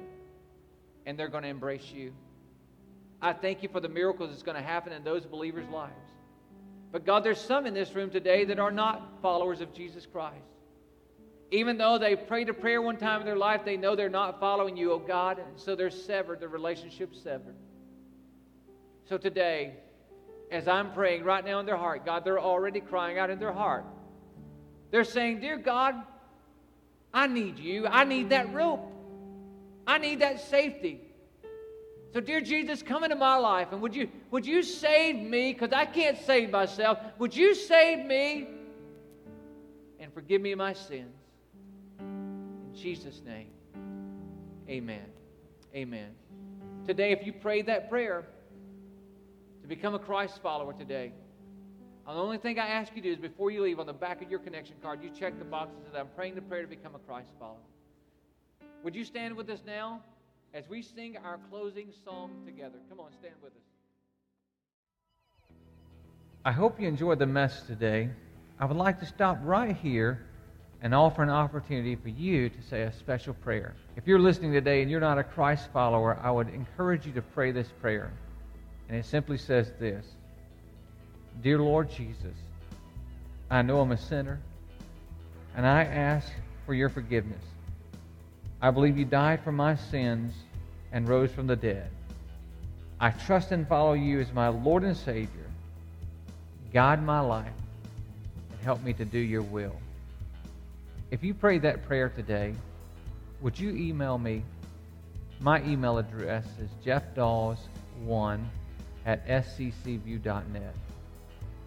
and 1.05 1.15
they're 1.15 1.27
going 1.27 1.43
to 1.43 1.49
embrace 1.49 1.91
you. 1.93 2.11
I 3.21 3.33
thank 3.33 3.61
you 3.61 3.69
for 3.69 3.79
the 3.79 3.89
miracles 3.89 4.31
that's 4.31 4.41
going 4.41 4.57
to 4.57 4.63
happen 4.63 4.93
in 4.93 5.03
those 5.03 5.27
believers' 5.27 5.69
lives. 5.69 5.93
But 6.91 7.05
God, 7.05 7.23
there's 7.23 7.39
some 7.39 7.67
in 7.67 7.75
this 7.75 7.93
room 7.93 8.09
today 8.09 8.45
that 8.45 8.57
are 8.57 8.71
not 8.71 9.21
followers 9.21 9.61
of 9.61 9.75
Jesus 9.75 10.07
Christ. 10.07 10.37
Even 11.51 11.77
though 11.77 11.97
they 11.97 12.15
prayed 12.15 12.47
a 12.47 12.53
prayer 12.53 12.81
one 12.81 12.95
time 12.95 13.19
in 13.19 13.25
their 13.25 13.35
life, 13.35 13.61
they 13.65 13.75
know 13.75 13.93
they're 13.93 14.09
not 14.09 14.39
following 14.39 14.77
you, 14.77 14.93
oh 14.93 14.99
God, 14.99 15.37
and 15.37 15.59
so 15.59 15.75
they're 15.75 15.89
severed, 15.89 16.39
the 16.39 16.47
relationship's 16.47 17.21
severed. 17.21 17.55
So 19.09 19.17
today, 19.17 19.73
as 20.49 20.69
I'm 20.69 20.93
praying 20.93 21.25
right 21.25 21.43
now 21.43 21.59
in 21.59 21.65
their 21.65 21.77
heart, 21.77 22.05
God, 22.05 22.23
they're 22.23 22.39
already 22.39 22.79
crying 22.79 23.17
out 23.17 23.29
in 23.29 23.37
their 23.37 23.51
heart. 23.51 23.85
They're 24.91 25.03
saying, 25.03 25.41
Dear 25.41 25.57
God, 25.57 25.95
I 27.13 27.27
need 27.27 27.59
you. 27.59 27.85
I 27.85 28.05
need 28.05 28.29
that 28.29 28.53
rope. 28.53 28.89
I 29.85 29.97
need 29.97 30.21
that 30.21 30.39
safety. 30.39 31.01
So, 32.13 32.19
dear 32.19 32.41
Jesus, 32.41 32.83
come 32.83 33.03
into 33.03 33.15
my 33.15 33.37
life 33.37 33.69
and 33.71 33.81
would 33.81 33.95
you, 33.95 34.09
would 34.31 34.45
you 34.45 34.63
save 34.63 35.17
me? 35.17 35.53
Because 35.53 35.71
I 35.73 35.85
can't 35.85 36.17
save 36.17 36.51
myself. 36.51 36.97
Would 37.19 37.35
you 37.35 37.55
save 37.55 38.05
me 38.05 38.47
and 39.99 40.13
forgive 40.13 40.41
me 40.41 40.53
my 40.55 40.73
sins? 40.73 41.20
Jesus' 42.75 43.21
name, 43.25 43.47
amen. 44.69 45.05
Amen. 45.75 46.09
Today, 46.85 47.11
if 47.11 47.25
you 47.25 47.33
prayed 47.33 47.67
that 47.67 47.89
prayer 47.89 48.25
to 49.61 49.67
become 49.67 49.93
a 49.93 49.99
Christ 49.99 50.41
follower 50.41 50.73
today, 50.73 51.13
the 52.05 52.11
only 52.11 52.37
thing 52.37 52.59
I 52.59 52.67
ask 52.67 52.95
you 52.95 53.01
to 53.01 53.07
do 53.07 53.13
is 53.13 53.19
before 53.19 53.51
you 53.51 53.63
leave 53.63 53.79
on 53.79 53.85
the 53.85 53.93
back 53.93 54.21
of 54.21 54.29
your 54.29 54.39
connection 54.39 54.75
card, 54.81 55.01
you 55.03 55.09
check 55.09 55.37
the 55.39 55.45
boxes 55.45 55.79
that 55.91 55.99
I'm 55.99 56.09
praying 56.15 56.35
the 56.35 56.41
prayer 56.41 56.63
to 56.63 56.67
become 56.67 56.95
a 56.95 56.99
Christ 56.99 57.29
follower. 57.39 57.57
Would 58.83 58.95
you 58.95 59.05
stand 59.05 59.35
with 59.35 59.49
us 59.49 59.61
now? 59.65 60.01
as 60.53 60.67
we 60.67 60.81
sing 60.81 61.17
our 61.23 61.39
closing 61.49 61.87
song 62.03 62.31
together. 62.45 62.77
Come 62.89 62.99
on, 62.99 63.11
stand 63.13 63.35
with 63.41 63.53
us. 63.53 63.61
I 66.43 66.51
hope 66.51 66.81
you 66.81 66.87
enjoyed 66.87 67.19
the 67.19 67.25
message 67.25 67.67
today. 67.67 68.09
I 68.59 68.65
would 68.65 68.77
like 68.77 68.99
to 68.99 69.05
stop 69.05 69.37
right 69.43 69.75
here 69.75 70.27
and 70.81 70.95
offer 70.95 71.21
an 71.21 71.29
opportunity 71.29 71.95
for 71.95 72.09
you 72.09 72.49
to 72.49 72.61
say 72.63 72.81
a 72.83 72.93
special 72.93 73.33
prayer. 73.35 73.75
If 73.95 74.07
you're 74.07 74.19
listening 74.19 74.51
today 74.51 74.81
and 74.81 74.89
you're 74.89 74.99
not 74.99 75.19
a 75.19 75.23
Christ 75.23 75.69
follower, 75.71 76.17
I 76.21 76.31
would 76.31 76.49
encourage 76.49 77.05
you 77.05 77.11
to 77.13 77.21
pray 77.21 77.51
this 77.51 77.67
prayer. 77.81 78.11
And 78.89 78.97
it 78.97 79.05
simply 79.05 79.37
says 79.37 79.71
this 79.79 80.05
Dear 81.41 81.59
Lord 81.59 81.89
Jesus, 81.91 82.35
I 83.49 83.61
know 83.61 83.79
I'm 83.79 83.91
a 83.91 83.97
sinner, 83.97 84.39
and 85.55 85.65
I 85.65 85.83
ask 85.83 86.31
for 86.65 86.73
your 86.73 86.89
forgiveness. 86.89 87.43
I 88.61 88.71
believe 88.71 88.97
you 88.97 89.05
died 89.05 89.43
for 89.43 89.51
my 89.51 89.75
sins 89.75 90.33
and 90.91 91.07
rose 91.07 91.31
from 91.31 91.47
the 91.47 91.55
dead. 91.55 91.89
I 92.99 93.11
trust 93.11 93.51
and 93.51 93.67
follow 93.67 93.93
you 93.93 94.19
as 94.19 94.31
my 94.33 94.49
Lord 94.49 94.83
and 94.83 94.95
Savior. 94.95 95.45
Guide 96.71 97.03
my 97.03 97.19
life 97.19 97.51
and 98.51 98.61
help 98.61 98.83
me 98.83 98.93
to 98.93 99.05
do 99.05 99.17
your 99.17 99.41
will. 99.41 99.75
If 101.11 101.23
you 101.23 101.33
prayed 101.33 101.61
that 101.61 101.85
prayer 101.85 102.09
today, 102.09 102.55
would 103.41 103.59
you 103.59 103.69
email 103.71 104.17
me? 104.17 104.43
My 105.39 105.63
email 105.63 105.97
address 105.97 106.45
is 106.59 106.69
jeffdawes1 106.85 108.43
at 109.05 109.27
sccview.net. 109.27 110.75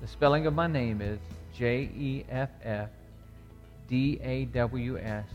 The 0.01 0.09
spelling 0.09 0.47
of 0.47 0.55
my 0.55 0.67
name 0.67 1.01
is 1.01 1.19
J 1.57 1.91
E 1.97 2.25
F 2.29 2.51
F 2.65 2.89
D 3.89 4.19
A 4.23 4.47
W 4.47 4.99
S 4.99 5.27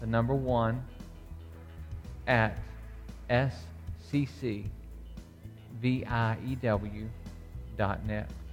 the 0.00 0.06
number 0.06 0.34
one, 0.34 0.82
at 2.26 2.56
sccview.net. 3.30 4.70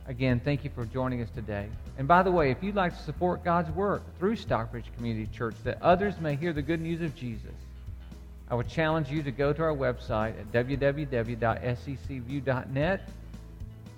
Again, 0.07 0.39
thank 0.43 0.63
you 0.63 0.69
for 0.73 0.85
joining 0.85 1.21
us 1.21 1.29
today. 1.31 1.67
And 1.97 2.07
by 2.07 2.23
the 2.23 2.31
way, 2.31 2.51
if 2.51 2.61
you'd 2.61 2.75
like 2.75 2.97
to 2.97 3.03
support 3.03 3.43
God's 3.43 3.71
work 3.71 4.03
through 4.19 4.35
Stockbridge 4.35 4.85
Community 4.97 5.29
Church 5.33 5.55
that 5.63 5.81
others 5.81 6.19
may 6.19 6.35
hear 6.35 6.51
the 6.51 6.61
good 6.61 6.81
news 6.81 6.99
of 7.01 7.15
Jesus, 7.15 7.53
I 8.49 8.55
would 8.55 8.67
challenge 8.67 9.09
you 9.09 9.23
to 9.23 9.31
go 9.31 9.53
to 9.53 9.63
our 9.63 9.73
website 9.73 10.37
at 10.39 10.51
www.sccview.net 10.51 13.09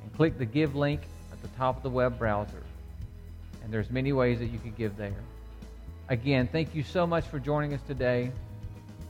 and 0.03 0.15
click 0.15 0.37
the 0.37 0.45
Give 0.45 0.75
link 0.75 1.01
at 1.31 1.41
the 1.41 1.47
top 1.57 1.77
of 1.77 1.83
the 1.83 1.89
web 1.89 2.19
browser. 2.19 2.63
And 3.63 3.73
there's 3.73 3.89
many 3.89 4.13
ways 4.13 4.39
that 4.39 4.47
you 4.47 4.59
can 4.59 4.73
give 4.77 4.95
there. 4.95 5.11
Again, 6.07 6.47
thank 6.49 6.73
you 6.73 6.83
so 6.83 7.05
much 7.05 7.25
for 7.25 7.39
joining 7.39 7.73
us 7.73 7.81
today. 7.87 8.31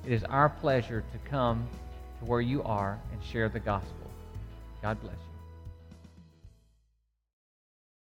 It 0.05 0.11
is 0.11 0.23
our 0.23 0.49
pleasure 0.49 1.03
to 1.11 1.29
come 1.29 1.67
to 2.19 2.25
where 2.25 2.41
you 2.41 2.63
are 2.63 2.97
and 3.11 3.23
share 3.23 3.49
the 3.49 3.59
gospel. 3.59 3.93
God 4.81 4.99
bless 5.01 5.13
you. 5.13 5.26